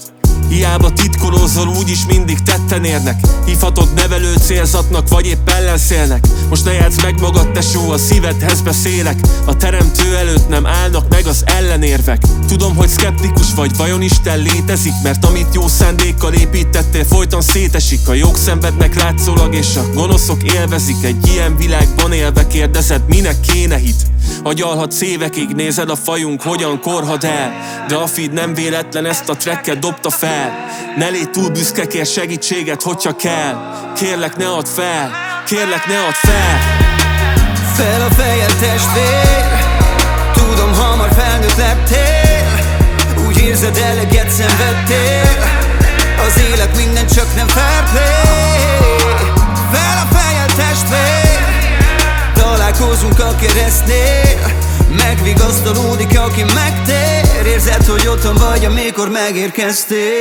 Hiába 0.49 0.93
titkolózol, 0.93 1.69
úgyis 1.69 2.07
mindig 2.07 2.39
tetten 2.43 2.85
érnek. 2.85 3.21
Hívhatod 3.47 3.95
nevelő 3.95 4.35
célzatnak, 4.35 5.09
vagy 5.09 5.27
épp 5.27 5.49
ellenszélnek. 5.49 6.27
Most 6.49 6.65
ne 6.65 6.73
játsz 6.73 7.03
meg 7.03 7.21
magad, 7.21 7.51
tesó, 7.53 7.91
a 7.91 7.99
szívedhez 7.99 8.61
beszélek. 8.61 9.19
A 9.45 9.57
teremtő 9.57 10.17
előtt 10.17 10.49
nem 10.49 10.67
állnak 10.67 11.09
meg 11.09 11.27
az 11.27 11.43
ellenérvek. 11.45 12.23
Tudom, 12.47 12.77
hogy 12.77 12.91
skeptikus 12.91 13.55
vagy, 13.55 13.77
vajon 13.77 14.03
Isten 14.03 14.39
létezik? 14.39 14.93
Mert 15.03 15.25
amit 15.25 15.55
jó 15.55 15.69
szándékkal 15.69 16.33
építettél, 16.33 17.05
folyton 17.05 17.41
szétesik. 17.41 18.09
A 18.09 18.15
jók 18.15 18.37
szenvednek 18.37 18.95
látszólag, 18.95 19.55
és 19.55 19.77
a 19.77 19.93
gonoszok 19.95 20.43
élvezik. 20.43 21.05
Egy 21.05 21.27
ilyen 21.27 21.57
világban 21.57 22.13
élve 22.13 22.47
kérdezed, 22.47 23.03
minek 23.09 23.41
kéne 23.41 23.77
hit 23.77 24.15
Agyalhatsz 24.43 25.01
évekig, 25.01 25.49
nézed 25.49 25.91
a 25.91 25.97
fajunk, 25.97 26.43
hogyan 26.43 26.81
korhad 26.81 27.25
el. 27.25 27.53
De 27.89 27.95
a 27.95 28.07
feed 28.07 28.33
nem 28.33 28.55
véletlen 28.55 29.07
ezt 29.07 29.29
a 29.29 29.37
tracket 29.37 29.79
dobta 29.79 30.11
fel. 30.11 30.53
Ne 30.97 31.09
légy 31.09 31.31
túl 31.31 31.49
büszke, 31.51 31.87
kér 31.87 32.07
segítséget, 32.07 32.83
hogyha 32.83 33.17
kell. 33.17 33.55
Kérlek 33.95 34.37
ne 34.37 34.49
add 34.49 34.67
fel, 34.67 35.11
kérlek 35.47 35.87
ne 35.87 35.99
add 35.99 36.13
fel. 36.13 36.59
Fel 37.75 38.03
a 38.03 38.11
fejed 38.11 38.55
testvér. 38.61 39.75
Tudom 40.33 40.75
hamar 40.75 41.09
felnőtt 41.13 41.57
lettél 41.57 42.27
Úgy 43.27 43.39
érzed 43.39 43.77
eleget 43.77 44.31
szenvedtél. 44.31 45.29
Az 46.27 46.41
élet 46.53 46.77
minden 46.77 47.07
csak 47.07 47.35
nem 47.35 47.47
fair 47.47 47.85
aki 56.37 56.53
megtér. 56.55 57.47
Érzed, 57.47 57.85
hogy 57.85 58.07
otthon 58.07 58.35
vagy, 58.35 58.65
amikor 58.65 59.09
megérkeztél 59.09 60.17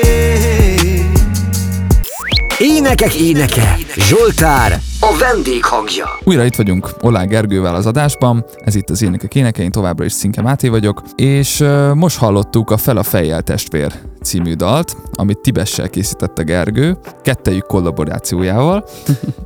Énekek 2.60 3.14
éneke, 3.14 3.78
Zsoltár, 3.97 4.80
a 4.99 5.18
vendég 5.20 5.64
hangja. 5.64 6.06
Újra 6.24 6.43
itt 6.43 6.56
vagyunk 6.56 6.89
Olá 7.01 7.24
Gergővel 7.24 7.76
az 7.76 7.86
adásban, 7.86 8.45
ez 8.58 8.76
itt 8.76 8.89
az 8.89 9.01
Énekek 9.01 9.36
éneke, 9.36 9.64
én 9.64 9.72
továbbra 9.72 10.06
is 10.06 10.12
Szinke 10.12 10.41
Máté 10.41 10.68
vagyok, 10.68 11.01
és 11.16 11.60
uh, 11.60 11.93
most 11.93 12.18
hallottuk 12.18 12.72
a 12.72 12.78
Fel 12.78 12.97
a 12.97 13.03
fejjel 13.03 13.41
testvér 13.41 13.93
című 14.24 14.53
dalt, 14.53 14.97
amit 15.12 15.39
Tibessel 15.39 15.89
készítette 15.89 16.43
Gergő, 16.43 16.97
kettejük 17.22 17.66
kollaborációjával. 17.66 18.86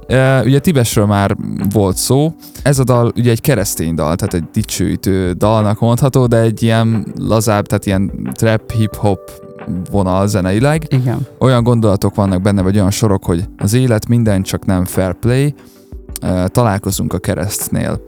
uh, 0.09 0.41
ugye 0.45 0.59
Tibesről 0.59 1.05
már 1.05 1.35
volt 1.73 1.97
szó, 1.97 2.33
ez 2.63 2.79
a 2.79 2.83
dal 2.83 3.11
ugye 3.15 3.31
egy 3.31 3.41
keresztény 3.41 3.95
dal, 3.95 4.15
tehát 4.15 4.33
egy 4.33 4.45
dicsőítő 4.53 5.31
dalnak 5.31 5.79
mondható, 5.79 6.25
de 6.25 6.37
egy 6.37 6.63
ilyen 6.63 7.05
lazább, 7.17 7.65
tehát 7.65 7.85
ilyen 7.85 8.31
trap, 8.33 8.71
hip-hop 8.71 9.48
vonal 9.91 10.27
zeneileg. 10.27 10.85
Igen. 10.89 11.27
Olyan 11.39 11.63
gondolatok 11.63 12.15
vannak 12.15 12.41
benne, 12.41 12.61
vagy 12.61 12.75
olyan 12.75 12.91
sorok, 12.91 13.25
hogy 13.25 13.43
az 13.57 13.73
élet 13.73 14.07
minden 14.07 14.43
csak 14.43 14.65
nem 14.65 14.85
fair 14.85 15.13
play, 15.13 15.53
találkozunk 16.45 17.13
a 17.13 17.19
keresztnél. 17.19 18.01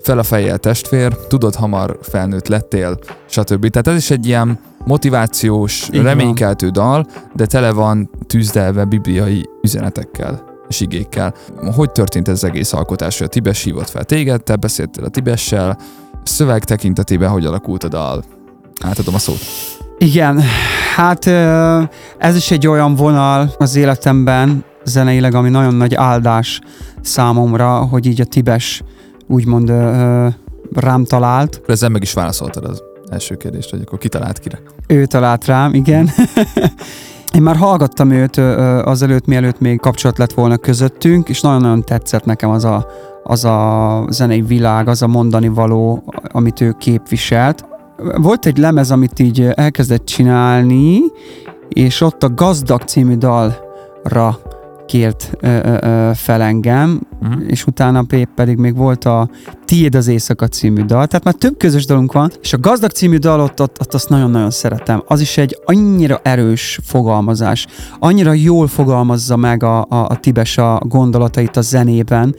Fel 0.00 0.18
a 0.18 0.22
fejjel 0.22 0.58
testvér, 0.58 1.16
tudod, 1.16 1.54
hamar 1.54 1.98
felnőtt 2.02 2.48
lettél, 2.48 2.98
stb. 3.26 3.68
Tehát 3.68 3.86
ez 3.88 3.96
is 3.96 4.10
egy 4.10 4.26
ilyen 4.26 4.58
motivációs, 4.84 5.88
Így 5.92 6.02
reménykeltő 6.02 6.68
dal, 6.68 7.06
de 7.34 7.46
tele 7.46 7.72
van 7.72 8.10
tűzdelve 8.26 8.84
bibliai 8.84 9.48
üzenetekkel 9.62 10.46
és 10.68 10.80
igékkel. 10.80 11.34
Hogy 11.74 11.90
történt 11.90 12.28
ez 12.28 12.34
az 12.34 12.44
egész 12.44 12.72
alkotás, 12.72 13.18
hogy 13.18 13.26
a 13.26 13.30
Tibes 13.30 13.62
hívott 13.62 13.88
fel 13.88 14.04
téged, 14.04 14.42
te 14.42 14.56
beszéltél 14.56 15.04
a 15.04 15.08
Tibessel, 15.08 15.78
szöveg 16.22 16.64
tekintetében 16.64 17.30
hogy 17.30 17.44
alakult 17.44 17.84
a 17.84 17.88
dal? 17.88 18.24
Átadom 18.80 19.14
a 19.14 19.18
szót. 19.18 19.38
Igen, 19.98 20.40
hát 20.96 21.26
ez 22.18 22.36
is 22.36 22.50
egy 22.50 22.66
olyan 22.66 22.94
vonal 22.94 23.50
az 23.58 23.76
életemben 23.76 24.64
zeneileg, 24.84 25.34
ami 25.34 25.48
nagyon 25.48 25.74
nagy 25.74 25.94
áldás 25.94 26.60
számomra, 27.00 27.76
hogy 27.76 28.06
így 28.06 28.20
a 28.20 28.24
Tibes 28.24 28.82
úgymond 29.26 29.72
rám 30.74 31.04
talált. 31.04 31.60
Ezzel 31.66 31.88
meg 31.88 32.02
is 32.02 32.12
válaszoltad 32.12 32.64
az 32.64 32.82
első 33.10 33.36
kérdést, 33.36 33.70
hogy 33.70 33.80
akkor 33.80 33.98
kitalált 33.98 34.38
kire? 34.38 34.60
Ő 34.86 35.06
talált 35.06 35.44
rám, 35.44 35.74
igen. 35.74 36.10
Én 37.34 37.42
már 37.42 37.56
hallgattam 37.56 38.10
őt 38.10 38.36
azelőtt, 38.84 39.26
mielőtt 39.26 39.60
még 39.60 39.80
kapcsolat 39.80 40.18
lett 40.18 40.32
volna 40.32 40.56
közöttünk, 40.56 41.28
és 41.28 41.40
nagyon-nagyon 41.40 41.84
tetszett 41.84 42.24
nekem 42.24 42.50
az 42.50 42.64
a, 42.64 42.86
az 43.22 43.44
a 43.44 44.04
zenei 44.08 44.42
világ, 44.42 44.88
az 44.88 45.02
a 45.02 45.06
mondani 45.06 45.48
való, 45.48 46.04
amit 46.32 46.60
ő 46.60 46.74
képviselt 46.78 47.64
volt 48.16 48.46
egy 48.46 48.58
lemez, 48.58 48.90
amit 48.90 49.18
így 49.18 49.48
elkezdett 49.54 50.04
csinálni, 50.04 51.00
és 51.68 52.00
ott 52.00 52.22
a 52.22 52.34
Gazdag 52.34 52.82
című 52.82 53.16
dalra 53.16 54.38
kért 54.86 55.30
ö, 55.40 55.76
ö, 55.80 56.10
fel 56.14 56.40
engem, 56.42 57.00
uh-huh. 57.22 57.42
és 57.46 57.66
utána 57.66 58.04
pedig 58.34 58.56
még 58.56 58.76
volt 58.76 59.04
a 59.04 59.28
Tiéd 59.64 59.94
az 59.94 60.08
éjszaka 60.08 60.48
című 60.48 60.84
dal, 60.84 61.06
tehát 61.06 61.24
már 61.24 61.34
több 61.34 61.56
közös 61.56 61.86
dalunk 61.86 62.12
van, 62.12 62.30
és 62.42 62.52
a 62.52 62.58
Gazdag 62.58 62.90
című 62.90 63.16
dal 63.16 63.40
ott, 63.40 63.60
ott, 63.60 63.80
ott 63.80 63.94
azt 63.94 64.08
nagyon-nagyon 64.08 64.50
szeretem. 64.50 65.02
Az 65.06 65.20
is 65.20 65.38
egy 65.38 65.58
annyira 65.64 66.20
erős 66.22 66.80
fogalmazás, 66.82 67.66
annyira 67.98 68.32
jól 68.32 68.66
fogalmazza 68.66 69.36
meg 69.36 69.62
a, 69.62 69.80
a, 69.80 70.06
a 70.08 70.18
Tibes 70.20 70.58
a 70.58 70.80
gondolatait 70.84 71.56
a 71.56 71.60
zenében, 71.60 72.34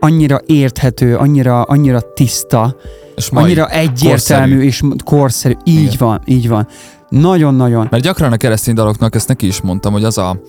annyira 0.00 0.40
érthető, 0.46 1.16
annyira, 1.16 1.62
annyira 1.62 2.00
tiszta, 2.14 2.76
és 3.16 3.28
annyira 3.30 3.68
egyértelmű 3.68 4.54
korszerű. 4.54 4.62
és 4.62 4.82
korszerű. 5.04 5.54
Így 5.64 5.82
Igen. 5.82 5.96
van, 5.98 6.20
így 6.24 6.48
van. 6.48 6.68
Nagyon-nagyon. 7.08 7.86
Mert 7.90 8.02
gyakran 8.02 8.32
a 8.32 8.36
keresztény 8.36 8.74
daloknak 8.74 9.14
ezt 9.14 9.28
neki 9.28 9.46
is 9.46 9.60
mondtam, 9.60 9.92
hogy 9.92 10.04
az 10.04 10.18
a 10.18 10.40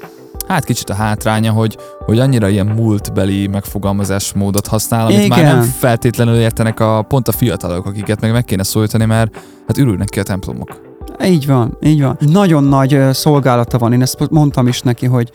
hát 0.47 0.65
kicsit 0.65 0.89
a 0.89 0.93
hátránya, 0.93 1.51
hogy, 1.51 1.77
hogy 2.05 2.19
annyira 2.19 2.49
ilyen 2.49 2.65
múltbeli 2.65 3.47
megfogalmazásmódot 3.47 4.67
használ, 4.67 5.05
amit 5.05 5.23
Igen. 5.23 5.29
már 5.29 5.43
nem 5.43 5.61
feltétlenül 5.61 6.35
értenek 6.35 6.79
a 6.79 7.01
pont 7.01 7.27
a 7.27 7.31
fiatalok, 7.31 7.85
akiket 7.85 8.21
meg 8.21 8.31
meg 8.31 8.45
kéne 8.45 8.63
szólítani, 8.63 9.05
mert 9.05 9.35
hát 9.67 9.77
ürülnek 9.77 10.09
ki 10.09 10.19
a 10.19 10.23
templomok. 10.23 10.81
Így 11.25 11.47
van, 11.47 11.77
így 11.83 12.01
van. 12.01 12.17
Nagyon 12.19 12.63
nagy 12.63 12.99
szolgálata 13.11 13.77
van, 13.77 13.93
én 13.93 14.01
ezt 14.01 14.29
mondtam 14.29 14.67
is 14.67 14.81
neki, 14.81 15.05
hogy, 15.05 15.31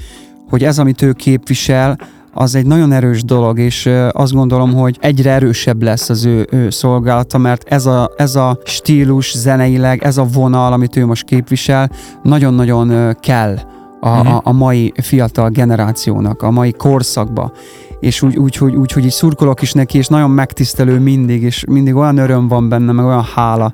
hogy 0.48 0.64
ez, 0.64 0.78
amit 0.78 1.02
ő 1.02 1.12
képvisel, 1.12 1.98
az 2.32 2.54
egy 2.54 2.66
nagyon 2.66 2.92
erős 2.92 3.24
dolog, 3.24 3.58
és 3.58 3.90
azt 4.10 4.32
gondolom, 4.32 4.74
hogy 4.74 4.96
egyre 5.00 5.30
erősebb 5.30 5.82
lesz 5.82 6.08
az 6.08 6.24
ő, 6.24 6.46
ő 6.50 6.70
szolgálata, 6.70 7.38
mert 7.38 7.68
ez 7.68 7.86
a, 7.86 8.10
ez 8.16 8.34
a 8.34 8.58
stílus 8.64 9.36
zeneileg, 9.36 10.02
ez 10.02 10.18
a 10.18 10.24
vonal, 10.24 10.72
amit 10.72 10.96
ő 10.96 11.06
most 11.06 11.24
képvisel, 11.24 11.90
nagyon-nagyon 12.22 13.16
kell 13.20 13.58
a, 14.00 14.08
a, 14.08 14.40
a 14.44 14.52
mai 14.52 14.92
fiatal 15.02 15.48
generációnak, 15.48 16.42
a 16.42 16.50
mai 16.50 16.72
korszakba. 16.72 17.52
És 18.00 18.22
úgy, 18.22 18.36
úgy, 18.36 18.56
hogy, 18.56 18.74
úgy, 18.74 18.92
hogy 18.92 19.04
így 19.04 19.10
szurkolok 19.10 19.62
is 19.62 19.72
neki, 19.72 19.98
és 19.98 20.06
nagyon 20.06 20.30
megtisztelő 20.30 20.98
mindig, 20.98 21.42
és 21.42 21.64
mindig 21.68 21.94
olyan 21.94 22.16
öröm 22.16 22.48
van 22.48 22.68
benne, 22.68 22.92
meg 22.92 23.04
olyan 23.04 23.24
hála, 23.34 23.72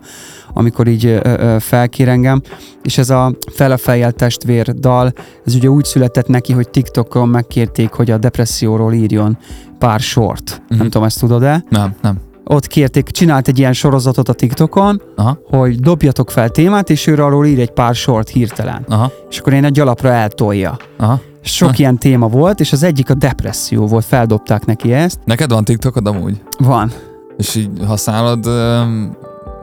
amikor 0.53 0.87
így 0.87 1.05
ö, 1.07 1.19
ö, 1.23 1.57
felkér 1.61 2.09
engem, 2.09 2.41
és 2.83 2.99
ez 2.99 3.11
a 3.11 3.33
Fele 3.53 3.77
fejjel 3.77 4.13
testvér 4.13 4.75
dal, 4.75 5.13
ez 5.47 5.55
ugye 5.55 5.69
úgy 5.69 5.85
született 5.85 6.27
neki, 6.27 6.53
hogy 6.53 6.69
TikTokon 6.69 7.29
megkérték, 7.29 7.91
hogy 7.93 8.11
a 8.11 8.19
depresszióról 8.19 8.93
írjon 8.93 9.39
pár 9.79 10.01
sort. 10.01 10.51
Mm-hmm. 10.51 10.65
Nem 10.69 10.79
Mhm. 10.79 10.87
tudom, 10.87 11.03
ezt 11.07 11.21
tudod-e? 11.21 11.65
Nem, 11.69 11.95
nem. 12.03 12.17
Ott 12.49 12.67
kérték, 12.67 13.09
csinált 13.11 13.49
egy 13.49 13.59
ilyen 13.59 13.73
sorozatot 13.73 14.29
a 14.29 14.33
TikTokon, 14.33 15.03
Aha, 15.17 15.39
hogy 15.51 15.81
dobjatok 15.81 16.31
fel 16.31 16.49
témát, 16.49 16.91
és 16.91 17.07
ő 17.07 17.15
arról 17.15 17.47
ír 17.47 17.61
egy 17.61 17.71
pár 17.71 17.95
sort 17.95 18.29
hirtelen. 18.29 18.85
aha, 18.89 19.11
És 19.31 19.39
akkor 19.39 19.53
én 19.53 19.65
egy 19.65 19.81
alapra 19.81 20.09
eltolja. 20.13 20.77
aha. 20.99 21.21
Sok 21.43 21.69
Ha. 21.69 21.75
ilyen 21.77 21.99
téma 21.99 22.29
volt, 22.29 22.61
és 22.61 22.73
az 22.73 22.83
egyik 22.83 23.11
a 23.11 23.15
depresszió 23.15 23.87
volt, 23.87 24.05
feldobták 24.05 24.65
neki 24.65 24.93
ezt. 24.93 25.19
Neked 25.25 25.51
van 25.51 25.65
TikTokod 25.65 26.07
amúgy? 26.07 26.43
Van. 26.59 26.93
És 27.37 27.55
így 27.55 27.69
használod 27.87 28.47
öm, 28.47 29.17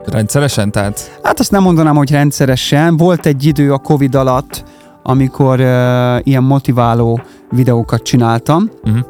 rendszeresen? 0.05 0.71
Tehát 0.71 1.19
Hát 1.23 1.39
azt 1.39 1.51
nem 1.51 1.61
mondanám, 1.63 1.95
hogy 1.95 2.11
rendszeresen. 2.11 2.97
Volt 2.97 3.25
egy 3.25 3.45
idő 3.45 3.73
a 3.73 3.77
Covid 3.77 4.15
alatt, 4.15 4.63
amikor 5.03 5.59
uh, 5.59 5.65
ilyen 6.23 6.43
motiváló 6.43 7.21
videókat 7.51 8.01
csináltam 8.01 8.69
uh-huh. 8.83 9.05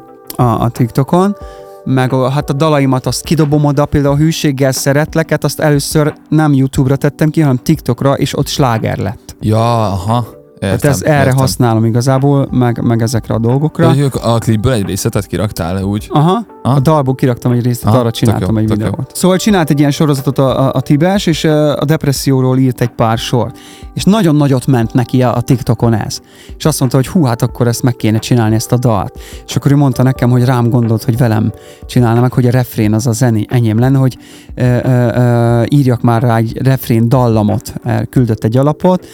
a, 0.48 0.62
a 0.62 0.68
TikTokon, 0.68 1.36
meg 1.84 2.12
a, 2.12 2.28
hát 2.28 2.50
a 2.50 2.52
dalaimat 2.52 3.06
azt 3.06 3.24
kidobom 3.24 3.64
oda, 3.64 3.86
például 3.86 4.14
a 4.14 4.18
hűséggel 4.18 4.72
szeretleket, 4.72 5.44
azt 5.44 5.60
először 5.60 6.14
nem 6.28 6.52
YouTube-ra 6.52 6.96
tettem 6.96 7.30
ki, 7.30 7.40
hanem 7.40 7.56
TikTokra, 7.56 8.14
és 8.14 8.36
ott 8.36 8.46
sláger 8.46 8.98
lett. 8.98 9.36
Ja, 9.40 9.86
aha. 9.86 10.26
Értem, 10.64 10.78
Tehát 10.78 10.96
ez 10.96 11.02
erre 11.02 11.18
értem. 11.24 11.36
használom 11.36 11.84
igazából, 11.84 12.48
meg, 12.50 12.82
meg 12.82 13.02
ezekre 13.02 13.34
a 13.34 13.38
dolgokra. 13.38 13.96
Ők 13.96 14.14
a 14.14 14.38
klipből 14.38 14.72
egy 14.72 14.86
részletet 14.86 15.26
kiraktál 15.26 15.82
úgy? 15.82 16.06
Aha, 16.10 16.46
Aha. 16.62 16.76
a 16.76 16.80
dalból 16.80 17.14
kiraktam 17.14 17.52
egy 17.52 17.64
részt, 17.64 17.84
Aha, 17.84 17.98
arra 17.98 18.10
csináltam 18.10 18.54
jó, 18.54 18.60
egy 18.60 18.66
tök 18.66 18.78
jó. 18.78 18.84
videót. 18.84 19.10
Szóval 19.14 19.36
csinált 19.36 19.70
egy 19.70 19.78
ilyen 19.78 19.90
sorozatot 19.90 20.38
a, 20.38 20.60
a, 20.66 20.72
a 20.74 20.80
Tibes, 20.80 21.26
és 21.26 21.44
a 21.44 21.84
depresszióról 21.84 22.58
írt 22.58 22.80
egy 22.80 22.88
pár 22.88 23.18
sort. 23.18 23.58
És 23.94 24.04
nagyon 24.04 24.36
nagyot 24.36 24.66
ment 24.66 24.94
neki 24.94 25.22
a, 25.22 25.36
a 25.36 25.40
TikTokon 25.40 25.94
ez. 25.94 26.20
És 26.56 26.64
azt 26.64 26.78
mondta, 26.80 26.96
hogy 26.98 27.06
hú, 27.06 27.24
hát 27.24 27.42
akkor 27.42 27.66
ezt 27.66 27.82
meg 27.82 27.96
kéne 27.96 28.18
csinálni, 28.18 28.54
ezt 28.54 28.72
a 28.72 28.76
dalt. 28.76 29.18
És 29.46 29.56
akkor 29.56 29.72
ő 29.72 29.76
mondta 29.76 30.02
nekem, 30.02 30.30
hogy 30.30 30.44
rám 30.44 30.70
gondolt, 30.70 31.04
hogy 31.04 31.16
velem 31.16 31.52
csinálna 31.86 32.20
meg, 32.20 32.32
hogy 32.32 32.46
a 32.46 32.50
refrén 32.50 32.92
az 32.94 33.06
az 33.06 33.22
eni- 33.22 33.46
enyém 33.50 33.78
lenne, 33.78 33.98
hogy 33.98 34.18
ö, 34.54 34.62
ö, 34.82 34.88
ö, 35.16 35.62
írjak 35.68 36.00
már 36.02 36.22
rá 36.22 36.36
egy 36.36 36.58
refrén 36.62 37.08
dallamot. 37.08 37.72
Küldött 38.10 38.44
egy 38.44 38.56
alapot, 38.56 39.06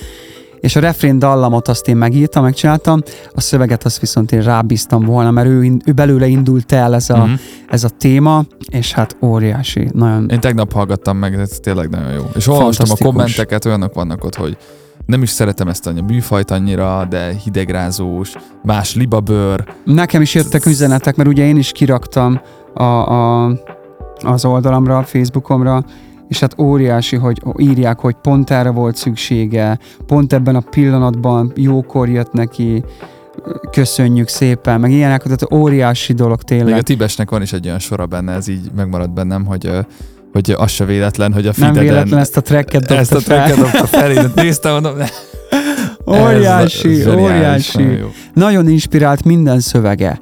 és 0.61 0.77
a 0.77 0.81
refrén 0.81 1.19
dallamot 1.19 1.69
azt 1.69 1.89
én 1.89 1.97
megírtam, 1.97 2.43
megcsináltam, 2.43 3.03
a 3.33 3.41
szöveget 3.41 3.85
azt 3.85 4.01
viszont 4.01 4.33
én 4.33 4.43
rábíztam 4.43 5.05
volna, 5.05 5.31
mert 5.31 5.49
ő, 5.49 5.77
ő 5.85 5.93
belőle 5.93 6.27
indult 6.27 6.73
el 6.73 6.95
ez 6.95 7.11
a, 7.11 7.25
Mhm. 7.25 7.33
ez 7.69 7.85
a 7.85 7.89
téma, 7.89 8.45
és 8.71 8.93
hát 8.93 9.17
óriási, 9.23 9.89
nagyon... 9.93 10.29
Én 10.29 10.41
tegnap 10.41 10.73
hallgattam 10.73 11.17
meg, 11.17 11.35
ez 11.35 11.51
tényleg 11.63 11.89
nagyon 11.89 12.13
jó. 12.13 12.23
És 12.35 12.47
olvastam 12.47 12.91
a 12.91 13.05
kommenteket, 13.05 13.65
olyanok 13.65 13.95
vannak 13.95 14.25
ott, 14.25 14.35
hogy 14.35 14.57
nem 15.07 15.23
is 15.23 15.31
szeretem 15.31 15.69
ezt 15.69 15.87
a 15.87 15.93
műfajt 16.07 16.51
annyira, 16.51 17.07
de 17.11 17.33
hidegrázós, 17.45 18.33
más 18.63 18.95
libabőr. 18.95 19.65
Nekem 19.85 20.23
is 20.23 20.35
jöttek 20.35 20.67
üzenetek, 20.67 21.17
mert 21.17 21.29
ugye 21.29 21.47
én 21.47 21.57
is 21.57 21.73
kiraktam 21.73 22.41
a, 22.75 22.83
a, 22.85 23.45
az 24.23 24.45
oldalamra, 24.45 24.99
a 24.99 25.03
Facebookomra, 25.03 25.85
és 26.31 26.41
hát 26.41 26.59
óriási, 26.59 27.17
hogy 27.17 27.43
írják, 27.57 27.99
hogy 27.99 28.15
pont 28.23 28.51
erre 28.51 28.71
volt 28.71 28.97
szüksége, 28.97 29.79
pont 30.07 30.33
ebben 30.33 30.57
a 30.57 30.61
pillanatban 30.61 31.53
jókor 31.55 32.09
jött 32.09 32.33
neki, 32.33 32.85
köszönjük 33.71 34.29
szépen, 34.29 34.81
meg 34.81 34.91
ilyenek, 34.91 35.23
tehát 35.23 35.53
óriási 35.53 36.13
dolog 36.13 36.39
Még 36.49 36.59
tényleg. 36.59 36.79
a 36.79 36.83
Tibesnek 36.83 37.31
van 37.31 37.43
is 37.43 37.53
egy 37.53 37.67
olyan 37.67 37.79
sora 37.79 38.07
benne, 38.07 38.33
ez 38.33 38.49
így 38.49 38.71
megmaradt 38.77 39.13
bennem, 39.13 39.45
hogy, 39.45 39.71
hogy 40.33 40.55
az 40.59 40.71
se 40.71 40.85
véletlen, 40.85 41.33
hogy 41.33 41.47
a 41.47 41.53
Nem 41.57 41.69
Fideden 41.69 41.89
véletlen 41.89 42.21
ezt 42.21 42.37
a 42.37 42.41
tracket 42.41 42.81
dobta 42.81 42.97
ezt 42.97 43.15
a 43.15 43.19
tracket 43.19 43.57
dobta 43.57 43.87
fel, 43.87 44.11
én 44.11 44.31
néztem, 44.45 44.73
mondom, 44.73 44.97
ne, 44.97 45.07
Óriási, 46.07 46.89
ez 46.89 47.03
zseniális, 47.03 47.35
óriási. 47.35 47.83
nagyon. 47.83 48.11
Nagyon 48.35 48.69
inspirált 48.69 49.25
minden 49.25 49.61
szövege, 49.61 50.21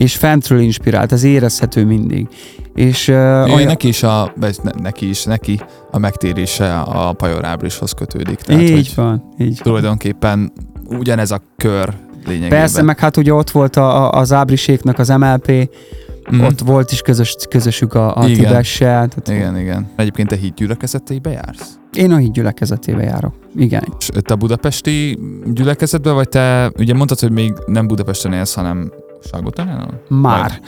és 0.00 0.16
fentről 0.16 0.60
inspirált, 0.60 1.12
ez 1.12 1.22
érezhető 1.22 1.84
mindig. 1.84 2.28
És 2.74 3.08
uh, 3.08 3.14
olyan, 3.14 3.66
neki 3.66 3.88
is 3.88 4.02
a, 4.02 4.32
vagy 4.36 4.58
ne, 4.62 4.70
neki 4.82 5.08
is, 5.08 5.24
neki 5.24 5.60
a 5.90 5.98
megtérése 5.98 6.78
a 6.78 7.12
Pajor 7.12 7.44
Ábrishoz 7.44 7.92
kötődik. 7.92 8.38
Tehát, 8.38 8.62
így 8.62 8.92
van, 8.94 9.22
így 9.38 9.46
van. 9.46 9.62
tulajdonképpen 9.62 10.52
ugyanez 10.88 11.30
a 11.30 11.40
kör 11.56 11.94
lényegében. 12.26 12.58
Persze, 12.58 12.82
meg 12.82 12.98
hát 12.98 13.16
ugye 13.16 13.34
ott 13.34 13.50
volt 13.50 13.76
a, 13.76 14.04
a, 14.04 14.18
az 14.18 14.32
Ábriséknak 14.32 14.98
az 14.98 15.08
MLP, 15.08 15.70
Mhm. 16.30 16.44
ott 16.44 16.60
volt 16.60 16.92
is 16.92 17.00
közös, 17.00 17.36
közösük 17.48 17.94
a, 17.94 18.16
a 18.16 18.28
Igen. 18.28 18.44
Tibessel. 18.44 19.08
Tehát 19.08 19.28
Igen, 19.28 19.58
igen. 19.58 19.88
Egyébként 19.96 20.28
te 20.28 20.36
híd 20.36 20.54
gyülekezeteibe 20.54 21.30
jársz? 21.30 21.78
Én 21.92 22.12
a 22.12 22.16
híd 22.16 22.32
gyülekezetébe 22.32 23.02
járok. 23.02 23.34
Igen. 23.56 23.84
És 23.98 24.08
te 24.22 24.34
budapesti 24.34 25.18
gyülekezetbe, 25.52 26.10
vagy 26.12 26.28
te 26.28 26.72
ugye 26.78 26.94
mondtad, 26.94 27.20
hogy 27.20 27.30
még 27.32 27.52
nem 27.66 27.86
Budapesten 27.86 28.32
élsz, 28.32 28.54
hanem 28.54 28.92
Salgótarjánon? 29.30 30.00
Már. 30.08 30.60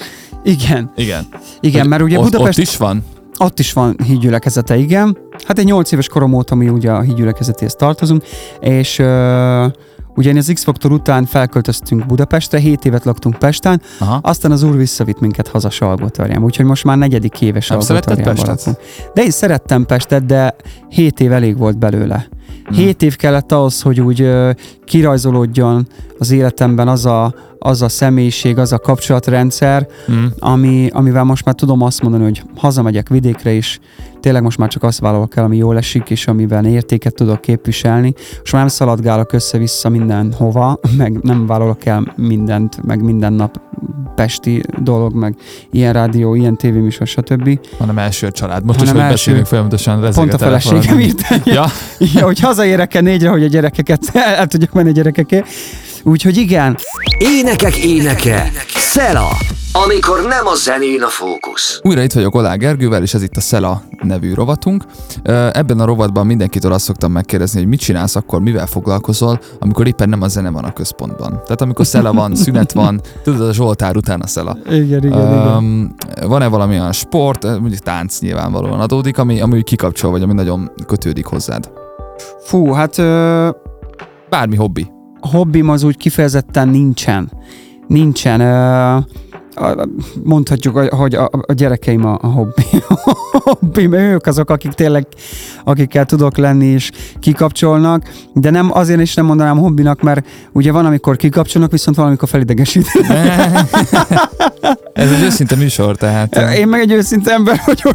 Igen, 0.45 0.93
Igen. 0.97 1.27
igen, 1.61 1.87
mert 1.87 2.03
ugye 2.03 2.19
ott, 2.19 2.25
Budapest, 2.25 2.59
Ott 2.59 2.65
is 2.65 2.77
van? 2.77 3.05
ott 3.39 3.59
is 3.59 3.73
van 3.73 3.97
hídgyülekezete, 4.05 4.77
igen. 4.77 5.19
Hát 5.47 5.59
egy 5.59 5.65
8 5.65 5.93
éves 5.93 6.09
korom 6.09 6.33
óta 6.33 6.55
mi 6.55 6.69
ugye 6.69 6.91
a 6.91 7.01
hídgyülekezetéhez 7.01 7.75
tartozunk, 7.75 8.23
és 8.61 8.99
uh, 8.99 9.65
ugye 10.15 10.37
az 10.37 10.51
X-Faktor 10.55 10.93
után 10.93 11.25
felköltöztünk 11.25 12.07
Budapestre, 12.07 12.59
7 12.59 12.85
évet 12.85 13.05
laktunk 13.05 13.39
Pesten, 13.39 13.81
Aha. 13.99 14.19
aztán 14.23 14.51
az 14.51 14.63
úr 14.63 14.77
visszavitt 14.77 15.21
minket 15.21 15.49
haza 15.49 15.71
Salgótarjánba, 15.71 16.45
úgyhogy 16.45 16.67
most 16.67 16.85
már 16.85 16.99
negyedik 16.99 17.41
éves 17.41 17.65
Salgótarjánban 17.65 18.47
lakunk. 18.47 18.77
De 19.15 19.23
én 19.23 19.31
szerettem 19.31 19.87
Pestet, 19.87 20.27
de 20.27 20.57
7 20.89 21.21
év 21.21 21.33
elég 21.33 21.59
volt 21.59 21.79
belőle. 21.79 22.27
Hmm. 22.65 22.77
7 22.77 23.03
év 23.03 23.17
kellett 23.17 23.53
ahhoz, 23.53 23.83
hogy 23.83 24.01
úgy 24.01 24.21
ö, 24.21 24.51
kirajzolódjon 24.85 25.87
az 26.19 26.31
életemben 26.31 26.89
az 26.89 27.07
a, 27.07 27.35
az 27.63 27.83
a 27.83 27.89
személyiség, 27.89 28.59
az 28.59 28.73
a 28.73 28.79
kapcsolatrendszer, 28.79 29.87
Mm. 30.13 30.25
ami, 30.39 30.89
amivel 30.93 31.25
most 31.25 31.45
már 31.45 31.55
tudom 31.55 31.83
azt 31.83 32.03
mondani, 32.03 32.23
hogy 32.25 32.43
hazamegyek 32.57 33.09
vidékre 33.09 33.53
is, 33.53 33.81
tényleg 34.21 34.43
most 34.43 34.59
már 34.59 34.69
csak 34.69 34.83
azt 34.83 34.99
vállalok 34.99 35.37
el, 35.37 35.45
ami 35.45 35.57
jól 35.57 35.77
esik, 35.77 36.11
és 36.11 36.27
amiben 36.27 36.65
értéket 36.65 37.15
tudok 37.15 37.41
képviselni. 37.41 38.13
Most 38.39 38.53
már 38.53 38.61
nem 38.61 38.69
szaladgálok 38.69 39.33
össze-vissza 39.33 39.89
mindenhova, 39.89 40.79
meg 40.97 41.19
nem 41.23 41.47
vállalok 41.47 41.85
el 41.87 42.13
mindent, 42.17 42.83
meg 42.87 43.03
minden 43.03 43.33
nap 43.33 43.61
pesti 44.15 44.63
dolog, 44.83 45.15
meg 45.15 45.35
ilyen 45.71 45.93
rádió, 45.93 46.35
ilyen 46.35 46.57
tévéműsor, 46.57 47.07
stb. 47.07 47.59
Hanem 47.79 47.99
első 47.99 48.27
a 48.27 48.31
család. 48.31 48.65
Most 48.65 48.81
is, 48.83 48.89
Hanem 48.89 49.03
hogy 49.03 49.11
első. 49.13 49.25
beszélünk 49.25 49.47
folyamatosan, 49.47 50.11
Pont 50.15 50.33
a 50.33 50.39
feleségem 50.39 51.01
írta, 51.01 51.35
Ja, 51.45 51.65
ja, 52.15 52.25
hogy 52.25 52.41
hazaérek-e 52.41 53.01
négyre, 53.01 53.29
hogy 53.29 53.43
a 53.45 53.47
gyerekeket 53.47 54.11
el, 54.13 54.35
el 54.41 54.47
tudjak 54.47 54.73
menni 54.73 54.89
a 54.89 54.93
gyerekekért. 54.93 55.47
Úgyhogy 56.05 56.37
igen, 56.37 56.77
Énekek 57.19 57.77
éneke, 57.77 58.51
Szela, 58.75 59.29
amikor 59.73 60.23
nem 60.29 60.47
a 60.47 60.55
zenén 60.55 61.03
a 61.03 61.07
fókusz. 61.09 61.81
Újra 61.83 62.03
itt 62.03 62.13
vagyok 62.13 62.35
Olá 62.35 62.55
Gergővel, 62.55 63.03
és 63.03 63.15
ez 63.15 63.23
itt 63.23 63.37
a 63.37 63.41
Szela 63.41 63.83
nevű 64.03 64.35
rovatunk. 64.35 64.85
Ebben 65.53 65.81
a 65.81 65.85
rovatban 65.85 66.27
mindenkitől 66.27 66.73
azt 66.73 66.85
szoktam 66.85 67.13
megkérdezni, 67.13 67.59
hogy 67.59 67.69
mit 67.69 67.81
csinálsz 67.81 68.17
akkor, 68.17 68.41
mivel 68.41 68.67
foglalkozol, 68.67 69.41
amikor 69.59 69.87
éppen 69.87 70.09
nem 70.09 70.23
a 70.23 70.29
zene 70.29 70.51
van 70.51 70.65
a 70.65 70.73
központban. 70.73 71.31
Tehát 71.31 71.61
amikor 71.61 71.87
Szela 71.87 72.13
van, 72.13 72.35
szünet 72.45 72.73
van, 72.73 73.01
tudod, 73.23 73.49
a 73.49 73.53
Zsoltár 73.53 73.97
után 73.97 74.21
a 74.21 74.27
Szela. 74.27 74.57
igen, 74.65 74.83
igen, 74.83 75.03
igen. 75.05 75.57
Um, 75.57 75.95
van-e 76.27 76.47
valami 76.47 76.75
olyan 76.75 76.93
sport, 76.93 77.43
mondjuk 77.43 77.81
tánc 77.81 78.21
nyilvánvalóan 78.21 78.81
adódik, 78.81 79.19
ami, 79.19 79.41
ami 79.41 79.63
kikapcsol, 79.63 80.11
vagy 80.11 80.23
ami 80.23 80.33
nagyon 80.33 80.71
kötődik 80.87 81.27
hozzád? 81.27 81.71
Fú, 82.45 82.73
hát 82.73 82.99
ö, 82.99 83.49
Bármi 84.29 84.57
hobbi. 84.57 84.91
Hobbim 85.31 85.68
az 85.68 85.83
úgy 85.83 85.97
kifejezetten 85.97 86.68
nincsen. 86.68 87.31
Nincsen. 87.87 88.41
Mondhatjuk, 90.25 90.79
hogy- 90.79 91.14
a, 91.14 91.31
a 91.47 91.53
gyerekeim 91.53 92.07
a, 92.07 92.18
a 92.20 92.27
hobbi. 92.27 92.62
A 93.45 93.51
hobbim, 93.51 93.93
ők 93.93 94.27
azok, 94.27 94.51
akik 94.51 94.73
tényleg, 94.73 95.07
akikkel 95.64 96.05
tudok 96.05 96.37
lenni 96.37 96.66
és 96.66 96.91
kikapcsolnak, 97.20 98.09
de 98.35 98.51
nem 98.51 98.70
azért 98.73 99.01
is 99.01 99.14
nem 99.14 99.25
mondanám 99.25 99.59
hobbinak, 99.59 100.03
mert 100.03 100.27
ugye 100.53 100.73
van, 100.73 100.87
amikor 100.87 101.16
kikapcsolnak, 101.16 101.70
viszont 101.70 101.97
van, 101.97 102.07
amikor 102.07 102.29
felidegesít. 102.29 102.87
Ez 104.93 105.12
egy 105.12 105.23
őszinte 105.23 105.57
műsor, 105.57 105.97
tehát... 105.97 106.37
Én 106.57 106.68
meg 106.68 106.81
egy 106.81 106.93
őszinte 106.93 107.33
ember 107.33 107.62
vagyok. 107.66 107.95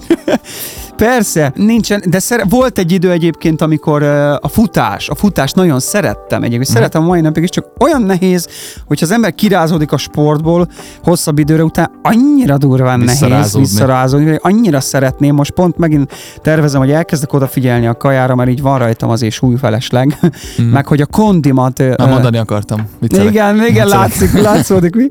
Persze, 0.97 1.51
nincsen, 1.55 2.03
de 2.05 2.19
szere- 2.19 2.45
volt 2.49 2.77
egy 2.77 2.91
idő 2.91 3.11
egyébként, 3.11 3.61
amikor 3.61 4.01
uh, 4.01 4.09
a 4.33 4.47
futás, 4.47 5.09
a 5.09 5.15
futást 5.15 5.55
nagyon 5.55 5.79
szerettem 5.79 6.43
egyébként, 6.43 6.67
Mhm. 6.67 6.73
szeretem 6.77 7.03
mai 7.03 7.21
napig 7.21 7.43
is, 7.43 7.49
csak 7.49 7.65
olyan 7.79 8.01
nehéz, 8.01 8.47
hogyha 8.87 9.05
az 9.05 9.11
ember 9.11 9.35
kirázódik 9.35 9.91
a 9.91 9.97
sportból 9.97 10.67
hosszabb 11.03 11.39
időre 11.39 11.63
után, 11.63 11.91
annyira 12.01 12.57
durván 12.57 12.99
nehéz 12.99 13.55
Visszarázódni. 13.57 14.29
hogy 14.29 14.39
annyira 14.41 14.79
szeretném, 14.79 15.35
most 15.35 15.51
pont 15.51 15.77
megint 15.77 16.13
tervezem, 16.41 16.79
hogy 16.79 16.91
elkezdek 16.91 17.33
odafigyelni 17.33 17.87
a 17.87 17.93
kajára, 17.97 18.35
mert 18.35 18.49
így 18.49 18.61
van 18.61 18.79
rajtam 18.79 19.09
azért 19.09 19.33
súlyfelesleg, 19.33 20.17
Mhm. 20.57 20.65
meg 20.75 20.87
hogy 20.87 21.01
a 21.01 21.05
kondimat... 21.05 21.79
ö, 21.79 21.93
Na, 21.97 22.05
mondani 22.05 22.37
akartam. 22.37 22.81
Viccelek. 22.99 23.31
igen, 23.31 23.55
igen, 23.55 23.65
Viccelek. 23.65 23.89
látszik, 23.93 24.41
látszódik 24.41 24.95
mi. 24.95 25.07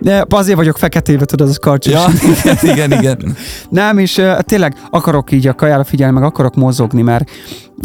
De 0.00 0.24
azért 0.28 0.56
vagyok 0.56 0.78
feketébe, 0.78 1.24
tudod, 1.24 1.48
az 1.48 1.56
karcsos. 1.56 1.92
Ja, 1.92 2.06
igen, 2.62 2.72
igen, 2.72 2.92
igen. 2.92 3.36
Nem, 3.70 3.98
és 3.98 4.16
uh, 4.16 4.38
tényleg 4.40 4.74
akarok 4.90 5.25
így 5.30 5.46
a 5.46 5.54
kajára 5.54 5.84
figyelni, 5.84 6.14
meg 6.14 6.22
akarok 6.22 6.54
mozogni, 6.54 7.02
mert 7.02 7.30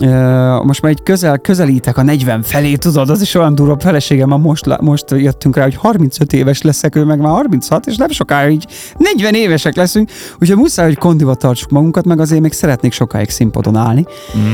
uh, 0.02 0.64
most 0.64 0.82
már 0.82 0.92
egy 0.92 1.04
közel, 1.04 1.38
közelítek 1.38 1.98
a 1.98 2.04
40 2.04 2.42
felé, 2.42 2.76
tudod, 2.76 3.10
az 3.10 3.22
is 3.22 3.36
olyan 3.36 3.56
durva 3.56 3.80
feleségem, 3.80 4.28
ma 4.28 4.38
most, 4.38 4.80
most 4.82 5.12
jöttünk 5.12 5.56
rá, 5.56 5.64
hogy 5.64 5.76
35 5.76 6.34
éves 6.34 6.62
leszek, 6.62 6.96
ő 6.96 7.04
meg 7.04 7.20
már 7.20 7.32
36, 7.32 7.88
és 7.88 7.96
nem 7.96 8.10
sokára 8.10 8.50
így 8.50 8.68
40 8.98 9.34
évesek 9.34 9.76
leszünk, 9.76 10.10
úgyhogy 10.40 10.58
muszáj, 10.58 10.86
hogy 10.86 10.98
kondiba 10.98 11.36
tartsuk 11.36 11.70
magunkat, 11.70 12.06
meg 12.06 12.20
azért 12.20 12.42
még 12.42 12.54
szeretnék 12.54 12.92
sokáig 12.92 13.30
színpadon 13.30 13.76
állni. 13.76 14.06
Mm. 14.38 14.52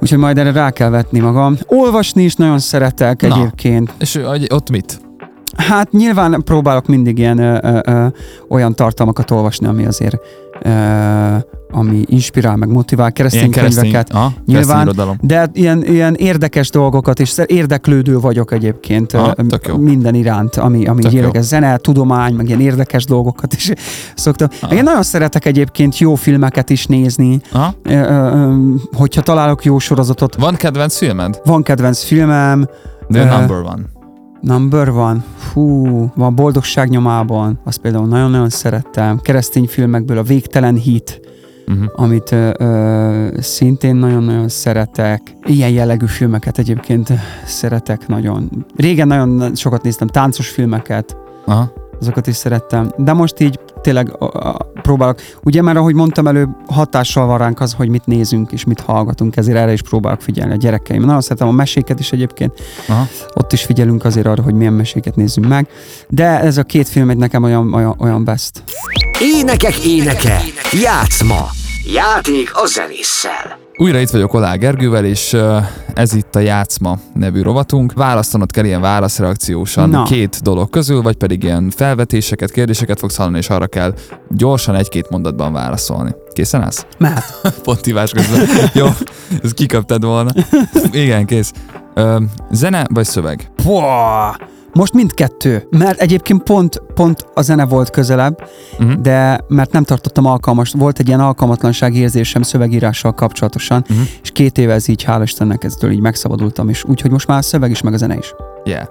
Úgyhogy 0.00 0.18
majd 0.18 0.38
erre 0.38 0.52
rá 0.52 0.70
kell 0.70 0.88
vetni 0.88 1.18
magam. 1.18 1.56
Olvasni 1.66 2.22
is 2.22 2.34
nagyon 2.34 2.58
szeretek 2.58 3.20
Na. 3.20 3.34
egyébként. 3.34 3.92
És 3.98 4.20
ott 4.48 4.70
mit? 4.70 5.00
Hát 5.56 5.92
nyilván 5.92 6.42
próbálok 6.44 6.86
mindig 6.86 7.18
ilyen 7.18 7.38
ö, 7.38 7.58
ö, 7.62 7.78
ö, 7.84 8.06
olyan 8.48 8.74
tartalmakat 8.74 9.30
olvasni, 9.30 9.66
ami 9.66 9.84
azért 9.84 10.16
ö, 10.62 10.70
ami 11.72 12.02
inspirál, 12.06 12.56
meg 12.56 12.68
motivál, 12.68 13.12
keresztény, 13.12 13.40
Ilyen 13.40 13.52
keresztény, 13.52 13.82
könyveket. 13.82 14.12
aha, 14.12 14.32
Nyilván, 14.46 14.66
keresztény 14.66 14.82
irodalom. 14.82 15.16
De 15.20 15.50
ilyen, 15.52 15.84
ilyen 15.84 16.14
érdekes 16.14 16.70
dolgokat, 16.70 17.20
és 17.20 17.34
érdeklődő 17.46 18.18
vagyok 18.18 18.52
egyébként 18.52 19.16
jó. 19.68 19.76
minden 19.76 20.14
iránt, 20.14 20.56
ami, 20.56 20.86
ami 20.86 21.02
érdekes, 21.10 21.44
zene, 21.44 21.76
tudomány, 21.76 22.34
meg 22.34 22.46
ilyen 22.46 22.60
érdekes 22.60 23.04
dolgokat 23.04 23.54
is 23.54 23.70
szoktam. 24.14 24.48
Aha. 24.60 24.74
Én 24.74 24.82
nagyon 24.82 25.02
szeretek 25.02 25.44
egyébként 25.46 25.98
jó 25.98 26.14
filmeket 26.14 26.70
is 26.70 26.86
nézni, 26.86 27.40
ö, 27.82 28.54
hogyha 28.92 29.20
találok 29.22 29.64
jó 29.64 29.78
sorozatot. 29.78 30.34
Van 30.34 30.54
kedvenc 30.54 30.96
filmed? 30.96 31.40
Van 31.44 31.62
kedvenc 31.62 32.02
filmem, 32.02 32.66
The 33.10 33.20
Ö, 33.22 33.38
number 33.38 33.56
one. 33.58 33.82
Number 34.40 34.90
van, 34.92 35.24
hú, 35.52 35.86
van 36.16 36.34
Boldogság 36.34 36.88
nyomában, 36.88 37.60
azt 37.64 37.78
például 37.78 38.06
nagyon-nagyon 38.06 38.48
szerettem. 38.48 39.18
Keresztény 39.20 39.66
filmekből 39.66 40.18
a 40.18 40.22
Végtelen 40.22 40.74
Hit, 40.74 41.20
Uh-huh. 41.66 41.84
amit 41.92 42.32
ö, 42.32 42.50
ö, 42.58 43.26
szintén 43.40 43.96
nagyon-nagyon 43.96 44.48
szeretek. 44.48 45.20
Ilyen 45.44 45.70
jellegű 45.70 46.06
filmeket 46.06 46.58
egyébként 46.58 47.12
szeretek 47.46 48.06
nagyon. 48.06 48.66
Régen 48.76 49.06
nagyon 49.06 49.54
sokat 49.54 49.82
néztem 49.82 50.06
táncos 50.06 50.48
filmeket, 50.48 51.16
Aha. 51.44 51.72
azokat 52.00 52.26
is 52.26 52.36
szerettem. 52.36 52.90
De 52.96 53.12
most 53.12 53.40
így 53.40 53.58
tényleg 53.82 54.16
a, 54.18 54.24
a, 54.24 54.56
próbálok. 54.82 55.20
Ugye 55.42 55.62
már 55.62 55.76
ahogy 55.76 55.94
mondtam 55.94 56.26
előbb, 56.26 56.50
hatással 56.66 57.26
van 57.26 57.38
ránk 57.38 57.60
az, 57.60 57.72
hogy 57.72 57.88
mit 57.88 58.06
nézünk 58.06 58.52
és 58.52 58.64
mit 58.64 58.80
hallgatunk, 58.80 59.36
ezért 59.36 59.56
erre 59.56 59.72
is 59.72 59.82
próbálok 59.82 60.20
figyelni 60.20 60.52
a 60.52 60.56
gyerekeim. 60.56 61.04
Nagyon 61.04 61.20
szeretem 61.20 61.48
a 61.48 61.52
meséket 61.52 62.00
is 62.00 62.12
egyébként, 62.12 62.52
Aha. 62.88 63.06
ott 63.34 63.52
is 63.52 63.62
figyelünk 63.62 64.04
azért 64.04 64.26
arra, 64.26 64.42
hogy 64.42 64.54
milyen 64.54 64.72
meséket 64.72 65.16
nézzünk 65.16 65.48
meg. 65.48 65.68
De 66.08 66.40
ez 66.40 66.56
a 66.56 66.62
két 66.62 66.88
film 66.88 67.10
egy 67.10 67.16
nekem 67.16 67.42
olyan, 67.42 67.74
olyan, 67.74 67.94
olyan 67.98 68.24
best. 68.24 68.62
Énekek 69.20 69.84
éneke, 69.84 70.40
játszma, 70.82 71.46
játék 71.92 72.50
a 72.54 72.66
zenésszel. 72.66 73.61
Újra 73.76 73.98
itt 73.98 74.10
vagyok 74.10 74.34
Olá 74.34 74.54
Gergővel, 74.54 75.04
és 75.04 75.36
ez 75.94 76.14
itt 76.14 76.34
a 76.34 76.38
Játszma 76.38 76.98
nevű 77.14 77.42
rovatunk. 77.42 77.92
Választanod 77.92 78.50
kell 78.50 78.64
ilyen 78.64 78.80
válaszreakciósan 78.80 79.88
Na. 79.88 80.02
két 80.02 80.42
dolog 80.42 80.70
közül, 80.70 81.02
vagy 81.02 81.16
pedig 81.16 81.42
ilyen 81.42 81.70
felvetéseket, 81.70 82.50
kérdéseket 82.50 82.98
fogsz 82.98 83.16
hallani, 83.16 83.38
és 83.38 83.48
arra 83.48 83.66
kell 83.66 83.94
gyorsan 84.28 84.74
egy-két 84.74 85.10
mondatban 85.10 85.52
válaszolni. 85.52 86.14
Készen 86.32 86.62
állsz? 86.62 86.86
Mehet. 86.98 87.40
Pont 87.64 87.84
hívás 87.84 88.10
közben. 88.10 88.46
Jó, 88.74 88.86
ezt 89.42 89.54
kikaptad 89.54 90.04
volna. 90.04 90.30
Igen, 90.90 91.26
kész. 91.26 91.52
Ö, 91.94 92.20
zene 92.50 92.86
vagy 92.90 93.04
szöveg? 93.04 93.50
Pua! 93.62 94.36
Most 94.74 94.92
mindkettő, 94.92 95.66
mert 95.70 96.00
egyébként 96.00 96.42
pont, 96.42 96.82
pont 96.94 97.26
a 97.34 97.42
zene 97.42 97.64
volt 97.66 97.90
közelebb, 97.90 98.48
Uh-huh. 98.78 98.92
de 99.00 99.40
mert 99.48 99.72
nem 99.72 99.84
tartottam 99.84 100.24
alkalmas, 100.26 100.72
volt 100.76 100.98
egy 100.98 101.06
ilyen 101.06 101.20
alkalmatlanság 101.20 101.94
érzésem 101.94 102.42
szövegírással 102.42 103.12
kapcsolatosan, 103.14 103.84
Mhm. 103.88 103.98
és 104.22 104.30
két 104.30 104.58
éve 104.58 104.72
ez 104.72 104.88
így, 104.88 105.04
hál' 105.06 105.20
Istennek, 105.22 105.64
eztől 105.64 105.90
így 105.90 106.00
megszabadultam, 106.00 106.68
és 106.68 106.84
úgyhogy 106.84 107.10
most 107.10 107.26
már 107.26 107.38
a 107.38 107.42
szöveg 107.42 107.70
is, 107.70 107.80
meg 107.80 107.92
a 107.92 107.96
zene 107.96 108.16
is. 108.16 108.34
Yeah. 108.64 108.86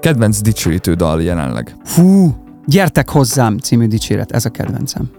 Kedvenc 0.00 0.40
dicsőítő 0.40 0.94
dal 0.94 1.22
jelenleg. 1.22 1.76
Fú, 1.84 2.34
Gyertek 2.68 3.10
hozzám 3.10 3.58
című 3.58 3.86
dicséret, 3.86 4.32
ez 4.32 4.44
a 4.44 4.48
kedvencem. 4.50 5.10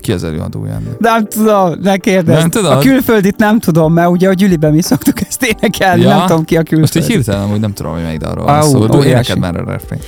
Ki 0.00 0.12
az 0.12 0.24
előadója 0.24 0.72
ennek? 0.72 0.98
Nem 0.98 1.26
tudom, 1.26 1.74
ne 1.82 1.96
kérdezz. 1.96 2.38
Nem 2.38 2.50
tudod? 2.50 2.70
A 2.72 2.78
külföldit 2.78 3.36
nem 3.36 3.58
tudom, 3.58 3.92
mert 3.92 4.10
ugye 4.10 4.28
a 4.28 4.32
Gyüliben 4.32 4.72
mi 4.72 4.82
szoktuk 4.82 5.20
ezt 5.28 5.42
énekelni, 5.44 6.02
Ja? 6.02 6.16
nem 6.16 6.26
tudom 6.26 6.44
ki 6.44 6.54
a 6.56 6.62
külföld. 6.62 6.80
Most 6.80 6.96
így 6.96 7.06
hirtelen 7.06 7.42
amúgy 7.42 7.60
nem 7.60 7.72
tudom, 7.72 7.92
hogy 7.92 8.02
melyik 8.02 8.18
dalról 8.20 8.44
van 8.44 8.62
szó. 8.62 8.78
Óriási. 8.80 9.08
énekeld 9.08 9.38
már 9.38 9.56
a 9.56 9.64
refrén. 9.64 9.98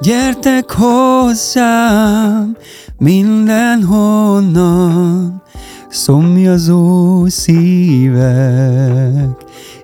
Gyertek 0.00 0.70
hozzám 0.70 2.56
mindenhonnan, 2.98 5.42
szomjazó 5.88 7.26
szívek. 7.26 9.28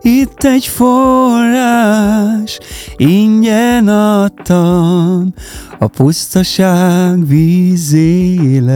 Itt 0.03 0.45
egy 0.45 0.67
forrás, 0.67 2.59
ingyen 2.97 3.89
adtam, 3.89 5.35
a 5.79 5.87
pusztaság 5.87 7.27
vízélet. 7.27 8.71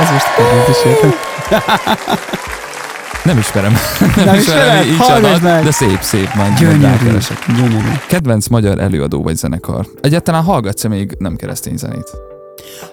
Ez 0.00 0.10
most 0.10 0.26
kedvenc 0.36 0.78
Nem 3.24 3.38
ismerem. 3.38 3.72
Nem, 4.16 4.24
Nem 4.24 4.34
ismerem, 4.34 4.82
ismered? 4.88 5.00
Hallgass 5.00 5.40
meg! 5.40 5.64
de 5.64 5.70
szép, 5.70 5.98
szép, 6.00 6.34
majd, 6.34 6.36
majd 6.36 6.58
Gyönyörű, 6.58 6.80
rákeresek. 6.82 7.44
gyönyörű. 7.56 7.88
Kedvenc 8.08 8.46
magyar 8.48 8.78
előadó 8.78 9.22
vagy 9.22 9.36
zenekar? 9.36 9.86
Egyáltalán 10.00 10.42
hallgatsz-e 10.42 10.88
még 10.88 11.16
nem 11.18 11.36
keresztény 11.36 11.76
zenét? 11.76 12.10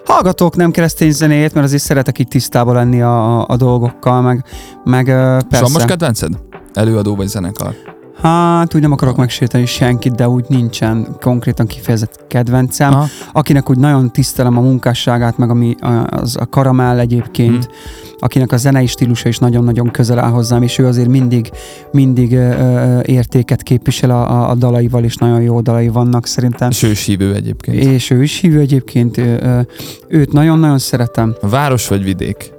Hallgatok 0.06 0.56
nem 0.56 0.72
keresztény 0.72 1.12
zenét, 1.12 1.54
mert 1.54 1.66
azért 1.66 1.84
szeretek 1.84 2.20
itt 2.20 2.30
tisztában 2.30 2.74
lenni 2.76 3.02
a, 3.02 3.48
a, 3.48 3.56
dolgokkal, 3.58 4.22
meg, 4.22 4.44
meg 4.84 5.08
ö, 5.08 5.12
És 5.12 5.42
van 5.42 5.48
persze. 5.50 5.74
most 5.74 5.86
kedvenced? 5.86 6.32
Előadó 6.76 7.16
vagy 7.16 7.28
zenekar? 7.28 7.74
Hát 8.22 8.76
úgy 8.76 8.82
nem 8.82 8.92
akarok 8.92 9.16
megsérteni 9.18 9.66
senkit, 9.66 10.16
de 10.16 10.28
úgy 10.30 10.46
nincsen 10.48 11.08
konkrétan 11.22 11.66
kifejezett 11.68 12.20
kedvencem. 12.28 12.94
Aha. 12.94 13.06
Akinek 13.34 13.70
úgy 13.70 13.78
nagyon 13.78 14.12
tisztelem 14.12 14.58
a 14.58 14.62
munkásságát, 14.62 15.38
meg 15.38 15.50
ami 15.50 15.76
a- 15.80 16.08
az 16.10 16.36
a 16.40 16.46
karamell 16.46 17.00
egyébként, 17.00 17.58
Mhm. 17.68 17.74
akinek 18.20 18.52
a 18.52 18.58
zenei 18.58 18.86
stílusa 18.86 19.30
is 19.30 19.38
nagyon-nagyon 19.38 19.92
közel 19.92 20.20
áll 20.20 20.30
hozzám, 20.32 20.62
és 20.64 20.78
ő 20.78 20.86
azért 20.88 21.08
mindig, 21.08 21.50
mindig 21.92 22.34
ö, 22.34 22.50
ö, 22.50 23.00
értéket 23.06 23.64
képvisel 23.64 24.10
a, 24.10 24.32
a, 24.32 24.50
a 24.50 24.56
dalaival, 24.56 25.04
és 25.04 25.16
nagyon 25.16 25.42
jó 25.42 25.62
dalai 25.62 25.88
vannak 25.88 26.26
szerintem. 26.28 26.70
És 26.70 26.84
ő 26.84 26.90
is 26.90 27.06
hívő 27.06 27.34
egyébként. 27.34 27.84
És 27.84 28.10
ő 28.10 28.24
is 28.24 28.40
hívő 28.40 28.60
egyébként, 28.60 29.18
ö, 29.18 29.36
ö, 29.40 29.60
őt 30.08 30.32
nagyon-nagyon 30.32 30.78
szeretem. 30.78 31.36
Város 31.42 31.88
vagy 31.88 32.04
vidék? 32.04 32.54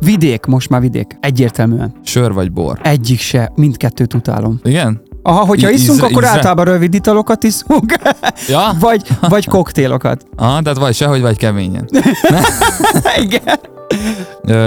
Vidék, 0.00 0.44
most 0.44 0.68
már 0.68 0.80
vidék, 0.80 1.16
egyértelműen. 1.20 1.92
Sör 2.04 2.32
vagy 2.32 2.52
bor? 2.52 2.78
Egyik 2.82 3.20
se, 3.20 3.52
mindkettőt 3.54 4.14
utálom. 4.14 4.60
Igen? 4.62 5.00
Aha, 5.22 5.44
hogyha 5.44 5.70
I- 5.70 5.72
iszunk, 5.74 5.90
ízre- 5.96 6.10
akkor 6.10 6.22
ízre? 6.22 6.34
általában 6.36 6.64
rövid 6.64 6.94
italokat 6.94 7.42
iszunk, 7.44 7.92
Ja? 8.48 8.76
vagy, 8.80 9.02
vagy 9.20 9.46
koktélokat. 9.56 10.24
Aha, 10.36 10.62
tehát 10.62 10.78
vagy 10.78 10.94
sehogy, 10.94 11.20
vagy 11.20 11.36
keményen. 11.36 11.88
Igen. 13.22 13.58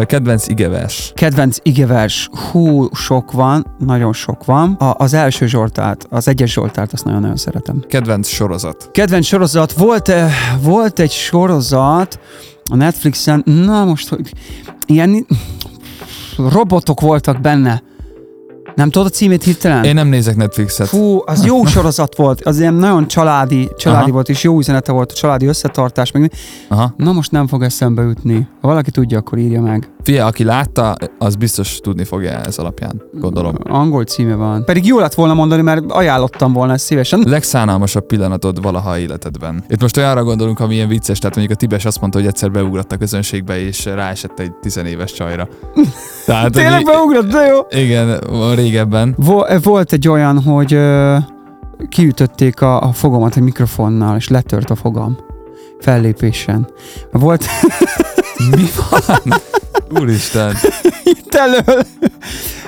Kedvenc 0.05 0.47
igevers. 0.47 1.11
Kedvenc 1.15 1.57
igevers, 1.61 2.29
hú, 2.51 2.88
sok 2.93 3.32
van, 3.32 3.65
nagyon 3.79 4.13
sok 4.13 4.45
van. 4.45 4.73
A, 4.73 4.93
az 4.97 5.13
első 5.13 5.47
Zsoltárt, 5.47 6.05
az 6.09 6.27
egyes 6.27 6.51
Zsoltárt, 6.51 6.93
azt 6.93 7.03
nagyon-nagyon 7.05 7.36
szeretem. 7.36 7.84
Kedvenc 7.88 8.27
sorozat. 8.27 8.89
Kedvenc 8.91 9.25
sorozat, 9.25 9.71
volt, 9.73 10.11
volt 10.61 10.99
egy 10.99 11.11
sorozat 11.11 12.19
a 12.71 12.75
Netflixen, 12.75 13.41
na 13.45 13.86
most, 13.86 14.09
hogy 14.09 14.34
ilyen 14.86 15.25
robotok 16.38 17.01
voltak 17.01 17.41
benne. 17.41 17.82
Nem 18.75 18.89
tudod 18.89 19.07
a 19.07 19.09
címét 19.09 19.43
hirtelen? 19.43 19.84
Én 19.84 19.93
nem 19.93 20.07
nézek 20.07 20.36
Netflixet. 20.36 20.88
Fú, 20.88 21.21
az 21.25 21.45
jó 21.45 21.65
sorozat 21.73 22.15
volt, 22.15 22.41
az 22.41 22.59
ilyen 22.59 22.73
nagyon 22.73 23.07
családi, 23.07 23.69
családi 23.77 24.03
Aha. 24.03 24.11
volt, 24.11 24.29
és 24.29 24.43
jó 24.43 24.57
üzenete 24.57 24.91
volt, 24.91 25.11
a 25.11 25.15
családi 25.15 25.45
összetartás, 25.45 26.11
meg 26.11 26.32
Aha. 26.67 26.93
Na 26.97 27.11
most 27.11 27.32
nem 27.32 27.47
fog 27.47 27.63
eszembe 27.63 28.01
jutni. 28.01 28.47
Ha 28.61 28.67
valaki 28.67 28.91
tudja, 28.91 29.17
akkor 29.17 29.38
írja 29.38 29.61
meg. 29.61 29.89
Fia, 30.04 30.26
aki 30.26 30.43
látta, 30.43 30.95
az 31.18 31.36
biztos 31.36 31.80
tudni 31.80 32.04
fogja 32.04 32.32
ez 32.32 32.58
alapján, 32.58 33.02
gondolom. 33.14 33.56
Angol 33.64 34.04
címe 34.04 34.36
van. 34.36 34.66
Pedig 34.66 34.86
jó 34.86 34.99
lett 34.99 35.14
volna 35.14 35.34
mondani, 35.34 35.62
mert 35.62 35.91
ajánlottam 35.91 36.54
volna 36.54 36.74
ezt 36.74 36.86
szívesen. 36.86 37.24
Legszánalmasabb 37.26 38.06
pillanatod 38.06 38.62
valaha 38.62 38.97
életedben. 38.97 39.64
Itt 39.68 39.82
most 39.82 39.97
olyanra 39.97 40.24
gondolunk, 40.24 40.60
ami 40.60 40.74
ilyen 40.74 40.88
vicces, 40.88 41.20
tehát 41.20 41.36
mondjuk 41.36 41.58
a 41.58 41.60
Tibes 41.60 41.86
azt 41.86 41.99
mondta, 41.99 42.18
hogy 42.20 42.28
egyszer 42.28 42.52
beugrott 42.52 42.91
a 42.91 42.97
közönségbe, 42.97 43.60
és 43.60 43.86
ráesett 43.86 44.39
egy 44.39 44.54
tizenéves 44.54 45.12
csajra. 45.14 45.47
Tehát, 46.26 46.52
Tényleg 46.52 46.74
hogy- 46.74 46.86
beugrott, 46.86 47.32
de 47.32 47.45
jó. 47.45 47.60
Igen, 47.82 48.20
régebben. 48.56 49.16
Vo- 49.18 49.64
volt 49.64 49.93
egy 49.93 50.08
olyan, 50.08 50.41
hogy 50.41 50.74
ö, 50.74 51.18
kiütötték 51.89 52.62
a, 52.62 52.82
a 52.82 52.91
fogamat 52.93 53.36
egy 53.36 53.43
mikrofonnal, 53.43 54.16
és 54.16 54.28
letört 54.28 54.70
a 54.70 54.76
fogam 54.76 55.18
fellépésen. 55.82 56.67
Volt 57.11 57.45
Mi 58.55 58.65
van? 58.89 59.41
Úristen. 60.01 60.55
itt 61.03 61.36
elől, 61.36 61.84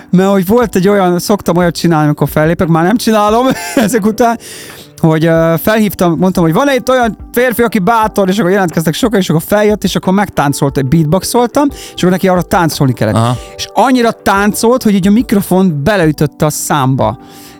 mert 0.09 0.29
hogy 0.29 0.47
volt 0.47 0.75
egy 0.75 0.87
olyan, 0.87 1.19
szoktam 1.19 1.57
olyat 1.57 1.75
csinálni, 1.75 2.05
amikor 2.05 2.29
fellépek, 2.29 2.67
már 2.67 2.83
nem 2.83 2.97
csinálom 2.97 3.47
ezek 3.75 4.05
után, 4.05 4.39
hogy 4.97 5.29
felhívtam, 5.61 6.17
mondtam, 6.17 6.43
hogy 6.43 6.53
van 6.53 6.69
egy 6.69 6.81
olyan 6.89 7.17
férfi, 7.31 7.61
aki 7.61 7.79
bátor, 7.79 8.29
és 8.29 8.39
akkor 8.39 8.51
jelentkeztek 8.51 8.93
sokan, 8.93 9.19
és 9.19 9.29
akkor 9.29 9.41
feljött, 9.45 9.83
és 9.83 9.95
akkor 9.95 10.13
megtáncolt, 10.13 10.77
egy 10.77 10.85
beatboxoltam, 10.85 11.67
és 11.71 12.01
akkor 12.01 12.09
neki 12.09 12.27
arra 12.27 12.41
táncolni 12.41 12.93
kellett. 12.93 13.15
Aha. 13.15 13.37
És 13.55 13.67
annyira 13.73 14.11
táncolt, 14.11 14.83
hogy 14.83 14.93
így 14.93 15.07
a 15.07 15.11
mikrofon 15.11 15.83
beleütötte 15.83 16.45
a 16.45 16.49
számba. 16.49 17.17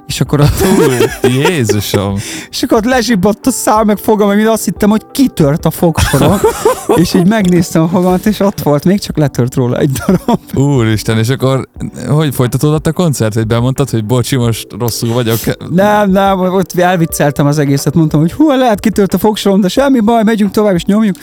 És 0.08 0.22
akkor 0.22 0.39
ott, 0.39 0.64
Úr, 0.78 1.10
Jézusom. 1.32 2.16
és 2.51 2.64
akkor 2.64 2.78
ott 2.78 2.86
lezsibbott 2.86 3.45
a 3.45 3.51
szám, 3.51 3.86
meg 3.86 3.97
fogam, 3.97 4.28
meg 4.28 4.47
azt 4.47 4.66
hittem, 4.66 4.89
hogy 4.89 5.06
kitört 5.12 5.66
a 5.66 5.72
fogsorom, 5.72 6.39
és 7.01 7.14
így 7.14 7.28
megnéztem 7.28 7.82
a 7.82 7.88
fogamat, 7.88 8.26
és 8.26 8.39
ott 8.39 8.62
volt, 8.62 8.86
még 8.86 8.99
csak 8.99 9.18
letört 9.18 9.56
róla 9.56 9.78
egy 9.78 9.91
darab. 9.91 10.39
Úristen, 10.56 11.18
és 11.18 11.30
akkor 11.30 11.68
hogy 12.08 12.36
folytatódott 12.36 12.88
a 12.88 12.91
koncert? 12.91 13.34
Hogy 13.34 13.47
bemondtad, 13.47 13.89
hogy 13.89 14.06
bocsi, 14.06 14.36
most 14.36 14.68
rosszul 14.80 15.14
vagyok? 15.14 15.38
Nem, 15.70 16.12
nem, 16.12 16.39
ott 16.39 16.80
elvicceltem 16.80 17.45
az 17.45 17.58
egészet, 17.58 17.95
mondtam, 17.95 18.20
hogy 18.20 18.32
hú, 18.32 18.49
lehet 18.49 18.80
kitört 18.80 19.14
a 19.14 19.18
fogsorom, 19.18 19.62
de 19.62 19.68
semmi 19.68 19.99
baj, 19.99 20.24
megyünk 20.24 20.51
tovább, 20.51 20.74
és 20.74 20.86
nyomjuk. 20.86 21.16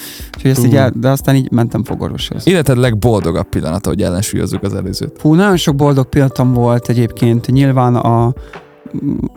És 0.42 0.50
ezt 0.50 0.64
így 0.64 0.76
el, 0.76 0.92
de 0.94 1.08
aztán 1.08 1.34
így 1.34 1.50
mentem 1.50 1.84
fogorvoshoz. 1.84 2.46
Életed 2.46 2.76
legboldogabb 2.76 3.48
pillanata, 3.48 3.88
hogy 3.88 4.02
ellensúlyozzuk 4.02 4.62
az 4.62 4.74
előzőt. 4.74 5.16
Fú, 5.18 5.34
nagyon 5.34 5.56
sok 5.56 5.76
boldog 5.76 6.08
pillanatom 6.08 6.52
volt 6.52 6.88
egyébként. 6.88 7.46
Nyilván 7.46 7.94
a 7.94 8.32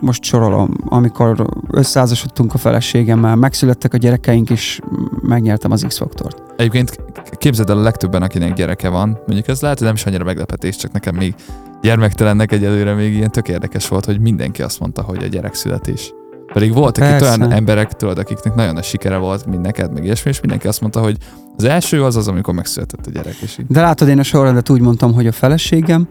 most 0.00 0.22
sorolom, 0.22 0.70
amikor 0.84 1.46
összeházasodtunk 1.70 2.54
a 2.54 2.58
feleségemmel, 2.58 3.36
megszülettek 3.36 3.94
a 3.94 3.96
gyerekeink, 3.96 4.50
és 4.50 4.80
megnyertem 5.22 5.70
az 5.70 5.84
X-faktort. 5.88 6.42
Egyébként 6.56 6.98
képzeld 7.30 7.70
el 7.70 7.78
a 7.78 7.82
legtöbben, 7.82 8.22
akinek 8.22 8.52
gyereke 8.52 8.88
van. 8.88 9.18
Mondjuk 9.26 9.48
ez 9.48 9.60
lehet, 9.60 9.78
hogy 9.78 9.86
nem 9.86 9.96
is 9.96 10.06
annyira 10.06 10.24
meglepetés, 10.24 10.76
csak 10.76 10.92
nekem 10.92 11.14
még 11.14 11.34
gyermektelennek 11.82 12.52
egyelőre 12.52 12.94
még 12.94 13.14
ilyen 13.14 13.30
tök 13.30 13.48
érdekes 13.48 13.88
volt, 13.88 14.04
hogy 14.04 14.20
mindenki 14.20 14.62
azt 14.62 14.80
mondta, 14.80 15.02
hogy 15.02 15.24
a 15.24 15.26
gyerek 15.26 15.54
születés. 15.54 16.12
Pedig 16.52 16.72
voltak 16.72 17.04
itt 17.04 17.10
Persze. 17.10 17.26
olyan 17.26 17.52
emberek, 17.52 17.92
tudod, 17.92 18.18
akiknek 18.18 18.54
nagyon 18.54 18.74
nagy 18.74 18.84
sikere 18.84 19.16
volt, 19.16 19.46
mint 19.46 19.62
neked, 19.62 19.92
meg 19.92 20.04
ilyesmi, 20.04 20.30
és 20.30 20.40
mindenki 20.40 20.66
azt 20.66 20.80
mondta, 20.80 21.00
hogy 21.00 21.16
az 21.56 21.64
első 21.64 22.04
az 22.04 22.16
az, 22.16 22.28
amikor 22.28 22.54
megszületett 22.54 23.06
a 23.06 23.10
gyerek, 23.10 23.36
és 23.40 23.58
így. 23.58 23.66
De 23.68 23.80
látod, 23.80 24.08
én 24.08 24.18
a 24.18 24.22
sorrendet 24.22 24.70
úgy 24.70 24.80
mondtam, 24.80 25.12
hogy 25.12 25.26
a 25.26 25.32
feleségem, 25.32 26.06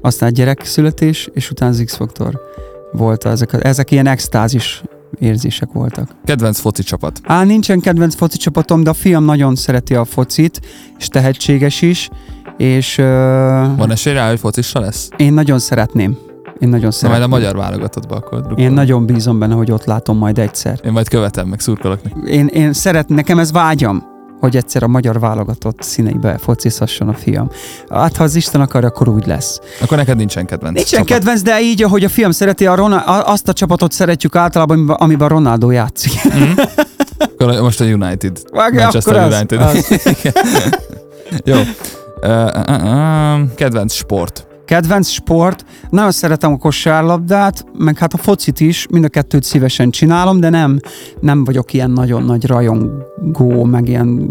aztán 0.00 0.28
a 0.28 0.32
gyerek 0.32 0.64
születés, 0.64 1.28
és 1.32 1.50
utána 1.50 1.70
az 1.70 1.82
X-faktor 1.84 2.40
volt. 2.92 3.24
Ezek, 3.26 3.52
ezek 3.64 3.90
ilyen 3.90 4.06
extázis 4.06 4.82
érzések 5.18 5.68
voltak. 5.72 6.08
Kedvenc 6.24 6.58
foci 6.58 6.82
csapat. 6.82 7.20
Á, 7.24 7.44
nincsen 7.44 7.80
kedvenc 7.80 8.14
foci 8.14 8.36
csapatom, 8.38 8.82
de 8.82 8.90
a 8.90 8.94
fiam 8.94 9.24
nagyon 9.24 9.54
szereti 9.54 9.94
a 9.94 10.04
focit, 10.04 10.60
és 10.98 11.08
tehetséges 11.08 11.82
is, 11.82 12.08
és 12.56 12.98
uh, 12.98 13.04
Van 13.76 13.90
esély 13.90 14.12
rá, 14.12 14.28
hogy 14.28 14.38
focista 14.38 14.80
lesz? 14.80 15.08
én 15.16 15.32
nagyon 15.32 15.58
szeretném. 15.58 16.16
Én 16.58 16.68
nagyon 16.68 16.70
Na 16.70 16.78
majd 16.80 16.92
a 16.92 16.92
szeretném. 16.92 17.28
magyar 17.28 17.56
válogatottba 17.56 18.16
akkor 18.16 18.38
drukkolom. 18.40 18.64
Én 18.70 18.72
nagyon 18.72 19.06
bízom 19.06 19.38
benne, 19.38 19.54
hogy 19.54 19.70
ott 19.70 19.84
látom 19.84 20.18
majd 20.18 20.38
egyszer. 20.38 20.80
Én 20.84 20.92
majd 20.92 21.08
követem, 21.08 21.48
meg 21.48 21.60
szurkolok 21.60 22.02
neki. 22.02 22.32
Én, 22.32 22.46
én 22.46 22.72
szeret, 22.72 23.08
nekem 23.08 23.38
ez 23.38 23.52
vágyam, 23.52 24.04
hogy 24.46 24.56
egyszer 24.56 24.82
a 24.82 24.86
magyar 24.86 25.20
válogatott 25.20 25.82
színeibe 25.82 26.38
focizhasson 26.38 27.08
a 27.08 27.14
fiam. 27.14 27.50
Hát, 27.90 28.16
ha 28.16 28.24
az 28.24 28.34
Isten 28.34 28.60
akar, 28.60 28.84
akkor 28.84 29.08
úgy 29.08 29.26
lesz. 29.26 29.60
Akkor 29.80 29.96
neked 29.96 30.16
nincsen 30.16 30.46
kedvenc 30.46 30.74
Nincsen 30.74 30.98
csapat. 30.98 31.16
kedvenc, 31.16 31.42
de 31.42 31.60
így, 31.60 31.82
ahogy 31.82 32.04
a 32.04 32.08
fiam 32.08 32.30
szereti, 32.30 32.66
a 32.66 32.74
Rona, 32.74 32.98
azt 33.04 33.48
a 33.48 33.52
csapatot 33.52 33.92
szeretjük 33.92 34.36
általában, 34.36 34.76
amiben, 34.76 34.96
amiben 34.96 35.28
Ronaldo 35.28 35.70
játszik. 35.70 36.12
Akkor 37.38 37.60
most 37.60 37.80
a 37.80 37.84
United. 37.84 38.38
Vágj, 38.52 38.76
Manchester 38.76 39.16
akkor 39.16 39.32
az, 39.32 39.34
United. 39.34 39.60
az. 39.60 40.00
Jó. 41.44 41.56
Uh, 41.56 41.64
uh, 42.22 43.40
uh, 43.40 43.54
kedvenc 43.54 43.92
sport. 43.92 44.45
Kedvenc 44.66 45.08
sport, 45.08 45.64
nagyon 45.90 46.10
szeretem 46.10 46.52
a 46.52 46.56
kosárlabdát, 46.56 47.64
meg 47.78 47.98
hát 47.98 48.12
a 48.12 48.16
focit 48.16 48.60
is, 48.60 48.86
mind 48.90 49.04
a 49.04 49.08
kettőt 49.08 49.42
szívesen 49.42 49.90
csinálom, 49.90 50.40
de 50.40 50.48
nem, 50.48 50.78
nem 51.20 51.44
vagyok 51.44 51.72
ilyen 51.72 51.90
nagyon 51.90 52.22
nagy 52.22 52.46
rajongó, 52.46 53.64
meg 53.64 53.88
ilyen 53.88 54.30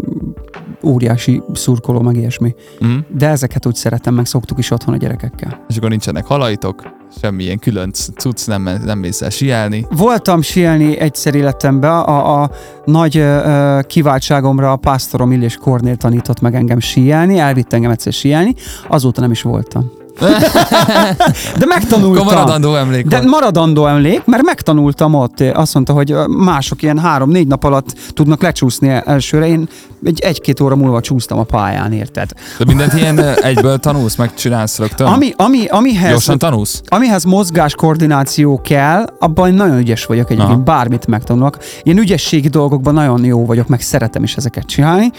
óriási 0.82 1.42
szurkoló, 1.52 2.00
meg 2.00 2.16
ilyesmi. 2.16 2.54
Mm. 2.84 2.96
De 3.08 3.28
ezeket 3.28 3.66
úgy 3.66 3.74
szeretem, 3.74 4.14
meg 4.14 4.26
szoktuk 4.26 4.58
is 4.58 4.70
otthon 4.70 4.94
a 4.94 4.96
gyerekekkel. 4.96 5.64
És 5.68 5.76
akkor 5.76 5.88
nincsenek 5.90 6.24
halaitok, 6.24 6.82
semmilyen 7.20 7.58
külön 7.58 7.92
cucc, 7.92 8.46
nem, 8.46 8.68
nem 8.84 8.98
mész 8.98 9.22
el 9.22 9.30
sielni. 9.30 9.86
Voltam 9.90 10.42
sielni 10.42 10.98
egyszer 10.98 11.34
életemben, 11.34 11.90
a, 11.90 12.42
a 12.42 12.50
nagy 12.84 13.16
ö, 13.16 13.78
kiváltságomra 13.86 14.72
a 14.72 14.76
pásztorom 14.76 15.32
Illés 15.32 15.56
Kornél 15.56 15.96
tanított 15.96 16.40
meg 16.40 16.54
engem 16.54 16.80
síelni, 16.80 17.38
elvitt 17.38 17.72
engem 17.72 17.90
egyszer 17.90 18.12
síelni, 18.12 18.54
azóta 18.88 19.20
nem 19.20 19.30
is 19.30 19.42
voltam. 19.42 20.04
De 21.58 21.66
megtanultam. 21.66 22.26
Akkor 22.26 22.34
maradandó 22.34 22.74
emlék 22.74 23.06
De 23.06 23.18
van. 23.18 23.28
maradandó 23.28 23.86
emlék, 23.86 24.22
mert 24.24 24.42
megtanultam 24.42 25.14
ott. 25.14 25.40
Azt 25.40 25.74
mondta, 25.74 25.92
hogy 25.92 26.14
mások 26.28 26.82
ilyen 26.82 26.98
három-négy 26.98 27.46
nap 27.46 27.64
alatt 27.64 27.94
tudnak 28.14 28.42
lecsúszni 28.42 29.02
elsőre. 29.04 29.46
Én 29.46 29.68
egy, 30.06 30.20
egy-két 30.20 30.60
óra 30.60 30.76
múlva 30.76 31.00
csúsztam 31.00 31.38
a 31.38 31.42
pályán, 31.42 31.92
érted? 31.92 32.30
De 32.58 32.64
mindent 32.64 32.92
ilyen 32.92 33.18
egyből 33.20 33.78
tanulsz, 33.78 34.16
meg 34.16 34.34
csinálsz 34.34 34.78
rögtön? 34.78 35.06
Ami, 35.06 35.32
ami, 35.36 35.66
amihez, 35.66 36.10
Gyorsan 36.10 36.38
tanulsz? 36.38 36.82
amihez 36.86 37.24
mozgás 37.24 37.74
koordináció 37.74 38.60
kell, 38.60 39.06
abban 39.18 39.48
én 39.48 39.54
nagyon 39.54 39.78
ügyes 39.78 40.04
vagyok 40.04 40.30
egyébként, 40.30 40.52
Aha. 40.52 40.62
bármit 40.62 41.06
megtanulok. 41.06 41.58
Ilyen 41.82 41.98
ügyességi 41.98 42.48
dolgokban 42.48 42.94
nagyon 42.94 43.24
jó 43.24 43.46
vagyok, 43.46 43.68
meg 43.68 43.80
szeretem 43.80 44.22
is 44.22 44.36
ezeket 44.36 44.64
csinálni. 44.66 45.10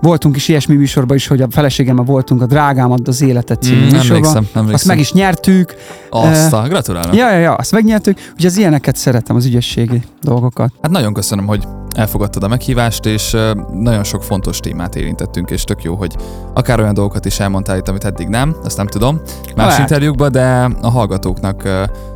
Voltunk 0.00 0.36
is 0.36 0.48
ilyesmi 0.48 0.74
műsorban 0.74 1.16
is, 1.16 1.26
hogy 1.26 1.40
a 1.40 1.46
feleségemmel 1.50 2.04
voltunk 2.04 2.42
a 2.42 2.46
Drágámat 2.46 3.08
az 3.08 3.22
életet 3.22 3.62
című 3.62 3.76
Mm, 3.76 3.82
műsorban. 3.82 4.06
emlékszem, 4.08 4.34
emlékszem. 4.52 4.74
Azt 4.74 4.84
meg 4.84 4.98
is 4.98 5.12
nyertük. 5.12 5.74
Azt 6.10 6.52
a, 6.52 6.62
gratulálok. 6.68 7.14
Ja, 7.14 7.30
ja, 7.32 7.38
ja, 7.38 7.54
azt 7.54 7.72
megnyertük. 7.72 8.32
Ugye 8.38 8.46
az 8.46 8.56
ilyeneket 8.56 8.96
szeretem, 8.96 9.36
az 9.36 9.44
ügyességi 9.44 10.02
dolgokat. 10.22 10.72
Hát 10.82 10.90
nagyon 10.90 11.12
köszönöm, 11.12 11.46
hogy 11.46 11.64
elfogadtad 11.96 12.42
a 12.42 12.48
meghívást, 12.48 13.06
és 13.06 13.36
nagyon 13.72 14.04
sok 14.04 14.22
fontos 14.22 14.60
témát 14.60 14.96
érintettünk, 14.96 15.50
és 15.50 15.64
tök 15.64 15.82
jó, 15.82 15.94
hogy 15.94 16.16
akár 16.54 16.80
olyan 16.80 16.94
dolgokat 16.94 17.24
is 17.24 17.40
elmondtál 17.40 17.76
itt, 17.76 17.88
amit 17.88 18.04
eddig 18.04 18.28
nem, 18.28 18.56
azt 18.64 18.76
nem 18.76 18.86
tudom, 18.86 19.20
más 19.56 19.66
Lehet. 19.66 19.78
interjúkban, 19.78 20.32
de 20.32 20.70
a 20.82 20.90
hallgatóknak 20.90 21.62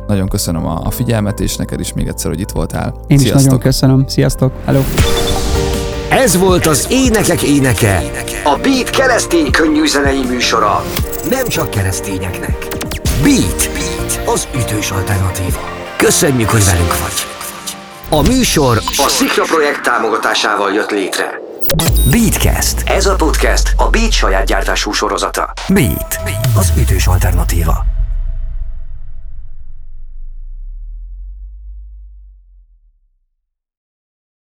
nagyon 0.07 0.27
köszönöm 0.27 0.65
a, 0.65 0.89
figyelmet, 0.91 1.39
és 1.39 1.55
neked 1.55 1.79
is 1.79 1.93
még 1.93 2.07
egyszer, 2.07 2.31
hogy 2.31 2.39
itt 2.39 2.51
voltál. 2.51 2.93
Én 3.07 3.17
is 3.17 3.23
Sziasztok! 3.23 3.43
nagyon 3.43 3.59
köszönöm. 3.59 4.07
Sziasztok. 4.07 4.53
Hello. 4.65 4.81
Ez 6.09 6.37
volt 6.37 6.65
az 6.65 6.87
Énekek 6.89 7.41
Éneke, 7.41 8.01
a 8.43 8.59
Beat 8.61 8.89
keresztény 8.89 9.51
könnyű 9.51 9.85
zenei 9.85 10.25
műsora. 10.29 10.83
Nem 11.29 11.47
csak 11.47 11.69
keresztényeknek. 11.69 12.67
Beat, 13.23 13.69
Beat, 13.73 14.21
az 14.33 14.47
ütős 14.55 14.91
alternatíva. 14.91 15.59
Köszönjük, 15.97 16.49
hogy 16.49 16.65
velünk 16.65 16.99
vagy. 17.01 17.40
A 18.13 18.21
műsor 18.21 18.77
a 18.77 19.07
Szikra 19.07 19.43
projekt 19.43 19.81
támogatásával 19.81 20.73
jött 20.73 20.89
létre. 20.91 21.39
Beatcast. 22.11 22.81
Ez 22.85 23.05
a 23.05 23.15
podcast 23.15 23.73
a 23.77 23.89
Beat 23.89 24.11
saját 24.11 24.45
gyártású 24.45 24.91
sorozata. 24.91 25.53
Beat, 25.69 26.19
az 26.55 26.73
ütős 26.77 27.07
alternatíva. 27.07 28.00